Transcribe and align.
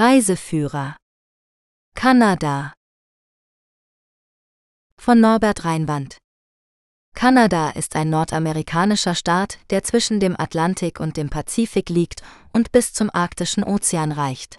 Reiseführer 0.00 0.94
Kanada 1.96 2.72
von 4.96 5.18
Norbert 5.18 5.64
Reinwand 5.64 6.18
Kanada 7.16 7.70
ist 7.70 7.96
ein 7.96 8.08
nordamerikanischer 8.08 9.16
Staat, 9.16 9.58
der 9.70 9.82
zwischen 9.82 10.20
dem 10.20 10.38
Atlantik 10.38 11.00
und 11.00 11.16
dem 11.16 11.30
Pazifik 11.30 11.88
liegt 11.88 12.22
und 12.52 12.70
bis 12.70 12.92
zum 12.92 13.10
arktischen 13.12 13.64
Ozean 13.64 14.12
reicht. 14.12 14.58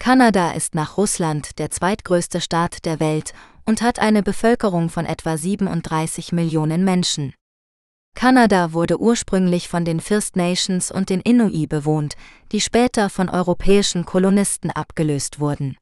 Kanada 0.00 0.52
ist 0.52 0.74
nach 0.74 0.96
Russland 0.96 1.58
der 1.58 1.70
zweitgrößte 1.70 2.40
Staat 2.40 2.86
der 2.86 3.00
Welt 3.00 3.34
und 3.66 3.82
hat 3.82 3.98
eine 3.98 4.22
Bevölkerung 4.22 4.88
von 4.88 5.04
etwa 5.04 5.36
37 5.36 6.32
Millionen 6.32 6.84
Menschen. 6.84 7.34
Kanada 8.14 8.72
wurde 8.72 9.00
ursprünglich 9.00 9.68
von 9.68 9.84
den 9.84 10.00
First 10.00 10.36
Nations 10.36 10.90
und 10.90 11.10
den 11.10 11.20
Inuit 11.20 11.68
bewohnt, 11.68 12.14
die 12.52 12.60
später 12.60 13.10
von 13.10 13.28
europäischen 13.28 14.04
Kolonisten 14.04 14.70
abgelöst 14.70 15.40
wurden. 15.40 15.76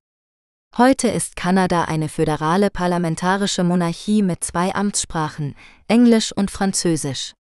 Heute 0.76 1.08
ist 1.08 1.36
Kanada 1.36 1.84
eine 1.84 2.08
föderale 2.08 2.70
parlamentarische 2.70 3.62
Monarchie 3.62 4.22
mit 4.22 4.42
zwei 4.42 4.74
Amtssprachen, 4.74 5.54
Englisch 5.86 6.32
und 6.32 6.50
Französisch. 6.50 7.34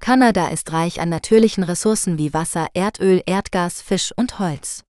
Kanada 0.00 0.48
ist 0.48 0.72
reich 0.72 1.00
an 1.00 1.08
natürlichen 1.08 1.64
Ressourcen 1.64 2.18
wie 2.18 2.32
Wasser, 2.32 2.68
Erdöl, 2.74 3.22
Erdgas, 3.26 3.82
Fisch 3.82 4.12
und 4.16 4.38
Holz. 4.38 4.84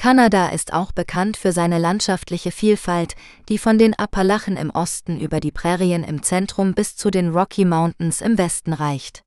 Kanada 0.00 0.48
ist 0.48 0.72
auch 0.72 0.92
bekannt 0.92 1.36
für 1.36 1.52
seine 1.52 1.78
landschaftliche 1.78 2.52
Vielfalt, 2.52 3.16
die 3.50 3.58
von 3.58 3.76
den 3.76 3.92
Appalachen 3.92 4.56
im 4.56 4.70
Osten 4.70 5.20
über 5.20 5.40
die 5.40 5.50
Prärien 5.52 6.04
im 6.04 6.22
Zentrum 6.22 6.72
bis 6.72 6.96
zu 6.96 7.10
den 7.10 7.34
Rocky 7.34 7.66
Mountains 7.66 8.22
im 8.22 8.38
Westen 8.38 8.72
reicht. 8.72 9.22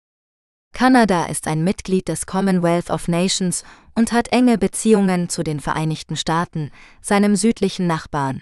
Kanada 0.73 1.26
ist 1.26 1.46
ein 1.46 1.63
Mitglied 1.63 2.08
des 2.08 2.26
Commonwealth 2.26 2.90
of 2.90 3.08
Nations 3.08 3.63
und 3.94 4.12
hat 4.13 4.30
enge 4.30 4.58
Beziehungen 4.58 5.30
zu 5.30 5.44
den 5.44 5.59
Vereinigten 5.59 6.16
Staaten, 6.16 6.72
seinem 7.02 7.35
südlichen 7.35 7.85
Nachbarn. 7.85 8.41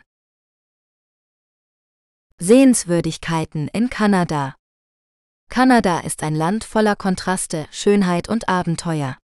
Sehenswürdigkeiten 2.37 3.68
in 3.68 3.90
Kanada 3.90 4.55
Kanada 5.49 5.99
ist 5.99 6.24
ein 6.24 6.35
Land 6.35 6.63
voller 6.63 6.96
Kontraste, 6.96 7.68
Schönheit 7.71 8.29
und 8.29 8.48
Abenteuer. 8.48 9.18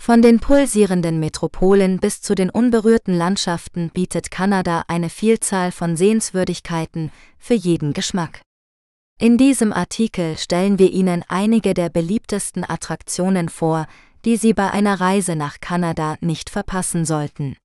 Von 0.00 0.20
den 0.20 0.40
pulsierenden 0.40 1.20
Metropolen 1.20 1.98
bis 1.98 2.20
zu 2.20 2.34
den 2.34 2.50
unberührten 2.50 3.16
Landschaften 3.16 3.90
bietet 3.90 4.30
Kanada 4.30 4.84
eine 4.88 5.08
Vielzahl 5.08 5.70
von 5.70 5.96
Sehenswürdigkeiten 5.96 7.12
für 7.38 7.54
jeden 7.54 7.92
Geschmack. 7.92 8.40
In 9.20 9.38
diesem 9.38 9.72
Artikel 9.72 10.36
stellen 10.36 10.80
wir 10.80 10.90
Ihnen 10.90 11.24
einige 11.28 11.74
der 11.74 11.88
beliebtesten 11.88 12.68
Attraktionen 12.68 13.48
vor, 13.48 13.86
die 14.24 14.36
Sie 14.36 14.52
bei 14.52 14.70
einer 14.70 15.00
Reise 15.00 15.36
nach 15.36 15.60
Kanada 15.60 16.16
nicht 16.20 16.50
verpassen 16.50 17.04
sollten. 17.04 17.56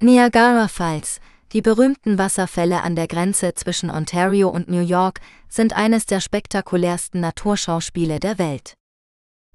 Niagara 0.00 0.68
Falls, 0.68 1.20
die 1.52 1.60
berühmten 1.60 2.18
Wasserfälle 2.18 2.82
an 2.82 2.96
der 2.96 3.06
Grenze 3.06 3.54
zwischen 3.54 3.90
Ontario 3.90 4.48
und 4.48 4.68
New 4.68 4.80
York, 4.80 5.20
sind 5.48 5.74
eines 5.74 6.06
der 6.06 6.20
spektakulärsten 6.20 7.20
Naturschauspiele 7.20 8.18
der 8.18 8.38
Welt. 8.38 8.74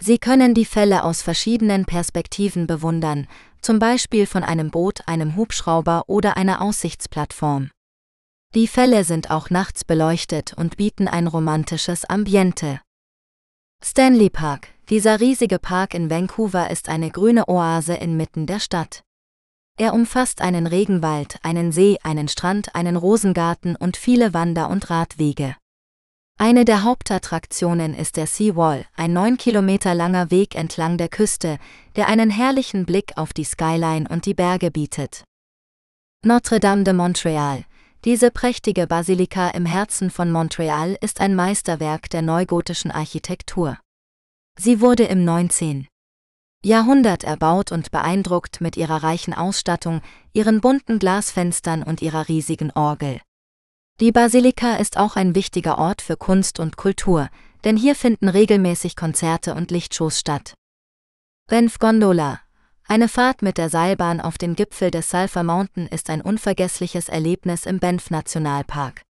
Sie 0.01 0.17
können 0.17 0.53
die 0.53 0.65
Fälle 0.65 1.03
aus 1.03 1.21
verschiedenen 1.21 1.85
Perspektiven 1.85 2.67
bewundern, 2.67 3.27
zum 3.61 3.79
Beispiel 3.79 4.25
von 4.25 4.43
einem 4.43 4.71
Boot, 4.71 5.01
einem 5.07 5.35
Hubschrauber 5.35 6.03
oder 6.07 6.37
einer 6.37 6.61
Aussichtsplattform. 6.61 7.69
Die 8.55 8.67
Fälle 8.67 9.03
sind 9.03 9.29
auch 9.29 9.49
nachts 9.49 9.83
beleuchtet 9.83 10.53
und 10.53 10.77
bieten 10.77 11.07
ein 11.07 11.27
romantisches 11.27 12.05
Ambiente. 12.05 12.79
Stanley 13.83 14.29
Park, 14.29 14.69
dieser 14.89 15.19
riesige 15.19 15.59
Park 15.59 15.93
in 15.93 16.09
Vancouver 16.09 16.71
ist 16.71 16.89
eine 16.89 17.11
grüne 17.11 17.47
Oase 17.47 17.93
inmitten 17.93 18.47
der 18.47 18.59
Stadt. 18.59 19.03
Er 19.77 19.93
umfasst 19.93 20.41
einen 20.41 20.65
Regenwald, 20.65 21.37
einen 21.43 21.71
See, 21.71 21.97
einen 22.03 22.27
Strand, 22.27 22.75
einen 22.75 22.95
Rosengarten 22.95 23.75
und 23.75 23.97
viele 23.97 24.33
Wander- 24.33 24.69
und 24.69 24.89
Radwege. 24.89 25.55
Eine 26.41 26.63
der 26.63 26.85
Hauptattraktionen 26.85 27.93
ist 27.93 28.15
der 28.15 28.25
Seawall, 28.25 28.85
ein 28.95 29.11
neun 29.11 29.35
Kilometer 29.35 29.93
langer 29.93 30.31
Weg 30.31 30.55
entlang 30.55 30.97
der 30.97 31.09
Küste, 31.09 31.59
der 31.97 32.07
einen 32.07 32.29
herrlichen 32.29 32.85
Blick 32.85 33.11
auf 33.17 33.33
die 33.33 33.43
Skyline 33.43 34.07
und 34.07 34.25
die 34.25 34.33
Berge 34.33 34.71
bietet. 34.71 35.25
Notre-Dame 36.25 36.85
de 36.85 36.93
Montreal. 36.93 37.65
Diese 38.05 38.31
prächtige 38.31 38.87
Basilika 38.87 39.49
im 39.49 39.65
Herzen 39.65 40.09
von 40.09 40.31
Montreal 40.31 40.97
ist 41.01 41.19
ein 41.19 41.35
Meisterwerk 41.35 42.09
der 42.09 42.21
neugotischen 42.21 42.91
Architektur. 42.91 43.77
Sie 44.57 44.79
wurde 44.79 45.03
im 45.03 45.25
19. 45.25 45.87
Jahrhundert 46.63 47.25
erbaut 47.25 47.73
und 47.73 47.91
beeindruckt 47.91 48.61
mit 48.61 48.77
ihrer 48.77 49.03
reichen 49.03 49.33
Ausstattung, 49.33 49.99
ihren 50.31 50.61
bunten 50.61 50.99
Glasfenstern 50.99 51.83
und 51.83 52.01
ihrer 52.01 52.29
riesigen 52.29 52.71
Orgel. 52.71 53.19
Die 53.99 54.13
Basilika 54.13 54.77
ist 54.77 54.95
auch 54.95 55.17
ein 55.17 55.35
wichtiger 55.35 55.77
Ort 55.77 56.01
für 56.01 56.15
Kunst 56.15 56.61
und 56.61 56.77
Kultur, 56.77 57.27
denn 57.65 57.75
hier 57.75 57.95
finden 57.95 58.29
regelmäßig 58.29 58.95
Konzerte 58.95 59.53
und 59.53 59.71
Lichtshows 59.71 60.17
statt. 60.17 60.53
Banff 61.47 61.79
Gondola. 61.79 62.39
Eine 62.87 63.09
Fahrt 63.09 63.41
mit 63.41 63.57
der 63.57 63.69
Seilbahn 63.69 64.21
auf 64.21 64.37
den 64.37 64.55
Gipfel 64.55 64.89
des 64.89 65.09
Sulphur 65.09 65.43
Mountain 65.43 65.85
ist 65.87 66.09
ein 66.09 66.21
unvergessliches 66.21 67.09
Erlebnis 67.09 67.65
im 67.65 67.79
Banff 67.79 68.09
Nationalpark. 68.09 69.01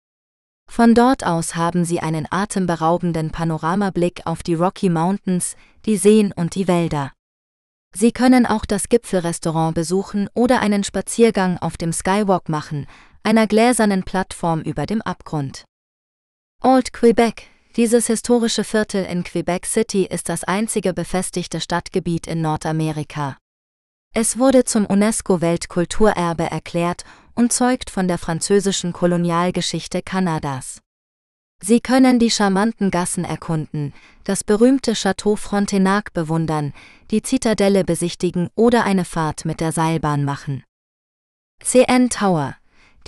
Von 0.71 0.94
dort 0.94 1.22
aus 1.22 1.55
haben 1.55 1.84
Sie 1.84 2.00
einen 2.00 2.26
atemberaubenden 2.31 3.31
Panoramablick 3.31 4.22
auf 4.25 4.43
die 4.43 4.55
Rocky 4.55 4.88
Mountains, 4.88 5.55
die 5.84 5.99
Seen 5.99 6.32
und 6.32 6.55
die 6.55 6.66
Wälder. 6.66 7.12
Sie 7.94 8.12
können 8.12 8.47
auch 8.47 8.65
das 8.65 8.88
Gipfelrestaurant 8.88 9.75
besuchen 9.75 10.28
oder 10.34 10.60
einen 10.60 10.84
Spaziergang 10.84 11.59
auf 11.59 11.76
dem 11.76 11.93
Skywalk 11.93 12.49
machen, 12.49 12.87
einer 13.22 13.46
gläsernen 13.46 14.04
Plattform 14.04 14.62
über 14.62 14.86
dem 14.86 15.02
Abgrund. 15.02 15.64
Old 16.62 16.92
Quebec, 16.92 17.44
dieses 17.76 18.08
historische 18.08 18.64
Viertel 18.64 19.04
in 19.04 19.22
Quebec 19.22 19.66
City 19.66 20.04
ist 20.04 20.28
das 20.28 20.44
einzige 20.44 20.92
befestigte 20.92 21.60
Stadtgebiet 21.60 22.26
in 22.26 22.40
Nordamerika. 22.40 23.36
Es 24.14 24.38
wurde 24.38 24.64
zum 24.64 24.86
UNESCO-Weltkulturerbe 24.86 26.44
erklärt 26.50 27.04
und 27.34 27.52
zeugt 27.52 27.90
von 27.90 28.08
der 28.08 28.18
französischen 28.18 28.92
Kolonialgeschichte 28.92 30.02
Kanadas. 30.02 30.80
Sie 31.62 31.80
können 31.80 32.18
die 32.18 32.30
charmanten 32.30 32.90
Gassen 32.90 33.24
erkunden, 33.24 33.92
das 34.24 34.44
berühmte 34.44 34.94
Château 34.94 35.36
Frontenac 35.36 36.12
bewundern, 36.12 36.72
die 37.10 37.22
Zitadelle 37.22 37.84
besichtigen 37.84 38.48
oder 38.54 38.84
eine 38.84 39.04
Fahrt 39.04 39.44
mit 39.44 39.60
der 39.60 39.72
Seilbahn 39.72 40.24
machen. 40.24 40.64
CN 41.60 42.10
Tower, 42.10 42.56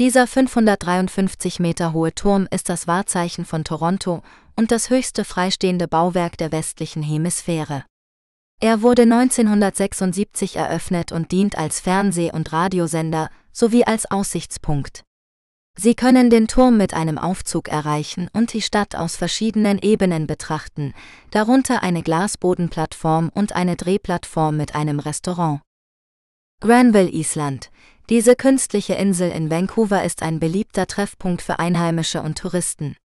dieser 0.00 0.26
553 0.26 1.60
Meter 1.60 1.92
hohe 1.92 2.14
Turm 2.14 2.48
ist 2.50 2.70
das 2.70 2.86
Wahrzeichen 2.86 3.44
von 3.44 3.64
Toronto 3.64 4.22
und 4.56 4.72
das 4.72 4.88
höchste 4.88 5.26
freistehende 5.26 5.88
Bauwerk 5.88 6.38
der 6.38 6.52
westlichen 6.52 7.02
Hemisphäre. 7.02 7.84
Er 8.62 8.80
wurde 8.80 9.02
1976 9.02 10.56
eröffnet 10.56 11.12
und 11.12 11.32
dient 11.32 11.58
als 11.58 11.80
Fernseh- 11.80 12.32
und 12.32 12.50
Radiosender 12.50 13.28
sowie 13.52 13.84
als 13.84 14.10
Aussichtspunkt. 14.10 15.02
Sie 15.78 15.94
können 15.94 16.30
den 16.30 16.48
Turm 16.48 16.78
mit 16.78 16.94
einem 16.94 17.18
Aufzug 17.18 17.68
erreichen 17.68 18.30
und 18.32 18.54
die 18.54 18.62
Stadt 18.62 18.96
aus 18.96 19.16
verschiedenen 19.16 19.78
Ebenen 19.78 20.26
betrachten, 20.26 20.94
darunter 21.30 21.82
eine 21.82 22.02
Glasbodenplattform 22.02 23.30
und 23.34 23.54
eine 23.54 23.76
Drehplattform 23.76 24.56
mit 24.56 24.74
einem 24.74 24.98
Restaurant. 24.98 25.60
Granville 26.62 27.10
Island, 27.10 27.70
diese 28.10 28.34
künstliche 28.34 28.94
Insel 28.94 29.30
in 29.30 29.50
Vancouver 29.50 30.02
ist 30.02 30.22
ein 30.22 30.40
beliebter 30.40 30.88
Treffpunkt 30.88 31.42
für 31.42 31.60
Einheimische 31.60 32.22
und 32.22 32.36
Touristen. 32.36 32.96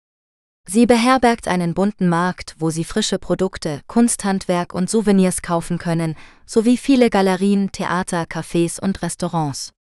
Sie 0.67 0.87
beherbergt 0.87 1.47
einen 1.47 1.75
bunten 1.75 2.09
Markt, 2.09 2.57
wo 2.59 2.71
Sie 2.71 2.85
frische 2.85 3.19
Produkte, 3.19 3.83
Kunsthandwerk 3.87 4.73
und 4.73 4.89
Souvenirs 4.89 5.43
kaufen 5.43 5.77
können, 5.77 6.17
sowie 6.47 6.79
viele 6.79 7.11
Galerien, 7.11 7.71
Theater, 7.71 8.23
Cafés 8.23 8.81
und 8.81 9.03
Restaurants. 9.03 9.73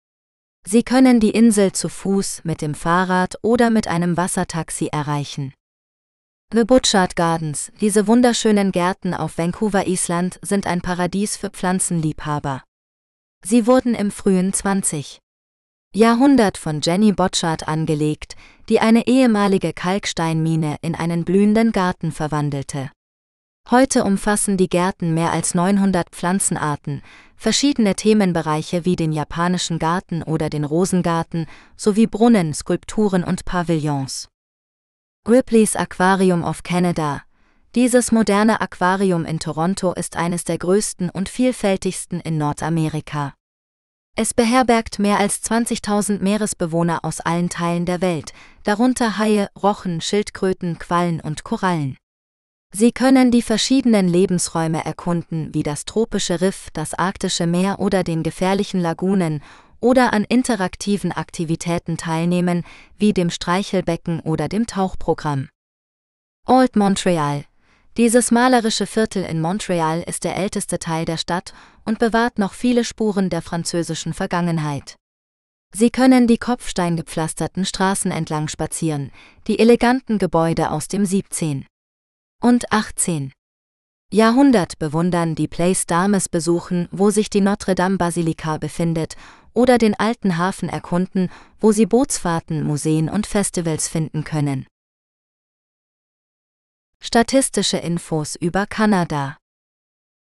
Sie 0.67 0.83
können 0.83 1.21
die 1.21 1.31
Insel 1.31 1.71
zu 1.71 1.89
Fuß, 1.89 2.41
mit 2.43 2.61
dem 2.61 2.75
Fahrrad 2.75 3.37
oder 3.43 3.71
mit 3.71 3.87
einem 3.87 4.17
Wassertaxi 4.17 4.89
erreichen. 4.89 5.55
The 6.53 6.65
Butchart 6.65 7.15
Gardens, 7.15 7.71
diese 7.81 8.09
wunderschönen 8.09 8.73
Gärten 8.73 9.15
auf 9.15 9.39
Vancouver 9.39 9.87
Island, 9.87 10.41
sind 10.43 10.67
ein 10.67 10.81
Paradies 10.81 11.37
für 11.37 11.51
Pflanzenliebhaber. 11.51 12.65
Sie 13.45 13.67
wurden 13.67 13.95
im 13.95 14.13
frühen 14.13 14.53
20. 14.53 15.19
Jahrhundert 15.95 16.57
von 16.57 16.81
Jenny 16.81 17.13
Botchard 17.13 17.67
angelegt, 17.67 18.37
die 18.69 18.79
eine 18.79 19.07
ehemalige 19.07 19.73
Kalksteinmine 19.73 20.77
in 20.81 20.95
einen 20.95 21.25
blühenden 21.25 21.73
Garten 21.73 22.13
verwandelte. 22.13 22.91
Heute 23.69 24.05
umfassen 24.05 24.57
die 24.57 24.69
Gärten 24.69 25.13
mehr 25.13 25.33
als 25.33 25.55
900 25.55 26.11
Pflanzenarten, 26.11 27.03
verschiedene 27.37 27.97
Themenbereiche 27.97 28.85
wie 28.85 28.97
den 28.97 29.13
japanischen 29.13 29.79
Garten 29.79 30.23
oder 30.23 30.49
den 30.49 30.65
Rosengarten 30.65 31.47
sowie 31.77 32.07
Brunnen, 32.07 32.55
Skulpturen 32.55 33.25
und 33.25 33.45
Pavillons. 33.45 34.29
Ripley's 35.29 35.77
Aquarium 35.77 36.45
of 36.45 36.63
Canada, 36.63 37.23
dieses 37.75 38.13
moderne 38.13 38.61
Aquarium 38.61 39.25
in 39.25 39.39
Toronto 39.39 39.95
ist 39.95 40.17
eines 40.17 40.45
der 40.45 40.59
größten 40.59 41.09
und 41.09 41.31
vielfältigsten 41.31 42.21
in 42.21 42.37
Nordamerika. 42.37 43.35
Es 44.15 44.35
beherbergt 44.35 44.99
mehr 44.99 45.19
als 45.19 45.43
20.000 45.43 46.23
Meeresbewohner 46.23 47.03
aus 47.03 47.21
allen 47.21 47.49
Teilen 47.49 47.87
der 47.87 48.03
Welt, 48.03 48.35
darunter 48.63 49.17
Haie, 49.17 49.49
Rochen, 49.63 50.03
Schildkröten, 50.03 50.79
Quallen 50.79 51.21
und 51.21 51.45
Korallen. 51.45 51.97
Sie 52.75 52.93
können 52.93 53.31
die 53.31 53.41
verschiedenen 53.41 54.07
Lebensräume 54.07 54.85
erkunden, 54.85 55.55
wie 55.55 55.63
das 55.63 55.87
tropische 55.87 56.43
Riff, 56.43 56.69
das 56.75 56.93
arktische 56.93 57.47
Meer 57.47 57.81
oder 57.81 58.05
den 58.05 58.23
gefährlichen 58.23 58.81
Lagunen, 58.81 59.43
oder 59.81 60.13
an 60.13 60.25
interaktiven 60.25 61.11
Aktivitäten 61.11 61.97
teilnehmen, 61.97 62.65
wie 62.99 63.15
dem 63.15 63.31
Streichelbecken 63.31 64.21
oder 64.21 64.49
dem 64.49 64.67
Tauchprogramm. 64.67 65.49
Old 66.47 66.77
Montreal 66.77 67.45
Dieses 67.99 68.31
malerische 68.31 68.87
Viertel 68.87 69.23
in 69.23 69.43
Montreal 69.43 70.03
ist 70.07 70.25
der 70.25 70.37
älteste 70.37 70.79
Teil 70.79 71.05
der 71.05 71.19
Stadt 71.19 71.53
und 71.85 71.99
bewahrt 71.99 72.39
noch 72.39 72.55
viele 72.55 72.85
Spuren 72.85 73.29
der 73.29 73.43
französischen 73.43 74.15
Vergangenheit. 74.15 74.97
Sie 75.75 75.91
können 75.91 76.27
die 76.27 76.39
kopfsteingepflasterten 76.39 77.67
Straßen 77.67 78.11
entlang 78.11 78.49
spazieren, 78.49 79.11
die 79.47 79.59
eleganten 79.59 80.19
Gebäude 80.19 80.71
aus 80.71 80.89
dem 80.89 81.05
17 81.05 81.67
und 82.43 82.73
18. 82.73 83.33
Jahrhundert 84.11 84.79
bewundern, 84.79 85.35
die 85.35 85.49
Place 85.49 85.87
d'Armes 85.87 86.31
besuchen, 86.31 86.89
wo 86.93 87.11
sich 87.11 87.31
die 87.31 87.41
Notre-Dame-Basilika 87.41 88.59
befindet, 88.59 89.17
oder 89.55 89.77
den 89.79 89.95
alten 89.99 90.39
Hafen 90.39 90.69
erkunden, 90.69 91.31
wo 91.61 91.73
sie 91.73 91.87
Bootsfahrten, 91.87 92.63
Museen 92.63 93.09
und 93.09 93.27
Festivals 93.27 93.89
finden 93.89 94.25
können. 94.25 94.67
Statistische 97.05 97.79
Infos 97.79 98.37
über 98.37 98.65
Kanada 98.65 99.37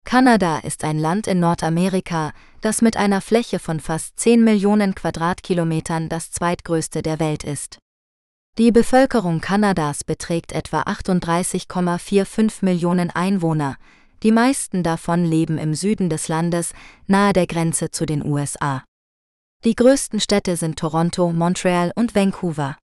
Kanada 0.05 0.59
ist 0.59 0.85
ein 0.85 0.99
Land 0.99 1.27
in 1.27 1.41
Nordamerika, 1.41 2.31
das 2.61 2.81
mit 2.81 2.95
einer 2.95 3.19
Fläche 3.19 3.59
von 3.59 3.81
fast 3.81 4.17
10 4.17 4.41
Millionen 4.41 4.95
Quadratkilometern 4.95 6.07
das 6.07 6.31
zweitgrößte 6.31 7.01
der 7.01 7.19
Welt 7.19 7.43
ist. 7.43 7.79
Die 8.57 8.71
Bevölkerung 8.71 9.41
Kanadas 9.41 10.05
beträgt 10.05 10.53
etwa 10.53 10.83
38,45 10.83 12.63
Millionen 12.63 13.09
Einwohner, 13.09 13.75
die 14.23 14.31
meisten 14.31 14.81
davon 14.81 15.25
leben 15.25 15.57
im 15.57 15.73
Süden 15.73 16.09
des 16.09 16.29
Landes, 16.29 16.71
nahe 17.05 17.33
der 17.33 17.47
Grenze 17.47 17.91
zu 17.91 18.05
den 18.05 18.25
USA. 18.25 18.85
Die 19.65 19.75
größten 19.75 20.21
Städte 20.21 20.55
sind 20.55 20.79
Toronto, 20.79 21.33
Montreal 21.33 21.91
und 21.95 22.15
Vancouver. 22.15 22.77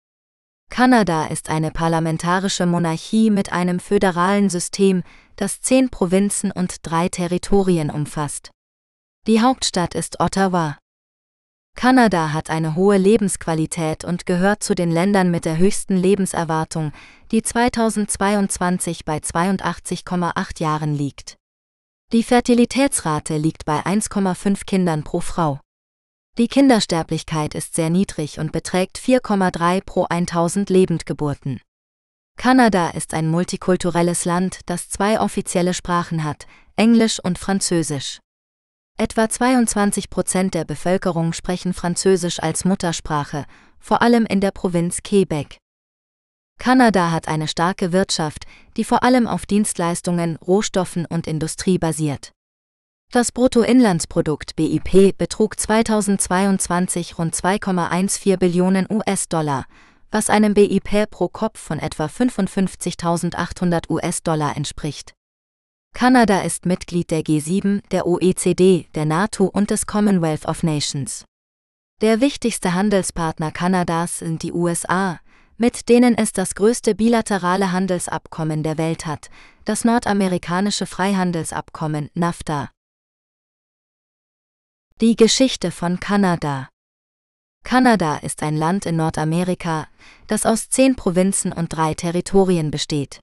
Kanada 0.69 1.27
ist 1.27 1.51
eine 1.51 1.71
parlamentarische 1.71 2.67
Monarchie 2.67 3.31
mit 3.31 3.53
einem 3.53 3.81
föderalen 3.81 4.49
System, 4.49 5.03
das 5.37 5.61
zehn 5.61 5.89
Provinzen 5.89 6.51
und 6.51 6.77
drei 6.83 7.09
Territorien 7.09 7.91
umfasst. 7.91 8.51
Die 9.27 9.41
Hauptstadt 9.41 9.95
ist 9.95 10.21
Ottawa. 10.21 10.79
Kanada 11.77 12.33
hat 12.33 12.51
eine 12.51 12.75
hohe 12.75 12.97
Lebensqualität 12.97 14.05
und 14.05 14.27
gehört 14.27 14.63
zu 14.63 14.75
den 14.75 14.91
Ländern 14.91 15.31
mit 15.31 15.45
der 15.45 15.59
höchsten 15.59 15.97
Lebenserwartung, 15.97 16.93
die 17.31 17.43
2022 17.43 19.05
bei 19.05 19.19
82,8 19.19 20.61
Jahren 20.61 20.95
liegt. 20.95 21.37
Die 22.13 22.23
Fertilitätsrate 22.23 23.37
liegt 23.37 23.65
bei 23.65 23.81
1,5 23.85 24.65
Kindern 24.65 25.05
pro 25.05 25.21
Frau. 25.21 25.61
Die 26.39 26.47
Kindersterblichkeit 26.47 27.57
ist 27.57 27.75
sehr 27.75 27.91
niedrig 27.91 28.39
und 28.39 28.53
beträgt 28.53 28.97
4,3 28.97 29.83
pro 29.85 30.05
1000 30.05 30.71
Lebendgeburten. 30.71 31.61
Kanada 32.37 32.91
ist 32.91 33.13
ein 33.13 33.29
multikulturelles 33.29 34.25
Land, 34.25 34.61
das 34.67 34.89
zwei 34.89 35.19
offizielle 35.21 35.75
Sprachen 35.75 36.23
hat, 36.23 36.47
Englisch 36.77 37.19
und 37.19 37.41
Französisch. 37.41 38.21
Etwa 38.97 39.29
22 39.29 40.11
Prozent 40.11 40.55
der 40.55 40.65
Bevölkerung 40.65 41.33
sprechen 41.33 41.75
Französisch 41.75 42.41
als 42.41 42.65
Muttersprache, 42.65 43.45
vor 43.81 44.01
allem 44.01 44.25
in 44.25 44.41
der 44.41 44.53
Provinz 44.53 45.03
Quebec. 45.03 45.59
Kanada 46.61 47.11
hat 47.11 47.27
eine 47.27 47.49
starke 47.49 47.91
Wirtschaft, 47.91 48.45
die 48.77 48.85
vor 48.85 49.03
allem 49.03 49.27
auf 49.27 49.45
Dienstleistungen, 49.45 50.37
Rohstoffen 50.37 51.05
und 51.05 51.27
Industrie 51.27 51.79
basiert. 51.79 52.31
Das 53.11 53.33
Bruttoinlandsprodukt 53.33 54.55
BIP 54.55 55.17
betrug 55.17 55.59
2022 55.59 57.17
rund 57.17 57.35
2,14 57.35 58.37
Billionen 58.37 58.87
US-Dollar, 58.91 59.65
was 60.11 60.29
einem 60.29 60.53
BIP 60.53 61.11
pro 61.11 61.29
Kopf 61.29 61.59
von 61.59 61.79
etwa 61.79 62.05
55.800 62.05 63.89
US-Dollar 63.89 64.59
entspricht. 64.59 65.15
Kanada 65.95 66.43
ist 66.43 66.67
Mitglied 66.67 67.11
der 67.11 67.23
G7, 67.23 67.81
der 67.91 68.07
OECD, 68.07 68.89
der 68.95 69.07
NATO 69.07 69.47
und 69.47 69.71
des 69.71 69.87
Commonwealth 69.87 70.45
of 70.45 70.63
Nations. 70.63 71.25
Der 72.03 72.21
wichtigste 72.21 72.75
Handelspartner 72.75 73.53
Kanadas 73.53 74.19
sind 74.19 74.43
die 74.43 74.53
USA, 74.53 75.19
mit 75.57 75.89
denen 75.89 76.15
es 76.15 76.33
das 76.33 76.55
größte 76.55 76.95
bilaterale 76.95 77.73
Handelsabkommen 77.73 78.63
der 78.63 78.77
Welt 78.77 79.07
hat, 79.07 79.31
das 79.65 79.87
nordamerikanische 79.87 80.85
Freihandelsabkommen 80.85 82.11
NAFTA. 82.13 82.69
Die 85.01 85.15
Geschichte 85.15 85.71
von 85.71 86.01
Kanada 86.01 86.69
Kanada 87.63 88.17
ist 88.17 88.43
ein 88.43 88.57
Land 88.57 88.85
in 88.85 88.97
Nordamerika, 88.97 89.87
das 90.27 90.45
aus 90.45 90.71
zehn 90.71 90.97
Provinzen 90.97 91.53
und 91.53 91.69
drei 91.69 91.95
Territorien 91.95 92.73
besteht. 92.73 93.21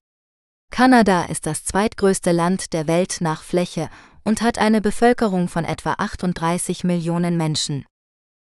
Kanada 0.71 1.25
ist 1.25 1.45
das 1.45 1.65
zweitgrößte 1.65 2.31
Land 2.31 2.71
der 2.71 2.87
Welt 2.87 3.17
nach 3.19 3.43
Fläche 3.43 3.89
und 4.23 4.41
hat 4.41 4.57
eine 4.57 4.79
Bevölkerung 4.79 5.49
von 5.49 5.65
etwa 5.65 5.95
38 5.97 6.85
Millionen 6.85 7.35
Menschen. 7.35 7.85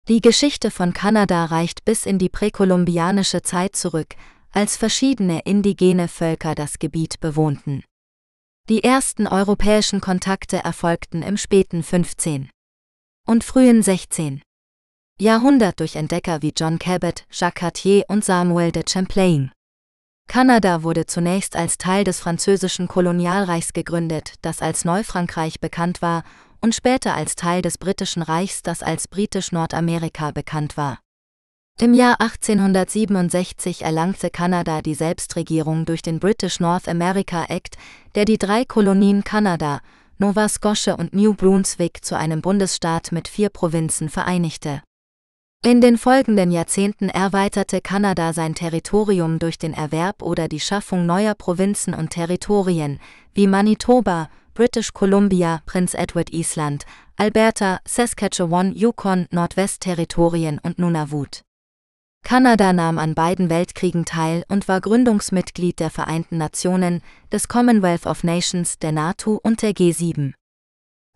Die 0.08 0.22
Geschichte 0.22 0.72
von 0.72 0.92
Kanada 0.92 1.46
reicht 1.46 1.86
bis 1.86 2.08
in 2.08 2.18
die 2.18 2.30
präkolumbianische 2.30 3.44
Zeit 3.44 3.76
zurück, 3.76 4.16
als 4.52 4.78
verschiedene 4.78 5.42
indigene 5.42 6.08
Völker 6.08 6.56
das 6.56 6.80
Gebiet 6.80 7.20
bewohnten. 7.20 7.84
Die 8.68 8.84
ersten 8.84 9.28
europäischen 9.28 10.02
Kontakte 10.02 10.58
erfolgten 10.58 11.22
im 11.22 11.38
späten 11.38 11.84
15. 11.84 12.50
und 13.32 13.46
frühen 13.46 13.82
16. 13.82 14.42
Jahrhundert 15.18 15.80
durch 15.80 15.96
Entdecker 15.96 16.42
wie 16.42 16.52
John 16.54 16.78
Cabot, 16.80 17.24
Jacques 17.32 17.62
Cartier 17.62 18.04
und 18.10 18.26
Samuel 18.26 18.74
de 18.74 18.84
Champlain. 18.86 19.54
Kanada 20.28 20.84
wurde 20.84 21.06
zunächst 21.06 21.56
als 21.56 21.78
Teil 21.78 22.04
des 22.04 22.20
französischen 22.20 22.90
Kolonialreichs 22.90 23.72
gegründet, 23.72 24.34
das 24.42 24.62
als 24.62 24.84
Neufrankreich 24.84 25.62
bekannt 25.62 26.02
war, 26.02 26.26
und 26.60 26.76
später 26.76 27.16
als 27.16 27.38
Teil 27.38 27.62
des 27.62 27.78
britischen 27.78 28.22
Reichs, 28.22 28.64
das 28.64 28.84
als 28.84 29.08
britisch-Nordamerika 29.08 30.32
bekannt 30.32 30.76
war. 30.76 31.00
Im 31.80 31.94
Jahr 31.94 32.20
1867 32.20 33.84
erlangte 33.84 34.30
Kanada 34.30 34.82
die 34.82 34.94
Selbstregierung 34.94 35.86
durch 35.86 36.02
den 36.02 36.20
British 36.20 36.60
North 36.60 36.90
America 36.90 37.46
Act, 37.46 37.78
der 38.14 38.26
die 38.26 38.38
drei 38.38 38.66
Kolonien 38.66 39.24
Kanada, 39.24 39.80
Nova 40.22 40.48
Scotia 40.48 40.94
und 40.94 41.16
New 41.16 41.34
Brunswick 41.34 42.06
zu 42.06 42.16
einem 42.16 42.44
Bundesstaat 42.44 43.12
mit 43.12 43.28
vier 43.28 43.50
Provinzen 43.50 44.08
vereinigte. 44.08 44.84
In 45.66 45.82
den 45.82 45.98
folgenden 45.98 46.52
Jahrzehnten 46.52 47.10
erweiterte 47.10 47.82
Kanada 47.82 48.32
sein 48.32 48.54
Territorium 48.54 49.40
durch 49.40 49.58
den 49.58 49.74
Erwerb 49.74 50.22
oder 50.22 50.48
die 50.48 50.60
Schaffung 50.60 51.08
neuer 51.08 51.34
Provinzen 51.34 51.96
und 51.96 52.12
Territorien, 52.12 53.00
wie 53.34 53.48
Manitoba, 53.48 54.30
British 54.54 54.94
Columbia, 54.94 55.64
Prince 55.66 55.98
Edward 55.98 56.32
Island, 56.32 56.86
Alberta, 57.18 57.80
Saskatchewan, 57.84 58.76
Yukon, 58.76 59.26
Nordwestterritorien 59.32 60.60
und 60.62 60.78
Nunavut. 60.78 61.42
Kanada 62.32 62.72
nahm 62.72 62.98
an 62.98 63.14
beiden 63.14 63.50
Weltkriegen 63.50 64.06
teil 64.06 64.46
und 64.48 64.68
war 64.70 64.80
Gründungsmitglied 64.80 65.80
der 65.80 65.90
Vereinten 65.90 66.38
Nationen, 66.38 67.02
des 67.32 67.50
Commonwealth 67.50 68.06
of 68.06 68.24
Nations, 68.24 68.80
der 68.80 68.94
NATO 68.94 69.40
und 69.44 69.62
der 69.62 69.72
G7. 69.72 70.34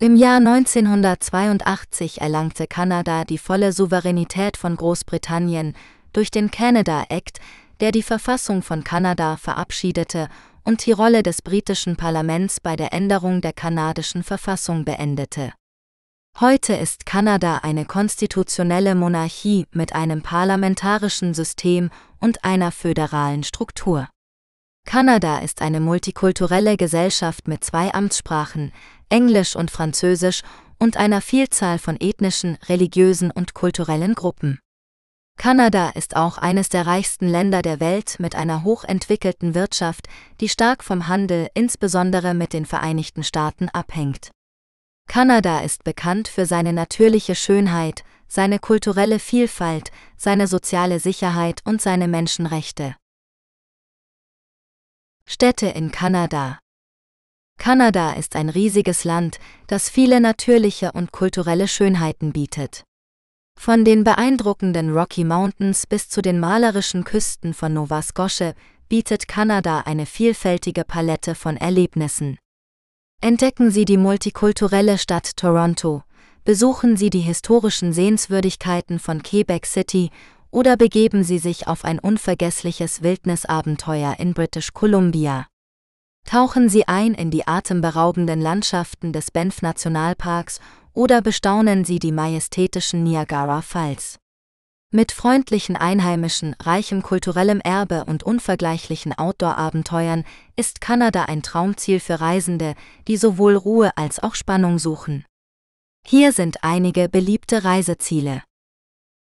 Im 0.01 0.15
Jahr 0.17 0.37
1982 0.37 2.19
erlangte 2.19 2.67
Kanada 2.67 3.23
die 3.23 3.37
volle 3.37 3.71
Souveränität 3.71 4.57
von 4.57 4.75
Großbritannien 4.75 5.73
durch 6.11 6.31
den 6.31 6.51
Canada 6.51 7.05
Act, 7.07 7.39
der 7.79 7.93
die 7.93 8.03
Verfassung 8.03 8.61
von 8.61 8.83
Kanada 8.83 9.37
verabschiedete 9.37 10.27
und 10.65 10.85
die 10.85 10.91
Rolle 10.91 11.23
des 11.23 11.41
britischen 11.41 11.95
Parlaments 11.95 12.59
bei 12.59 12.75
der 12.75 12.91
Änderung 12.91 13.39
der 13.39 13.53
kanadischen 13.53 14.21
Verfassung 14.21 14.83
beendete. 14.83 15.53
Heute 16.41 16.73
ist 16.73 17.05
Kanada 17.05 17.59
eine 17.59 17.85
konstitutionelle 17.85 18.93
Monarchie 18.93 19.67
mit 19.71 19.95
einem 19.95 20.21
parlamentarischen 20.21 21.33
System 21.33 21.91
und 22.19 22.43
einer 22.43 22.73
föderalen 22.73 23.43
Struktur. 23.43 24.09
Kanada 24.85 25.37
ist 25.37 25.61
eine 25.61 25.79
multikulturelle 25.79 26.75
Gesellschaft 26.75 27.47
mit 27.47 27.63
zwei 27.63 27.93
Amtssprachen, 27.93 28.73
Englisch 29.07 29.55
und 29.55 29.71
Französisch, 29.71 30.41
und 30.77 30.97
einer 30.97 31.21
Vielzahl 31.21 31.79
von 31.79 31.95
ethnischen, 32.01 32.57
religiösen 32.67 33.31
und 33.31 33.53
kulturellen 33.53 34.13
Gruppen. 34.13 34.59
Kanada 35.37 35.91
ist 35.91 36.17
auch 36.17 36.37
eines 36.37 36.67
der 36.67 36.85
reichsten 36.85 37.29
Länder 37.29 37.61
der 37.61 37.79
Welt 37.79 38.17
mit 38.19 38.35
einer 38.35 38.65
hochentwickelten 38.65 39.55
Wirtschaft, 39.55 40.09
die 40.41 40.49
stark 40.49 40.83
vom 40.83 41.07
Handel, 41.07 41.47
insbesondere 41.53 42.33
mit 42.33 42.51
den 42.51 42.65
Vereinigten 42.65 43.23
Staaten, 43.23 43.69
abhängt. 43.69 44.31
Kanada 45.07 45.61
ist 45.61 45.83
bekannt 45.83 46.27
für 46.27 46.45
seine 46.45 46.73
natürliche 46.73 47.35
Schönheit, 47.35 48.03
seine 48.27 48.59
kulturelle 48.59 49.19
Vielfalt, 49.19 49.91
seine 50.17 50.47
soziale 50.47 50.99
Sicherheit 50.99 51.61
und 51.63 51.81
seine 51.81 52.07
Menschenrechte. 52.07 52.95
Städte 55.25 55.67
in 55.67 55.91
Kanada 55.91 56.59
Kanada 57.57 58.13
ist 58.13 58.35
ein 58.35 58.49
riesiges 58.49 59.05
Land, 59.05 59.39
das 59.67 59.89
viele 59.89 60.19
natürliche 60.19 60.91
und 60.91 61.11
kulturelle 61.11 61.67
Schönheiten 61.67 62.33
bietet. 62.33 62.83
Von 63.57 63.85
den 63.85 64.03
beeindruckenden 64.03 64.91
Rocky 64.91 65.23
Mountains 65.23 65.87
bis 65.87 66.09
zu 66.09 66.21
den 66.21 66.39
malerischen 66.39 67.05
Küsten 67.05 67.53
von 67.53 67.73
Nova 67.73 68.01
Scotia 68.01 68.53
bietet 68.89 69.27
Kanada 69.27 69.79
eine 69.79 70.05
vielfältige 70.05 70.83
Palette 70.83 71.33
von 71.33 71.57
Erlebnissen. 71.57 72.37
Entdecken 73.25 73.71
Sie 73.71 73.85
die 73.85 73.97
multikulturelle 73.97 74.99
Stadt 74.99 75.35
Toronto, 75.35 76.03
besuchen 76.43 76.95
Sie 76.95 77.09
die 77.09 77.21
historischen 77.21 77.91
Sehenswürdigkeiten 77.91 78.99
von 78.99 79.23
Quebec 79.23 79.65
City 79.65 80.11
oder 80.51 80.77
begeben 80.77 81.23
Sie 81.23 81.39
sich 81.39 81.67
auf 81.67 81.85
ein 81.85 81.97
unvergessliches 81.97 83.01
Wildnisabenteuer 83.01 84.17
in 84.19 84.35
British 84.35 84.73
Columbia. 84.73 85.47
Tauchen 86.23 86.69
Sie 86.69 86.87
ein 86.87 87.15
in 87.15 87.31
die 87.31 87.47
atemberaubenden 87.47 88.41
Landschaften 88.41 89.11
des 89.11 89.31
Banff 89.31 89.63
Nationalparks 89.63 90.59
oder 90.93 91.23
bestaunen 91.23 91.83
Sie 91.83 91.97
die 91.97 92.11
majestätischen 92.11 93.01
Niagara 93.01 93.63
Falls. 93.63 94.19
Mit 94.95 95.11
freundlichen 95.11 95.75
Einheimischen, 95.75 96.55
reichem 96.57 97.03
kulturellem 97.03 97.59
Erbe 97.59 98.05
und 98.05 98.23
unvergleichlichen 98.23 99.11
Outdoor-Abenteuern 99.11 100.23
ist 100.55 100.79
Kanada 100.79 101.25
ein 101.25 101.43
Traumziel 101.43 101.99
für 101.99 102.21
Reisende, 102.21 102.75
die 103.05 103.17
sowohl 103.17 103.57
Ruhe 103.57 103.91
als 103.97 104.23
auch 104.23 104.35
Spannung 104.35 104.79
suchen. 104.79 105.25
Hier 106.07 106.31
sind 106.31 106.63
einige 106.63 107.09
beliebte 107.09 107.65
Reiseziele. 107.65 108.41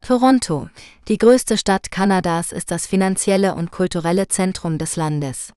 Toronto, 0.05 0.67
die 1.07 1.17
größte 1.17 1.57
Stadt 1.57 1.89
Kanadas, 1.89 2.51
ist 2.51 2.69
das 2.69 2.85
finanzielle 2.85 3.55
und 3.55 3.71
kulturelle 3.71 4.27
Zentrum 4.27 4.77
des 4.77 4.97
Landes. 4.97 5.53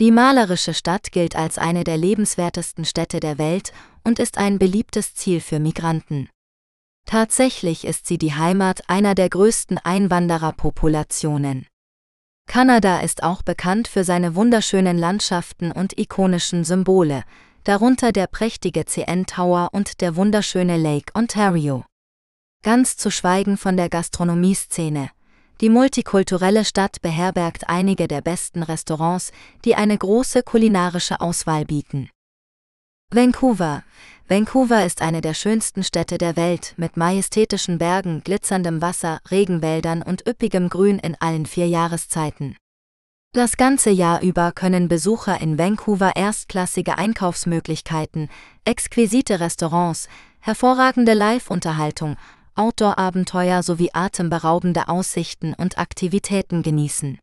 Die 0.00 0.10
malerische 0.10 0.74
Stadt 0.74 1.12
gilt 1.12 1.34
als 1.34 1.56
eine 1.56 1.84
der 1.84 1.96
lebenswertesten 1.96 2.84
Städte 2.84 3.20
der 3.20 3.38
Welt 3.38 3.72
und 4.02 4.18
ist 4.18 4.36
ein 4.36 4.58
beliebtes 4.58 5.14
Ziel 5.14 5.40
für 5.40 5.60
Migranten. 5.60 6.28
Tatsächlich 7.06 7.84
ist 7.84 8.06
sie 8.06 8.18
die 8.18 8.34
Heimat 8.34 8.88
einer 8.88 9.14
der 9.14 9.28
größten 9.28 9.78
Einwandererpopulationen. 9.78 11.66
Kanada 12.46 13.00
ist 13.00 13.22
auch 13.22 13.42
bekannt 13.42 13.88
für 13.88 14.04
seine 14.04 14.34
wunderschönen 14.34 14.98
Landschaften 14.98 15.72
und 15.72 15.98
ikonischen 15.98 16.64
Symbole, 16.64 17.24
darunter 17.64 18.12
der 18.12 18.26
prächtige 18.26 18.84
CN 18.84 19.26
Tower 19.26 19.70
und 19.72 20.00
der 20.00 20.16
wunderschöne 20.16 20.76
Lake 20.76 21.12
Ontario. 21.14 21.84
Ganz 22.62 22.96
zu 22.96 23.10
schweigen 23.10 23.56
von 23.56 23.76
der 23.76 23.88
Gastronomieszene, 23.88 25.10
die 25.60 25.68
multikulturelle 25.68 26.64
Stadt 26.64 27.00
beherbergt 27.00 27.68
einige 27.68 28.08
der 28.08 28.20
besten 28.20 28.62
Restaurants, 28.62 29.32
die 29.64 29.76
eine 29.76 29.96
große 29.96 30.42
kulinarische 30.42 31.20
Auswahl 31.20 31.64
bieten. 31.64 32.10
Vancouver. 33.10 33.84
Vancouver 34.26 34.86
ist 34.86 35.02
eine 35.02 35.20
der 35.20 35.34
schönsten 35.34 35.82
Städte 35.82 36.16
der 36.16 36.34
Welt 36.36 36.72
mit 36.78 36.96
majestätischen 36.96 37.76
Bergen, 37.76 38.22
glitzerndem 38.24 38.80
Wasser, 38.80 39.20
Regenwäldern 39.30 40.00
und 40.00 40.26
üppigem 40.26 40.70
Grün 40.70 40.98
in 40.98 41.14
allen 41.20 41.44
vier 41.44 41.68
Jahreszeiten. 41.68 42.56
Das 43.34 43.58
ganze 43.58 43.90
Jahr 43.90 44.22
über 44.22 44.52
können 44.52 44.88
Besucher 44.88 45.40
in 45.42 45.58
Vancouver 45.58 46.16
erstklassige 46.16 46.96
Einkaufsmöglichkeiten, 46.96 48.30
exquisite 48.64 49.40
Restaurants, 49.40 50.08
hervorragende 50.40 51.12
Live-Unterhaltung 51.12 52.16
Outdoor-Abenteuer 52.54 53.62
sowie 53.62 53.90
atemberaubende 53.92 54.88
Aussichten 54.88 55.52
und 55.54 55.76
Aktivitäten 55.76 56.62
genießen. 56.62 57.18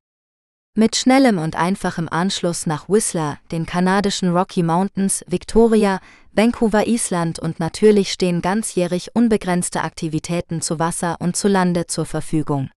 Mit 0.73 0.95
schnellem 0.95 1.37
und 1.37 1.57
einfachem 1.57 2.07
Anschluss 2.07 2.65
nach 2.65 2.87
Whistler, 2.87 3.39
den 3.51 3.65
kanadischen 3.65 4.29
Rocky 4.29 4.63
Mountains, 4.63 5.21
Victoria, 5.27 5.99
Vancouver 6.31 6.87
Island 6.87 7.39
und 7.39 7.59
natürlich 7.59 8.13
stehen 8.13 8.41
ganzjährig 8.41 9.13
unbegrenzte 9.13 9.81
Aktivitäten 9.81 10.61
zu 10.61 10.79
Wasser 10.79 11.17
und 11.19 11.35
zu 11.35 11.49
Lande 11.49 11.87
zur 11.87 12.05
Verfügung. 12.05 12.69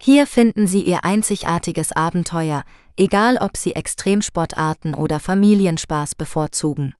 Hier 0.00 0.28
finden 0.28 0.68
Sie 0.68 0.82
Ihr 0.82 1.04
einzigartiges 1.04 1.90
Abenteuer, 1.90 2.62
egal 2.96 3.38
ob 3.38 3.56
Sie 3.56 3.74
Extremsportarten 3.74 4.94
oder 4.94 5.18
Familienspaß 5.18 6.14
bevorzugen. 6.14 6.94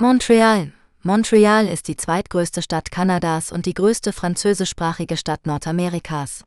Montreal, 0.00 0.72
Montreal 1.02 1.68
ist 1.68 1.88
die 1.88 1.96
zweitgrößte 1.96 2.62
Stadt 2.62 2.90
Kanadas 2.90 3.52
und 3.52 3.66
die 3.66 3.74
größte 3.74 4.14
französischsprachige 4.14 5.18
Stadt 5.18 5.46
Nordamerikas. 5.46 6.44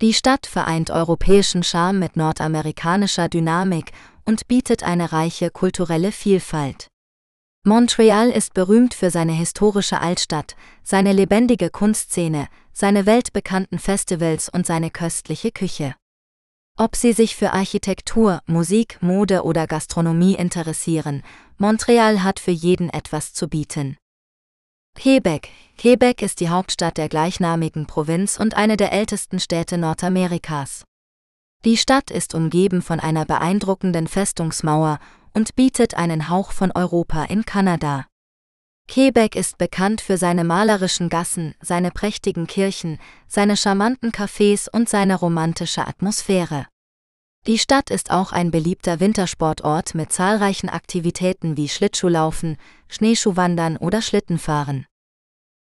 Die 0.00 0.12
Stadt 0.12 0.46
vereint 0.46 0.90
europäischen 0.90 1.62
Charme 1.62 2.00
mit 2.00 2.16
nordamerikanischer 2.16 3.28
Dynamik 3.28 3.92
und 4.24 4.48
bietet 4.48 4.82
eine 4.82 5.12
reiche 5.12 5.50
kulturelle 5.50 6.10
Vielfalt. 6.10 6.88
Montreal 7.64 8.28
ist 8.28 8.52
berühmt 8.54 8.92
für 8.92 9.10
seine 9.10 9.32
historische 9.32 10.00
Altstadt, 10.00 10.56
seine 10.82 11.12
lebendige 11.12 11.70
Kunstszene, 11.70 12.48
seine 12.72 13.06
weltbekannten 13.06 13.78
Festivals 13.78 14.48
und 14.50 14.66
seine 14.66 14.90
köstliche 14.90 15.50
Küche. 15.50 15.94
Ob 16.76 16.96
Sie 16.96 17.12
sich 17.12 17.36
für 17.36 17.52
Architektur, 17.52 18.40
Musik, 18.46 18.98
Mode 19.00 19.44
oder 19.44 19.68
Gastronomie 19.68 20.34
interessieren, 20.34 21.22
Montreal 21.56 22.24
hat 22.24 22.40
für 22.40 22.50
jeden 22.50 22.90
etwas 22.90 23.32
zu 23.32 23.48
bieten. 23.48 23.96
Quebec. 24.94 25.48
Quebec 25.76 26.22
ist 26.22 26.40
die 26.40 26.48
Hauptstadt 26.48 26.96
der 26.96 27.08
gleichnamigen 27.08 27.86
Provinz 27.86 28.38
und 28.38 28.56
eine 28.56 28.76
der 28.76 28.92
ältesten 28.92 29.38
Städte 29.38 29.76
Nordamerikas. 29.76 30.84
Die 31.64 31.76
Stadt 31.76 32.10
ist 32.10 32.34
umgeben 32.34 32.80
von 32.80 33.00
einer 33.00 33.24
beeindruckenden 33.24 34.06
Festungsmauer 34.06 34.98
und 35.32 35.56
bietet 35.56 35.94
einen 35.94 36.28
Hauch 36.28 36.52
von 36.52 36.70
Europa 36.72 37.24
in 37.24 37.44
Kanada. 37.44 38.06
Quebec 38.86 39.34
ist 39.34 39.58
bekannt 39.58 40.00
für 40.00 40.16
seine 40.16 40.44
malerischen 40.44 41.08
Gassen, 41.08 41.54
seine 41.60 41.90
prächtigen 41.90 42.46
Kirchen, 42.46 42.98
seine 43.26 43.56
charmanten 43.56 44.12
Cafés 44.12 44.68
und 44.70 44.88
seine 44.88 45.16
romantische 45.16 45.86
Atmosphäre. 45.86 46.66
Die 47.46 47.58
Stadt 47.58 47.90
ist 47.90 48.10
auch 48.10 48.32
ein 48.32 48.50
beliebter 48.50 49.00
Wintersportort 49.00 49.94
mit 49.94 50.10
zahlreichen 50.10 50.70
Aktivitäten 50.70 51.58
wie 51.58 51.68
Schlittschuhlaufen, 51.68 52.56
Schneeschuhwandern 52.88 53.76
oder 53.76 54.00
Schlittenfahren. 54.00 54.86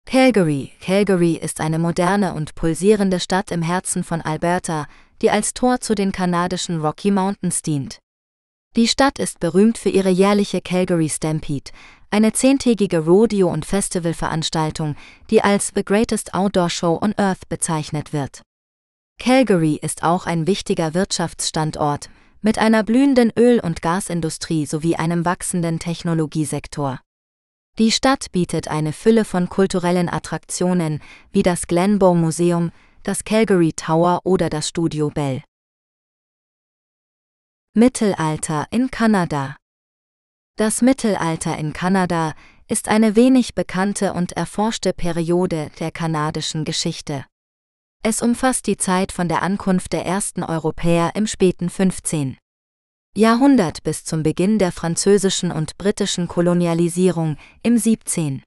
Calgary. 0.06 0.70
Calgary 0.80 1.32
ist 1.32 1.60
eine 1.60 1.80
moderne 1.80 2.34
und 2.34 2.54
pulsierende 2.54 3.18
Stadt 3.18 3.50
im 3.50 3.62
Herzen 3.62 4.04
von 4.04 4.22
Alberta, 4.22 4.86
die 5.20 5.30
als 5.30 5.54
Tor 5.54 5.80
zu 5.80 5.96
den 5.96 6.12
kanadischen 6.12 6.80
Rocky 6.80 7.10
Mountains 7.10 7.62
dient. 7.62 7.98
Die 8.76 8.86
Stadt 8.86 9.18
ist 9.18 9.40
berühmt 9.40 9.76
für 9.76 9.88
ihre 9.88 10.10
jährliche 10.10 10.60
Calgary 10.60 11.08
Stampede, 11.08 11.72
eine 12.10 12.32
zehntägige 12.32 13.00
Rodeo- 13.00 13.50
und 13.50 13.66
Festivalveranstaltung, 13.66 14.94
die 15.30 15.42
als 15.42 15.72
The 15.74 15.84
Greatest 15.84 16.32
Outdoor 16.32 16.70
Show 16.70 17.00
on 17.02 17.12
Earth 17.16 17.48
bezeichnet 17.48 18.12
wird. 18.12 18.42
Calgary 19.18 19.78
ist 19.82 20.02
auch 20.02 20.26
ein 20.26 20.46
wichtiger 20.46 20.94
Wirtschaftsstandort 20.94 22.10
mit 22.42 22.58
einer 22.58 22.84
blühenden 22.84 23.32
Öl- 23.36 23.60
und 23.60 23.82
Gasindustrie 23.82 24.66
sowie 24.66 24.94
einem 24.94 25.24
wachsenden 25.24 25.78
Technologiesektor. 25.80 27.00
Die 27.78 27.90
Stadt 27.90 28.30
bietet 28.32 28.68
eine 28.68 28.92
Fülle 28.92 29.24
von 29.24 29.48
kulturellen 29.48 30.08
Attraktionen 30.08 31.02
wie 31.32 31.42
das 31.42 31.66
Glenbow 31.66 32.14
Museum, 32.14 32.70
das 33.02 33.24
Calgary 33.24 33.72
Tower 33.72 34.20
oder 34.24 34.48
das 34.48 34.68
Studio 34.68 35.10
Bell. 35.10 35.42
Mittelalter 37.74 38.66
in 38.70 38.90
Kanada 38.90 39.56
Das 40.56 40.82
Mittelalter 40.82 41.58
in 41.58 41.72
Kanada 41.72 42.34
ist 42.68 42.88
eine 42.88 43.16
wenig 43.16 43.54
bekannte 43.54 44.12
und 44.12 44.32
erforschte 44.32 44.92
Periode 44.92 45.70
der 45.78 45.90
kanadischen 45.90 46.64
Geschichte. 46.64 47.26
Es 48.02 48.22
umfasst 48.22 48.66
die 48.66 48.76
Zeit 48.76 49.10
von 49.12 49.28
der 49.28 49.42
Ankunft 49.42 49.92
der 49.92 50.06
ersten 50.06 50.42
Europäer 50.42 51.12
im 51.14 51.26
späten 51.26 51.68
15. 51.68 52.36
Jahrhundert 53.16 53.82
bis 53.82 54.04
zum 54.04 54.22
Beginn 54.22 54.58
der 54.58 54.72
französischen 54.72 55.50
und 55.50 55.78
britischen 55.78 56.28
Kolonialisierung 56.28 57.36
im 57.62 57.78
17. 57.78 58.42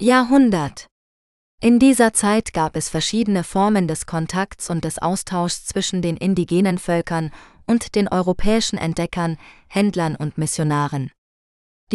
Jahrhundert. 0.00 0.86
In 1.62 1.78
dieser 1.78 2.12
Zeit 2.12 2.52
gab 2.52 2.76
es 2.76 2.88
verschiedene 2.88 3.44
Formen 3.44 3.88
des 3.88 4.04
Kontakts 4.04 4.68
und 4.68 4.84
des 4.84 4.98
Austauschs 4.98 5.64
zwischen 5.64 6.02
den 6.02 6.16
indigenen 6.16 6.78
Völkern 6.78 7.30
und 7.66 7.94
den 7.94 8.08
europäischen 8.08 8.78
Entdeckern, 8.78 9.38
Händlern 9.68 10.16
und 10.16 10.36
Missionaren. 10.36 11.10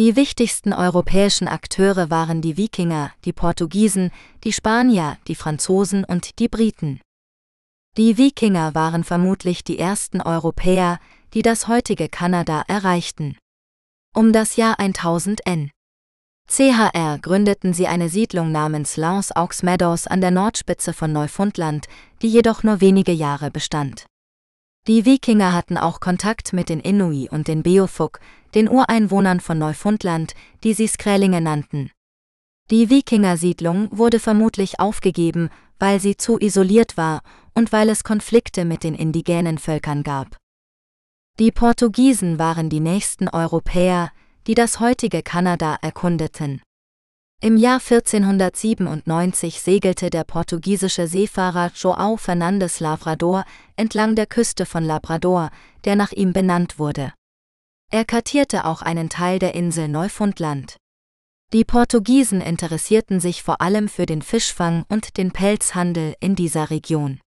Die 0.00 0.16
wichtigsten 0.16 0.72
europäischen 0.72 1.46
Akteure 1.46 2.08
waren 2.08 2.40
die 2.40 2.56
Wikinger, 2.56 3.12
die 3.26 3.34
Portugiesen, 3.34 4.12
die 4.44 4.52
Spanier, 4.54 5.18
die 5.28 5.34
Franzosen 5.34 6.06
und 6.06 6.38
die 6.38 6.48
Briten. 6.48 7.02
Die 7.98 8.16
Wikinger 8.16 8.74
waren 8.74 9.04
vermutlich 9.04 9.62
die 9.62 9.78
ersten 9.78 10.22
Europäer, 10.22 11.00
die 11.34 11.42
das 11.42 11.68
heutige 11.68 12.08
Kanada 12.08 12.64
erreichten. 12.66 13.36
Um 14.16 14.32
das 14.32 14.56
Jahr 14.56 14.80
1000 14.80 15.46
n. 15.46 15.70
CHR 16.48 17.18
gründeten 17.20 17.74
sie 17.74 17.86
eine 17.86 18.08
Siedlung 18.08 18.50
namens 18.50 18.96
Lance 18.96 19.36
Aux 19.36 19.62
Meadows 19.62 20.06
an 20.06 20.22
der 20.22 20.30
Nordspitze 20.30 20.94
von 20.94 21.12
Neufundland, 21.12 21.88
die 22.22 22.28
jedoch 22.28 22.62
nur 22.62 22.80
wenige 22.80 23.12
Jahre 23.12 23.50
bestand. 23.50 24.06
Die 24.86 25.04
Wikinger 25.04 25.52
hatten 25.52 25.76
auch 25.76 26.00
Kontakt 26.00 26.54
mit 26.54 26.70
den 26.70 26.80
Inui 26.80 27.28
und 27.28 27.48
den 27.48 27.62
Beofuk, 27.62 28.18
den 28.54 28.68
Ureinwohnern 28.68 29.40
von 29.40 29.58
Neufundland, 29.58 30.34
die 30.64 30.74
sie 30.74 30.86
Skrälinge 30.86 31.40
nannten. 31.40 31.90
Die 32.70 32.88
Wikingersiedlung 32.88 33.88
wurde 33.90 34.20
vermutlich 34.20 34.78
aufgegeben, 34.78 35.50
weil 35.78 35.98
sie 35.98 36.16
zu 36.16 36.38
isoliert 36.38 36.96
war 36.96 37.22
und 37.54 37.72
weil 37.72 37.88
es 37.88 38.04
Konflikte 38.04 38.64
mit 38.64 38.84
den 38.84 38.94
indigenen 38.94 39.58
Völkern 39.58 40.02
gab. 40.02 40.36
Die 41.38 41.50
Portugiesen 41.50 42.38
waren 42.38 42.68
die 42.68 42.80
nächsten 42.80 43.28
Europäer, 43.28 44.12
die 44.46 44.54
das 44.54 44.78
heutige 44.78 45.22
Kanada 45.22 45.76
erkundeten. 45.80 46.60
Im 47.42 47.56
Jahr 47.56 47.80
1497 47.80 49.62
segelte 49.62 50.10
der 50.10 50.24
portugiesische 50.24 51.06
Seefahrer 51.06 51.70
João 51.74 52.18
Fernandes 52.18 52.80
Lavrador 52.80 53.44
entlang 53.76 54.14
der 54.14 54.26
Küste 54.26 54.66
von 54.66 54.84
Labrador, 54.84 55.50
der 55.86 55.96
nach 55.96 56.12
ihm 56.12 56.34
benannt 56.34 56.78
wurde. 56.78 57.14
Er 57.92 58.04
kartierte 58.04 58.66
auch 58.66 58.82
einen 58.82 59.08
Teil 59.08 59.40
der 59.40 59.56
Insel 59.56 59.88
Neufundland. 59.88 60.76
Die 61.52 61.64
Portugiesen 61.64 62.40
interessierten 62.40 63.18
sich 63.18 63.42
vor 63.42 63.60
allem 63.60 63.88
für 63.88 64.06
den 64.06 64.22
Fischfang 64.22 64.84
und 64.88 65.16
den 65.16 65.32
Pelzhandel 65.32 66.14
in 66.20 66.36
dieser 66.36 66.70
Region. 66.70 67.20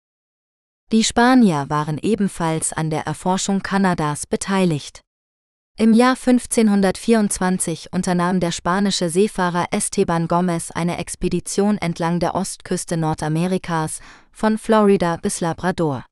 Die 0.92 1.02
Spanier 1.02 1.66
waren 1.70 1.96
ebenfalls 1.96 2.74
an 2.74 2.90
der 2.90 3.06
Erforschung 3.06 3.62
Kanadas 3.62 4.26
beteiligt. 4.26 5.00
Im 5.78 5.94
Jahr 5.94 6.16
1524 6.16 7.90
unternahm 7.92 8.38
der 8.38 8.52
spanische 8.52 9.08
Seefahrer 9.08 9.68
Esteban 9.70 10.28
Gomez 10.28 10.70
eine 10.72 10.98
Expedition 10.98 11.78
entlang 11.78 12.20
der 12.20 12.34
Ostküste 12.34 12.98
Nordamerikas, 12.98 14.00
von 14.30 14.58
Florida 14.58 15.16
bis 15.16 15.40
Labrador. 15.40 16.04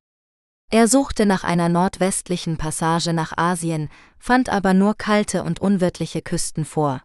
Er 0.71 0.87
suchte 0.87 1.25
nach 1.25 1.45
einer 1.45 1.71
nordwestlichen 1.71 2.59
Passage 2.59 3.15
nach 3.15 3.37
Asien, 3.37 3.89
fand 4.19 4.51
aber 4.51 4.75
nur 4.75 4.95
kalte 4.95 5.43
und 5.43 5.61
unwirtliche 5.61 6.21
Küsten 6.21 6.67
vor. 6.67 7.03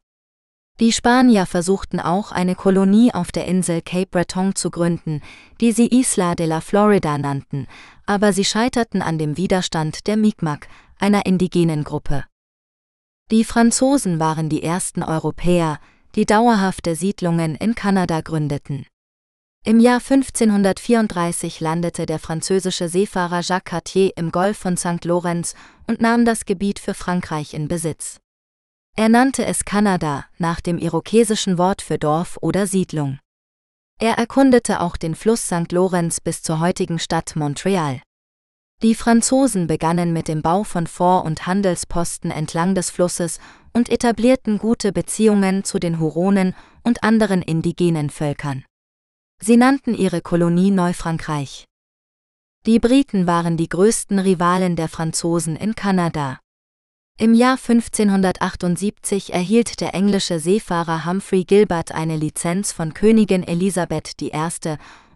Die 0.79 0.91
Spanier 0.91 1.46
versuchten 1.46 2.00
auch 2.00 2.32
eine 2.32 2.55
Kolonie 2.55 3.13
auf 3.13 3.32
der 3.32 3.46
Insel 3.46 3.82
Cape 3.82 4.08
Breton 4.08 4.55
zu 4.55 4.70
gründen, 4.70 5.22
die 5.62 5.72
sie 5.72 5.88
Isla 5.88 6.36
de 6.36 6.48
la 6.48 6.62
Florida 6.62 7.17
nannten, 7.17 7.67
aber 8.05 8.34
sie 8.34 8.43
scheiterten 8.43 9.01
an 9.01 9.17
dem 9.17 9.38
Widerstand 9.38 10.08
der 10.08 10.17
Mi'kmaq, 10.17 10.67
einer 11.00 11.25
indigenen 11.25 11.84
Gruppe. 11.84 12.25
Die 13.32 13.46
Franzosen 13.46 14.20
waren 14.20 14.50
die 14.50 14.63
ersten 14.63 15.03
Europäer, 15.03 15.79
die 16.15 16.25
dauerhafte 16.25 16.96
Siedlungen 16.96 17.55
in 17.55 17.75
Kanada 17.75 18.22
gründeten. 18.22 18.86
Im 19.65 19.79
Jahr 19.79 20.01
1534 20.01 21.62
landete 21.62 22.05
der 22.05 22.20
französische 22.20 22.89
Seefahrer 22.89 23.39
Jacques 23.39 23.72
Cartier 23.72 24.12
im 24.17 24.29
Golf 24.29 24.58
von 24.58 24.75
St. 24.75 25.05
Lawrence 25.05 25.55
und 25.88 26.01
nahm 26.01 26.25
das 26.25 26.46
Gebiet 26.46 26.79
für 26.79 26.93
Frankreich 26.93 27.53
in 27.53 27.70
Besitz. 27.70 28.20
Er 28.98 29.08
nannte 29.08 29.46
es 29.46 29.63
Kanada 29.63 30.25
nach 30.38 30.60
dem 30.60 30.77
irokesischen 30.77 31.58
Wort 31.58 31.82
für 31.82 31.98
Dorf 31.98 32.38
oder 32.41 32.67
Siedlung. 32.67 33.20
Er 34.01 34.15
erkundete 34.17 34.82
auch 34.82 34.98
den 34.98 35.15
Fluss 35.15 35.46
St. 35.46 35.72
Lawrence 35.72 36.20
bis 36.22 36.43
zur 36.43 36.60
heutigen 36.60 37.00
Stadt 37.00 37.38
Montreal. 37.38 38.01
Die 38.82 38.96
Franzosen 38.96 39.67
begannen 39.67 40.12
mit 40.12 40.27
dem 40.27 40.41
Bau 40.41 40.65
von 40.65 40.88
Fort- 40.88 41.25
und 41.25 41.48
Handelsposten 41.48 42.32
entlang 42.32 42.75
des 42.75 42.89
Flusses 42.89 43.39
und 43.72 43.88
etablierten 43.88 44.58
gute 44.58 44.91
Beziehungen 44.91 45.63
zu 45.63 45.79
den 45.79 46.01
Huronen 46.01 46.53
und 46.84 47.01
anderen 47.01 47.41
indigenen 47.41 48.10
Völkern. 48.10 48.65
Sie 49.45 49.57
nannten 49.57 49.93
ihre 49.93 50.21
Kolonie 50.21 50.71
Neufrankreich. 50.71 51.65
Die 52.65 52.79
Briten 52.79 53.27
waren 53.27 53.57
die 53.57 53.68
größten 53.68 54.20
Rivalen 54.20 54.77
der 54.77 54.87
Franzosen 54.87 55.57
in 55.57 55.75
Kanada. 55.75 56.39
Im 57.20 57.33
Jahr 57.33 57.57
1578 57.57 59.33
erhielt 59.33 59.81
der 59.81 59.94
englische 59.94 60.39
Seefahrer 60.39 61.05
Humphrey 61.05 61.44
Gilbert 61.44 61.91
eine 61.91 62.15
Lizenz 62.15 62.72
von 62.72 62.94
Königin 62.94 63.44
Elisabeth 63.46 64.13
I., 64.22 64.31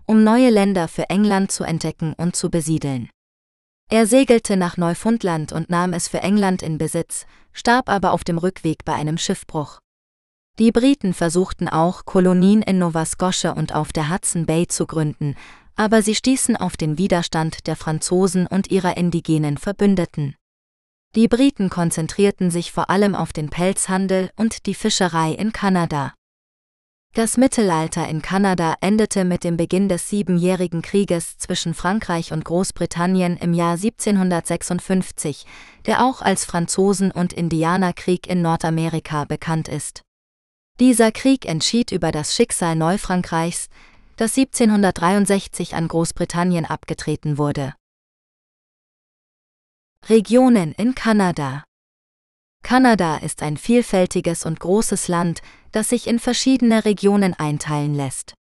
um 0.06 0.26
neue 0.26 0.50
Länder 0.50 0.90
für 0.90 1.10
England 1.10 1.54
zu 1.54 1.64
entdecken 1.64 2.14
und 2.18 2.36
zu 2.36 2.50
besiedeln. 2.50 3.10
Er 3.90 4.08
segelte 4.08 4.58
nach 4.58 4.76
Neufundland 4.76 5.54
und 5.54 5.70
nahm 5.70 5.94
es 5.94 6.10
für 6.10 6.20
England 6.20 6.64
in 6.64 6.78
Besitz, 6.78 7.28
starb 7.54 7.88
aber 7.88 8.12
auf 8.12 8.26
dem 8.26 8.40
Rückweg 8.40 8.84
bei 8.84 8.94
einem 8.94 9.18
Schiffbruch. 9.18 9.80
Die 10.60 10.72
Briten 10.72 11.14
versuchten 11.14 11.68
auch, 11.68 12.06
Kolonien 12.06 12.64
in 12.64 12.80
Nova 12.80 13.06
Scotia 13.06 13.52
und 13.52 13.76
auf 13.76 13.94
der 13.94 14.10
Hudson 14.10 14.48
Bay 14.48 14.68
zu 14.68 14.88
gründen, 14.88 15.36
aber 15.76 16.02
sie 16.02 16.16
stießen 16.16 16.56
auf 16.56 16.78
den 16.78 16.98
Widerstand 16.98 17.68
der 17.68 17.76
Franzosen 17.76 18.48
und 18.48 18.72
ihrer 18.72 18.98
indigenen 18.98 19.58
Verbündeten. 19.58 20.36
Die 21.16 21.28
Briten 21.28 21.70
konzentrierten 21.70 22.50
sich 22.50 22.72
vor 22.72 22.90
allem 22.90 23.14
auf 23.14 23.34
den 23.34 23.50
Pelzhandel 23.50 24.32
und 24.36 24.66
die 24.66 24.74
Fischerei 24.74 25.32
in 25.32 25.54
Kanada. 25.54 26.14
Das 27.14 27.38
Mittelalter 27.38 28.08
in 28.08 28.22
Kanada 28.22 28.76
endete 28.82 29.26
mit 29.26 29.44
dem 29.44 29.58
Beginn 29.58 29.90
des 29.90 30.10
Siebenjährigen 30.10 30.82
Krieges 30.82 31.38
zwischen 31.38 31.74
Frankreich 31.74 32.32
und 32.32 32.46
Großbritannien 32.46 33.38
im 33.38 33.54
Jahr 33.54 33.74
1756, 33.74 35.46
der 35.86 36.04
auch 36.04 36.22
als 36.22 36.46
Franzosen- 36.46 37.12
und 37.12 37.34
Indianerkrieg 37.34 38.28
in 38.28 38.42
Nordamerika 38.42 39.26
bekannt 39.26 39.68
ist. 39.68 40.07
Dieser 40.80 41.12
Krieg 41.12 41.46
entschied 41.46 41.92
über 41.92 42.12
das 42.12 42.36
Schicksal 42.36 42.76
Neufrankreichs, 42.76 43.68
das 44.16 44.38
1763 44.38 45.74
an 45.74 45.88
Großbritannien 45.88 46.66
abgetreten 46.66 47.40
wurde. 47.40 47.74
Regionen 50.08 50.74
in 50.74 50.94
Kanada 50.94 51.64
Kanada 52.64 53.18
ist 53.18 53.42
ein 53.42 53.58
vielfältiges 53.58 54.46
und 54.46 54.60
großes 54.60 55.08
Land, 55.08 55.42
das 55.72 55.90
sich 55.90 56.06
in 56.06 56.20
verschiedene 56.20 56.86
Regionen 56.86 57.34
einteilen 57.34 57.96
lässt. 57.96 58.36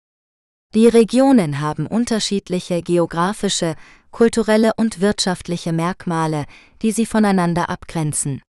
Die 0.75 0.87
Regionen 0.87 1.59
haben 1.59 1.87
unterschiedliche 1.87 2.83
geografische, 2.83 3.75
kulturelle 4.11 4.73
und 4.77 5.01
wirtschaftliche 5.01 5.73
Merkmale, 5.73 6.45
die 6.83 6.91
sie 6.91 7.07
voneinander 7.07 7.69
abgrenzen. 7.69 8.43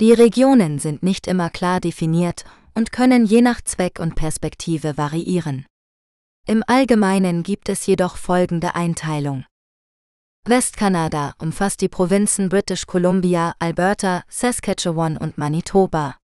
Die 0.00 0.12
Regionen 0.12 0.80
sind 0.80 1.04
nicht 1.04 1.28
immer 1.28 1.50
klar 1.50 1.80
definiert 1.80 2.44
und 2.74 2.92
können 2.92 3.24
je 3.24 3.40
nach 3.40 3.60
Zweck 3.62 3.98
und 3.98 4.14
Perspektive 4.14 4.96
variieren. 4.96 5.66
Im 6.46 6.62
Allgemeinen 6.66 7.42
gibt 7.42 7.68
es 7.68 7.86
jedoch 7.86 8.16
folgende 8.16 8.74
Einteilung. 8.74 9.44
Westkanada 10.46 11.32
umfasst 11.38 11.80
die 11.80 11.88
Provinzen 11.88 12.50
British 12.50 12.86
Columbia, 12.86 13.54
Alberta, 13.58 14.24
Saskatchewan 14.28 15.16
und 15.16 15.38
Manitoba. 15.38 16.16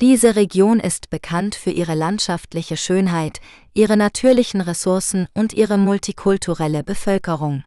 Diese 0.00 0.36
Region 0.36 0.80
ist 0.80 1.10
bekannt 1.10 1.54
für 1.54 1.70
ihre 1.70 1.94
landschaftliche 1.94 2.76
Schönheit, 2.76 3.40
ihre 3.72 3.96
natürlichen 3.96 4.60
Ressourcen 4.60 5.28
und 5.34 5.54
ihre 5.54 5.78
multikulturelle 5.78 6.84
Bevölkerung. 6.84 7.64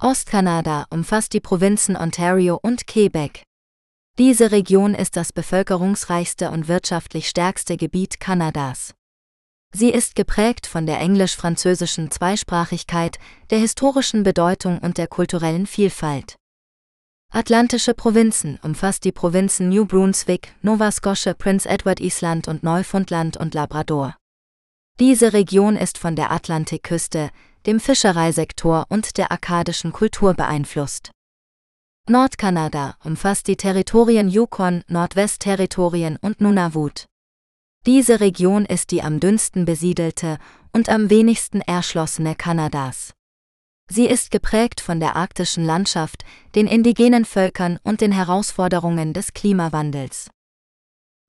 Ostkanada 0.00 0.86
umfasst 0.90 1.32
die 1.34 1.40
Provinzen 1.40 1.96
Ontario 1.96 2.58
und 2.62 2.86
Quebec. 2.86 3.42
Diese 4.18 4.50
Region 4.50 4.94
ist 4.94 5.16
das 5.16 5.32
bevölkerungsreichste 5.32 6.50
und 6.50 6.66
wirtschaftlich 6.66 7.28
stärkste 7.28 7.76
Gebiet 7.76 8.18
Kanadas. 8.18 8.94
Sie 9.72 9.90
ist 9.90 10.16
geprägt 10.16 10.66
von 10.66 10.86
der 10.86 10.98
englisch-französischen 10.98 12.10
Zweisprachigkeit, 12.10 13.20
der 13.50 13.60
historischen 13.60 14.24
Bedeutung 14.24 14.78
und 14.78 14.98
der 14.98 15.06
kulturellen 15.06 15.68
Vielfalt. 15.68 16.34
Atlantische 17.32 17.94
Provinzen 17.94 18.58
umfasst 18.62 19.04
die 19.04 19.12
Provinzen 19.12 19.68
New 19.68 19.84
Brunswick, 19.86 20.52
Nova 20.62 20.90
Scotia, 20.90 21.34
Prince 21.34 21.68
Edward 21.68 22.00
Island 22.00 22.48
und 22.48 22.64
Neufundland 22.64 23.36
und 23.36 23.54
Labrador. 23.54 24.16
Diese 24.98 25.32
Region 25.32 25.76
ist 25.76 25.96
von 25.96 26.16
der 26.16 26.32
Atlantikküste, 26.32 27.30
dem 27.66 27.78
Fischereisektor 27.78 28.86
und 28.88 29.16
der 29.16 29.30
akkadischen 29.30 29.92
Kultur 29.92 30.34
beeinflusst. 30.34 31.12
Nordkanada 32.08 32.96
umfasst 33.04 33.48
die 33.48 33.56
Territorien 33.56 34.28
Yukon, 34.28 34.82
Nordwestterritorien 34.88 36.16
und 36.20 36.40
Nunavut. 36.40 37.06
Diese 37.86 38.20
Region 38.20 38.64
ist 38.64 38.90
die 38.90 39.02
am 39.02 39.20
dünnsten 39.20 39.64
besiedelte 39.64 40.38
und 40.72 40.88
am 40.88 41.10
wenigsten 41.10 41.60
erschlossene 41.60 42.34
Kanadas. 42.34 43.12
Sie 43.90 44.06
ist 44.06 44.30
geprägt 44.30 44.80
von 44.80 45.00
der 45.00 45.16
arktischen 45.16 45.64
Landschaft, 45.64 46.24
den 46.54 46.66
indigenen 46.66 47.24
Völkern 47.24 47.78
und 47.82 48.00
den 48.00 48.12
Herausforderungen 48.12 49.12
des 49.12 49.32
Klimawandels. 49.32 50.30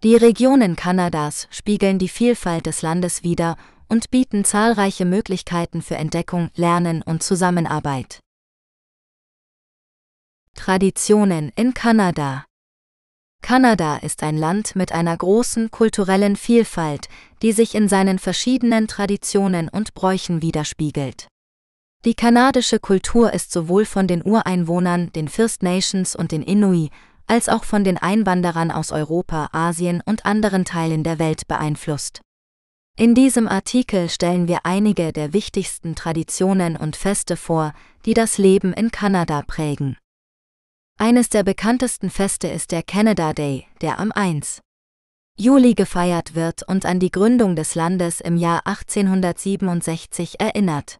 Die 0.03 0.15
Regionen 0.15 0.75
Kanadas 0.75 1.47
spiegeln 1.51 1.99
die 1.99 2.09
Vielfalt 2.09 2.65
des 2.65 2.81
Landes 2.81 3.23
wider 3.23 3.57
und 3.89 4.11
bieten 4.11 4.45
zahlreiche 4.45 5.05
Möglichkeiten 5.05 5.81
für 5.81 5.95
Entdeckung, 5.95 6.49
Lernen 6.55 7.01
und 7.01 7.23
Zusammenarbeit. 7.23 8.19
Traditionen 10.55 11.51
in 11.55 11.73
Kanada 11.73 12.45
Kanada 13.41 13.97
ist 13.97 14.21
ein 14.21 14.37
Land 14.37 14.75
mit 14.75 14.91
einer 14.91 15.17
großen 15.17 15.71
kulturellen 15.71 16.35
Vielfalt, 16.35 17.07
die 17.41 17.53
sich 17.53 17.73
in 17.73 17.87
seinen 17.87 18.19
verschiedenen 18.19 18.87
Traditionen 18.87 19.69
und 19.69 19.93
Bräuchen 19.93 20.41
widerspiegelt. 20.41 21.27
Die 22.05 22.13
kanadische 22.13 22.79
Kultur 22.79 23.33
ist 23.33 23.51
sowohl 23.51 23.85
von 23.85 24.07
den 24.07 24.23
Ureinwohnern, 24.23 25.11
den 25.13 25.27
First 25.27 25.63
Nations 25.63 26.15
und 26.15 26.31
den 26.31 26.43
Inuit, 26.43 26.91
als 27.25 27.49
auch 27.49 27.63
von 27.63 27.83
den 27.83 27.97
Einwanderern 27.97 28.71
aus 28.71 28.91
Europa, 28.91 29.49
Asien 29.51 30.01
und 30.05 30.25
anderen 30.25 30.65
Teilen 30.65 31.03
der 31.03 31.19
Welt 31.19 31.47
beeinflusst. 31.47 32.21
In 32.97 33.15
diesem 33.15 33.47
Artikel 33.47 34.09
stellen 34.09 34.47
wir 34.47 34.59
einige 34.65 35.13
der 35.13 35.33
wichtigsten 35.33 35.95
Traditionen 35.95 36.77
und 36.77 36.95
Feste 36.95 37.37
vor, 37.37 37.73
die 38.05 38.13
das 38.13 38.37
Leben 38.37 38.73
in 38.73 38.91
Kanada 38.91 39.41
prägen. 39.41 39.97
Eines 41.01 41.29
der 41.29 41.43
bekanntesten 41.43 42.09
Feste 42.09 42.49
ist 42.49 42.73
der 42.73 42.83
Canada 42.83 43.31
Day, 43.31 43.65
der 43.79 43.99
am 43.99 44.11
1. 44.11 44.59
Juli 45.39 45.73
gefeiert 45.73 46.35
wird 46.35 46.63
und 46.67 46.85
an 46.85 46.99
die 46.99 47.09
Gründung 47.09 47.55
des 47.55 47.73
Landes 47.73 48.19
im 48.19 48.35
Jahr 48.35 48.67
1867 48.67 50.41
erinnert. 50.41 50.97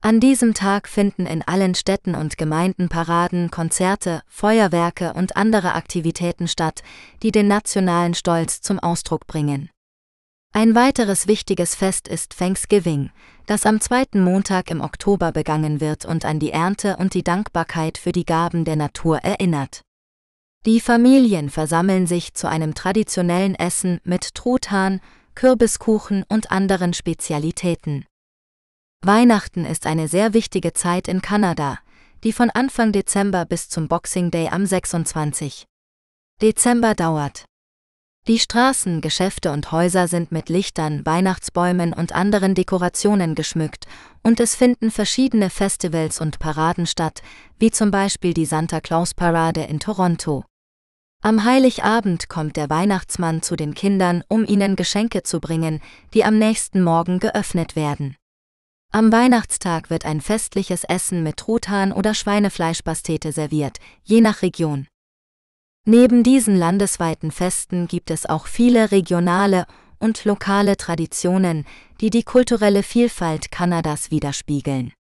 An 0.00 0.18
diesem 0.18 0.54
Tag 0.54 0.88
finden 0.88 1.26
in 1.26 1.42
allen 1.42 1.74
Städten 1.74 2.14
und 2.14 2.38
Gemeinden 2.38 2.88
Paraden, 2.88 3.50
Konzerte, 3.50 4.22
Feuerwerke 4.28 5.12
und 5.12 5.36
andere 5.36 5.74
Aktivitäten 5.74 6.48
statt, 6.48 6.82
die 7.22 7.30
den 7.30 7.48
nationalen 7.48 8.14
Stolz 8.14 8.62
zum 8.62 8.78
Ausdruck 8.78 9.26
bringen. 9.26 9.68
Ein 10.52 10.74
weiteres 10.74 11.26
wichtiges 11.26 11.74
Fest 11.74 12.08
ist 12.08 12.36
Thanksgiving, 12.38 13.10
das 13.46 13.66
am 13.66 13.80
zweiten 13.80 14.22
Montag 14.22 14.70
im 14.70 14.80
Oktober 14.80 15.30
begangen 15.30 15.80
wird 15.80 16.04
und 16.04 16.24
an 16.24 16.38
die 16.40 16.50
Ernte 16.50 16.96
und 16.96 17.14
die 17.14 17.22
Dankbarkeit 17.22 17.98
für 17.98 18.12
die 18.12 18.24
Gaben 18.24 18.64
der 18.64 18.76
Natur 18.76 19.18
erinnert. 19.18 19.82
Die 20.66 20.80
Familien 20.80 21.50
versammeln 21.50 22.06
sich 22.06 22.34
zu 22.34 22.48
einem 22.48 22.74
traditionellen 22.74 23.54
Essen 23.54 24.00
mit 24.04 24.34
Truthahn, 24.34 25.00
Kürbiskuchen 25.34 26.24
und 26.28 26.50
anderen 26.50 26.92
Spezialitäten. 26.94 28.04
Weihnachten 29.04 29.64
ist 29.64 29.86
eine 29.86 30.08
sehr 30.08 30.34
wichtige 30.34 30.72
Zeit 30.72 31.06
in 31.06 31.22
Kanada, 31.22 31.78
die 32.24 32.32
von 32.32 32.50
Anfang 32.50 32.90
Dezember 32.90 33.44
bis 33.44 33.68
zum 33.68 33.86
Boxing 33.86 34.32
Day 34.32 34.48
am 34.48 34.66
26. 34.66 35.66
Dezember 36.42 36.94
dauert. 36.94 37.44
Die 38.28 38.38
Straßen, 38.38 39.00
Geschäfte 39.00 39.52
und 39.52 39.72
Häuser 39.72 40.06
sind 40.06 40.32
mit 40.32 40.50
Lichtern, 40.50 41.06
Weihnachtsbäumen 41.06 41.94
und 41.94 42.14
anderen 42.14 42.54
Dekorationen 42.54 43.34
geschmückt, 43.34 43.86
und 44.22 44.38
es 44.38 44.54
finden 44.54 44.90
verschiedene 44.90 45.48
Festivals 45.48 46.20
und 46.20 46.38
Paraden 46.38 46.86
statt, 46.86 47.22
wie 47.58 47.70
zum 47.70 47.90
Beispiel 47.90 48.34
die 48.34 48.44
Santa 48.44 48.82
Claus 48.82 49.14
Parade 49.14 49.62
in 49.62 49.80
Toronto. 49.80 50.44
Am 51.22 51.44
Heiligabend 51.44 52.28
kommt 52.28 52.58
der 52.58 52.68
Weihnachtsmann 52.68 53.40
zu 53.40 53.56
den 53.56 53.72
Kindern, 53.72 54.22
um 54.28 54.44
ihnen 54.44 54.76
Geschenke 54.76 55.22
zu 55.22 55.40
bringen, 55.40 55.80
die 56.12 56.22
am 56.22 56.38
nächsten 56.38 56.82
Morgen 56.82 57.20
geöffnet 57.20 57.76
werden. 57.76 58.14
Am 58.92 59.10
Weihnachtstag 59.10 59.88
wird 59.88 60.04
ein 60.04 60.20
festliches 60.20 60.84
Essen 60.84 61.22
mit 61.22 61.38
Truthahn 61.38 61.92
oder 61.92 62.12
Schweinefleischpastete 62.12 63.32
serviert, 63.32 63.78
je 64.04 64.20
nach 64.20 64.42
Region. 64.42 64.86
Neben 65.90 66.22
diesen 66.22 66.54
landesweiten 66.54 67.30
Festen 67.30 67.88
gibt 67.88 68.10
es 68.10 68.26
auch 68.26 68.46
viele 68.46 68.90
regionale 68.90 69.64
und 69.98 70.26
lokale 70.26 70.76
Traditionen, 70.76 71.64
die 72.02 72.10
die 72.10 72.24
kulturelle 72.24 72.82
Vielfalt 72.82 73.50
Kanadas 73.50 74.10
widerspiegeln. 74.10 74.92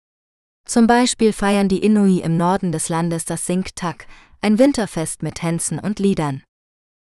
Zum 0.64 0.86
Beispiel 0.86 1.32
feiern 1.32 1.68
die 1.68 1.84
Inuit 1.84 2.24
im 2.24 2.36
Norden 2.36 2.70
des 2.70 2.88
Landes 2.88 3.24
das 3.24 3.46
Sinktak, 3.46 4.06
ein 4.40 4.60
Winterfest 4.60 5.24
mit 5.24 5.34
Tänzen 5.34 5.80
und 5.80 5.98
Liedern. 5.98 6.44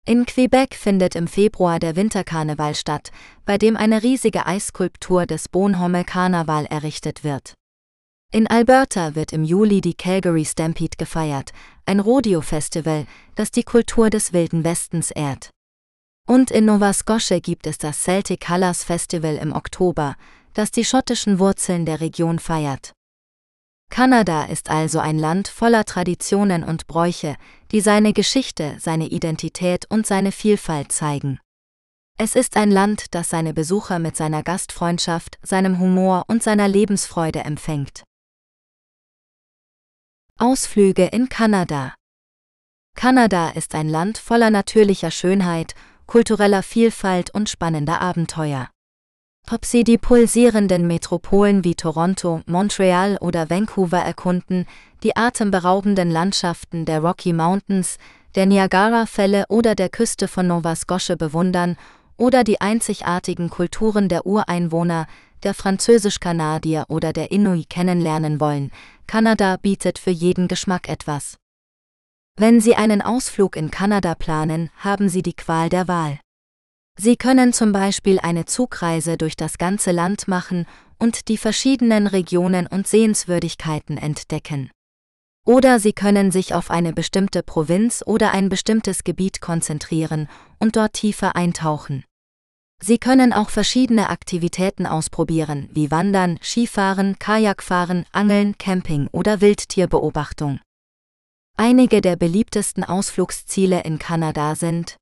In 0.05 0.25
Quebec 0.25 0.73
findet 0.73 1.17
im 1.17 1.27
Februar 1.27 1.77
der 1.77 1.97
Winterkarneval 1.97 2.73
statt, 2.73 3.11
bei 3.43 3.57
dem 3.57 3.75
eine 3.75 4.01
riesige 4.01 4.45
Eisskulptur 4.45 5.25
des 5.25 5.49
Bonhomme 5.49 6.05
Karneval 6.05 6.67
errichtet 6.67 7.25
wird. 7.25 7.53
In 8.33 8.45
Alberta 8.45 9.15
wird 9.15 9.31
im 9.31 9.45
Juli 9.45 9.79
die 9.79 9.93
Calgary 9.93 10.43
Stampede 10.43 10.97
gefeiert, 10.97 11.53
ein 11.85 12.01
Rodeo-Festival, 12.01 13.05
das 13.35 13.51
die 13.51 13.63
Kultur 13.63 14.09
des 14.09 14.33
Wilden 14.33 14.65
Westens 14.65 15.11
ehrt. 15.11 15.49
Und 16.27 16.51
in 16.51 16.65
Nova 16.65 16.91
Scotia 16.91 17.39
gibt 17.39 17.67
es 17.67 17.77
das 17.77 18.03
Celtic 18.03 18.45
Colors 18.45 18.83
Festival 18.83 19.37
im 19.37 19.53
Oktober, 19.53 20.17
das 20.53 20.71
die 20.71 20.83
schottischen 20.83 21.39
Wurzeln 21.39 21.85
der 21.85 22.01
Region 22.01 22.39
feiert. 22.39 22.91
Kanada 23.89 24.43
ist 24.43 24.69
also 24.69 24.99
ein 24.99 25.17
Land 25.17 25.47
voller 25.47 25.85
Traditionen 25.85 26.65
und 26.65 26.87
Bräuche, 26.87 27.37
die 27.71 27.79
seine 27.79 28.11
Geschichte, 28.11 28.75
seine 28.79 29.07
Identität 29.07 29.85
und 29.89 30.05
seine 30.05 30.33
Vielfalt 30.33 30.91
zeigen. 30.91 31.39
Es 32.17 32.35
ist 32.35 32.57
ein 32.57 32.71
Land, 32.71 33.13
das 33.15 33.29
seine 33.29 33.53
Besucher 33.53 33.99
mit 33.99 34.17
seiner 34.17 34.43
Gastfreundschaft, 34.43 35.37
seinem 35.43 35.79
Humor 35.79 36.25
und 36.27 36.43
seiner 36.43 36.67
Lebensfreude 36.67 37.39
empfängt. 37.41 38.03
Ausflüge 40.39 41.05
in 41.05 41.29
Kanada 41.29 41.95
Kanada 42.95 43.49
ist 43.49 43.73
ein 43.73 43.89
Land 43.89 44.19
voller 44.19 44.51
natürlicher 44.51 45.09
Schönheit, 45.09 45.73
kultureller 46.05 46.61
Vielfalt 46.61 47.33
und 47.33 47.49
spannender 47.49 48.01
Abenteuer. 48.01 48.69
Ob 49.49 49.65
Sie 49.65 49.83
die 49.83 49.97
pulsierenden 49.97 50.85
Metropolen 50.85 51.63
wie 51.63 51.73
Toronto, 51.73 52.41
Montreal 52.45 53.17
oder 53.19 53.49
Vancouver 53.49 53.97
erkunden, 53.97 54.67
die 55.01 55.17
atemberaubenden 55.17 56.11
Landschaften 56.11 56.85
der 56.85 56.99
Rocky 56.99 57.33
Mountains, 57.33 57.97
der 58.35 58.45
Niagara-Fälle 58.45 59.45
oder 59.49 59.73
der 59.73 59.89
Küste 59.89 60.27
von 60.27 60.45
Nova 60.45 60.75
Scotia 60.75 61.15
bewundern 61.15 61.77
oder 62.15 62.43
die 62.43 62.61
einzigartigen 62.61 63.49
Kulturen 63.49 64.07
der 64.07 64.27
Ureinwohner, 64.27 65.07
der 65.43 65.55
Französisch-Kanadier 65.55 66.85
oder 66.89 67.13
der 67.13 67.31
Inuit 67.31 67.69
kennenlernen 67.69 68.39
wollen, 68.39 68.71
Kanada 69.07 69.55
bietet 69.55 69.99
für 69.99 70.11
jeden 70.11 70.49
Geschmack 70.49 70.89
etwas. 70.89 71.37
Wenn 72.35 72.59
Sie 72.59 72.75
einen 72.75 73.01
Ausflug 73.01 73.55
in 73.55 73.71
Kanada 73.71 74.13
planen, 74.13 74.69
haben 74.77 75.07
Sie 75.07 75.23
die 75.23 75.33
Qual 75.33 75.69
der 75.69 75.87
Wahl. 75.87 76.19
Sie 76.99 77.15
können 77.15 77.53
zum 77.53 77.71
Beispiel 77.71 78.19
eine 78.19 78.45
Zugreise 78.45 79.17
durch 79.17 79.35
das 79.35 79.57
ganze 79.57 79.91
Land 79.91 80.27
machen 80.27 80.65
und 80.99 81.29
die 81.29 81.37
verschiedenen 81.37 82.05
Regionen 82.07 82.67
und 82.67 82.87
Sehenswürdigkeiten 82.87 83.97
entdecken. 83.97 84.71
Oder 85.45 85.79
Sie 85.79 85.93
können 85.93 86.31
sich 86.31 86.53
auf 86.53 86.69
eine 86.69 86.91
bestimmte 86.91 87.43
Provinz 87.43 88.03
oder 88.05 88.31
ein 88.31 88.49
bestimmtes 88.49 89.05
Gebiet 89.05 89.39
konzentrieren 89.39 90.27
und 90.59 90.75
dort 90.75 90.93
tiefer 90.93 91.35
eintauchen. 91.37 92.03
Sie 92.81 92.99
können 92.99 93.33
auch 93.33 93.49
verschiedene 93.49 94.09
Aktivitäten 94.09 94.85
ausprobieren, 94.85 95.69
wie 95.73 95.91
Wandern, 95.91 96.39
Skifahren, 96.41 97.17
Kajakfahren, 97.19 98.05
Angeln, 98.11 98.57
Camping 98.57 99.07
oder 99.11 99.41
Wildtierbeobachtung. 99.41 100.59
Einige 101.57 102.01
der 102.01 102.15
beliebtesten 102.15 102.83
Ausflugsziele 102.83 103.81
in 103.81 103.97
Kanada 103.97 104.55
sind 104.55 104.95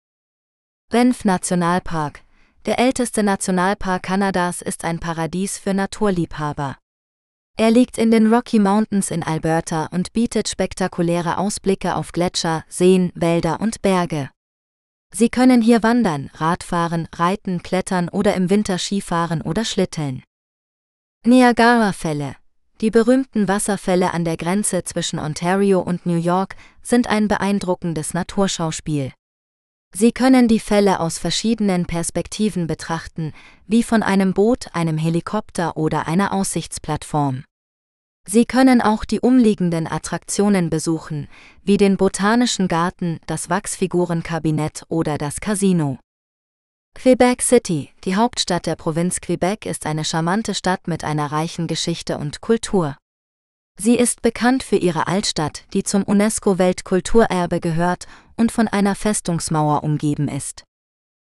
Banff 0.90 1.26
Nationalpark. 1.26 2.22
Der 2.66 2.80
älteste 2.80 3.24
Nationalpark 3.24 4.04
Kanadas 4.04 4.62
ist 4.62 4.86
ein 4.86 5.00
Paradies 5.00 5.58
für 5.58 5.74
Naturliebhaber. 5.74 6.78
Er 7.58 7.72
liegt 7.72 7.98
in 7.98 8.10
den 8.10 8.34
Rocky 8.34 8.60
Mountains 8.60 9.12
in 9.12 9.22
Alberta 9.22 9.88
und 9.88 10.14
bietet 10.14 10.48
spektakuläre 10.48 11.38
Ausblicke 11.38 11.96
auf 11.96 12.12
Gletscher, 12.14 12.64
Seen, 12.68 13.12
Wälder 13.16 13.60
und 13.60 13.82
Berge. 13.82 14.30
Sie 15.18 15.30
können 15.30 15.62
hier 15.62 15.82
wandern, 15.82 16.30
Radfahren, 16.34 17.08
reiten, 17.16 17.64
klettern 17.64 18.10
oder 18.10 18.34
im 18.34 18.50
Winter 18.50 18.78
Skifahren 18.78 19.42
oder 19.42 19.64
schlitteln. 19.64 20.24
Niagara-Fälle. 21.26 22.36
Die 22.82 22.92
berühmten 22.92 23.48
Wasserfälle 23.48 24.14
an 24.14 24.26
der 24.26 24.36
Grenze 24.36 24.84
zwischen 24.84 25.18
Ontario 25.18 25.80
und 25.80 26.06
New 26.06 26.18
York 26.18 26.58
sind 26.82 27.08
ein 27.08 27.30
beeindruckendes 27.30 28.14
Naturschauspiel. 28.14 29.14
Sie 29.94 30.12
können 30.12 30.50
die 30.50 30.60
Fälle 30.60 31.00
aus 31.00 31.18
verschiedenen 31.18 31.86
Perspektiven 31.86 32.68
betrachten, 32.68 33.32
wie 33.68 33.84
von 33.84 34.04
einem 34.04 34.34
Boot, 34.34 34.68
einem 34.74 34.98
Helikopter 34.98 35.78
oder 35.78 36.10
einer 36.10 36.34
Aussichtsplattform. 36.34 37.46
Sie 38.28 38.46
können 38.46 38.82
auch 38.82 39.06
die 39.06 39.20
umliegenden 39.20 39.86
Attraktionen 39.86 40.70
besuchen, 40.70 41.28
wie 41.64 41.78
den 41.78 41.96
Botanischen 41.96 42.68
Garten, 42.68 43.20
das 43.28 43.50
Wachsfigurenkabinett 43.50 44.84
oder 44.90 45.18
das 45.18 45.40
Casino. 45.40 46.00
Quebec 46.96 47.42
City, 47.42 47.92
die 48.04 48.16
Hauptstadt 48.16 48.66
der 48.66 48.76
Provinz 48.76 49.22
Quebec, 49.22 49.66
ist 49.66 49.86
eine 49.86 50.04
charmante 50.04 50.56
Stadt 50.56 50.88
mit 50.88 51.04
einer 51.04 51.32
reichen 51.32 51.68
Geschichte 51.68 52.18
und 52.18 52.42
Kultur. 52.42 52.98
Sie 53.78 53.96
ist 53.96 54.22
bekannt 54.22 54.64
für 54.64 54.78
ihre 54.78 55.08
Altstadt, 55.08 55.66
die 55.74 55.84
zum 55.84 56.04
UNESCO-Weltkulturerbe 56.04 57.60
gehört 57.60 58.08
und 58.38 58.52
von 58.52 58.68
einer 58.68 58.96
Festungsmauer 58.96 59.84
umgeben 59.84 60.30
ist. 60.30 60.64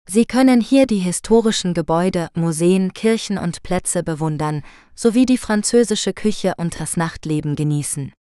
Sie 0.08 0.26
können 0.26 0.60
hier 0.60 0.86
die 0.86 0.98
historischen 0.98 1.74
Gebäude, 1.74 2.28
Museen, 2.34 2.92
Kirchen 2.92 3.38
und 3.38 3.62
Plätze 3.62 4.02
bewundern, 4.02 4.62
sowie 4.94 5.26
die 5.26 5.38
französische 5.38 6.12
Küche 6.12 6.54
und 6.56 6.78
das 6.78 6.96
Nachtleben 6.96 7.56
genießen. 7.56 8.12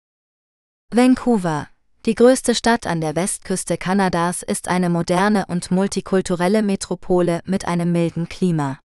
Vancouver. 0.95 1.69
Die 2.07 2.15
größte 2.15 2.55
Stadt 2.55 2.87
an 2.87 3.01
der 3.01 3.15
Westküste 3.15 3.77
Kanadas 3.77 4.43
ist 4.43 4.69
eine 4.69 4.91
moderne 4.91 5.47
und 5.47 5.71
multikulturelle 5.71 6.63
Metropole 6.63 7.41
mit 7.45 7.67
einem 7.67 7.93
milden 7.93 8.29
Klima. 8.29 8.81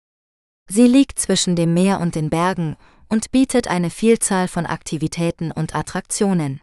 Sie 0.70 0.86
liegt 0.86 1.18
zwischen 1.18 1.56
dem 1.56 1.74
Meer 1.74 2.00
und 2.00 2.14
den 2.14 2.30
Bergen 2.30 2.76
und 3.08 3.30
bietet 3.30 3.68
eine 3.68 3.90
Vielzahl 3.90 4.48
von 4.48 4.64
Aktivitäten 4.64 5.50
und 5.50 5.74
Attraktionen. 5.74 6.60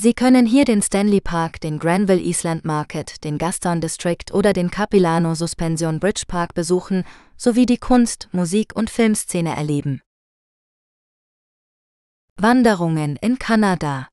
Sie 0.00 0.14
können 0.14 0.46
hier 0.46 0.64
den 0.64 0.80
Stanley 0.80 1.20
Park, 1.20 1.60
den 1.60 1.80
Granville 1.80 2.20
Island 2.20 2.64
Market, 2.64 3.24
den 3.24 3.36
Gaston 3.36 3.80
District 3.80 4.32
oder 4.32 4.52
den 4.52 4.70
Capilano 4.70 5.34
Suspension 5.34 5.98
Bridge 5.98 6.22
Park 6.28 6.54
besuchen, 6.54 7.02
sowie 7.36 7.66
die 7.66 7.78
Kunst-, 7.78 8.28
Musik- 8.30 8.76
und 8.76 8.90
Filmszene 8.90 9.56
erleben. 9.56 10.00
Wanderungen 12.36 13.16
in 13.16 13.40
Kanada 13.40 14.06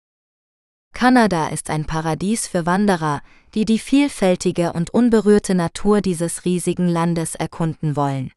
Kanada 0.92 1.50
ist 1.50 1.70
ein 1.70 1.86
Paradies 1.86 2.48
für 2.48 2.66
Wanderer, 2.66 3.22
die 3.54 3.66
die 3.66 3.78
vielfältige 3.78 4.74
und 4.74 4.92
unberührte 4.92 5.54
Natur 5.54 6.02
dieses 6.02 6.46
riesigen 6.46 6.88
Landes 6.88 7.36
erkunden 7.36 7.96
wollen. 7.96 8.32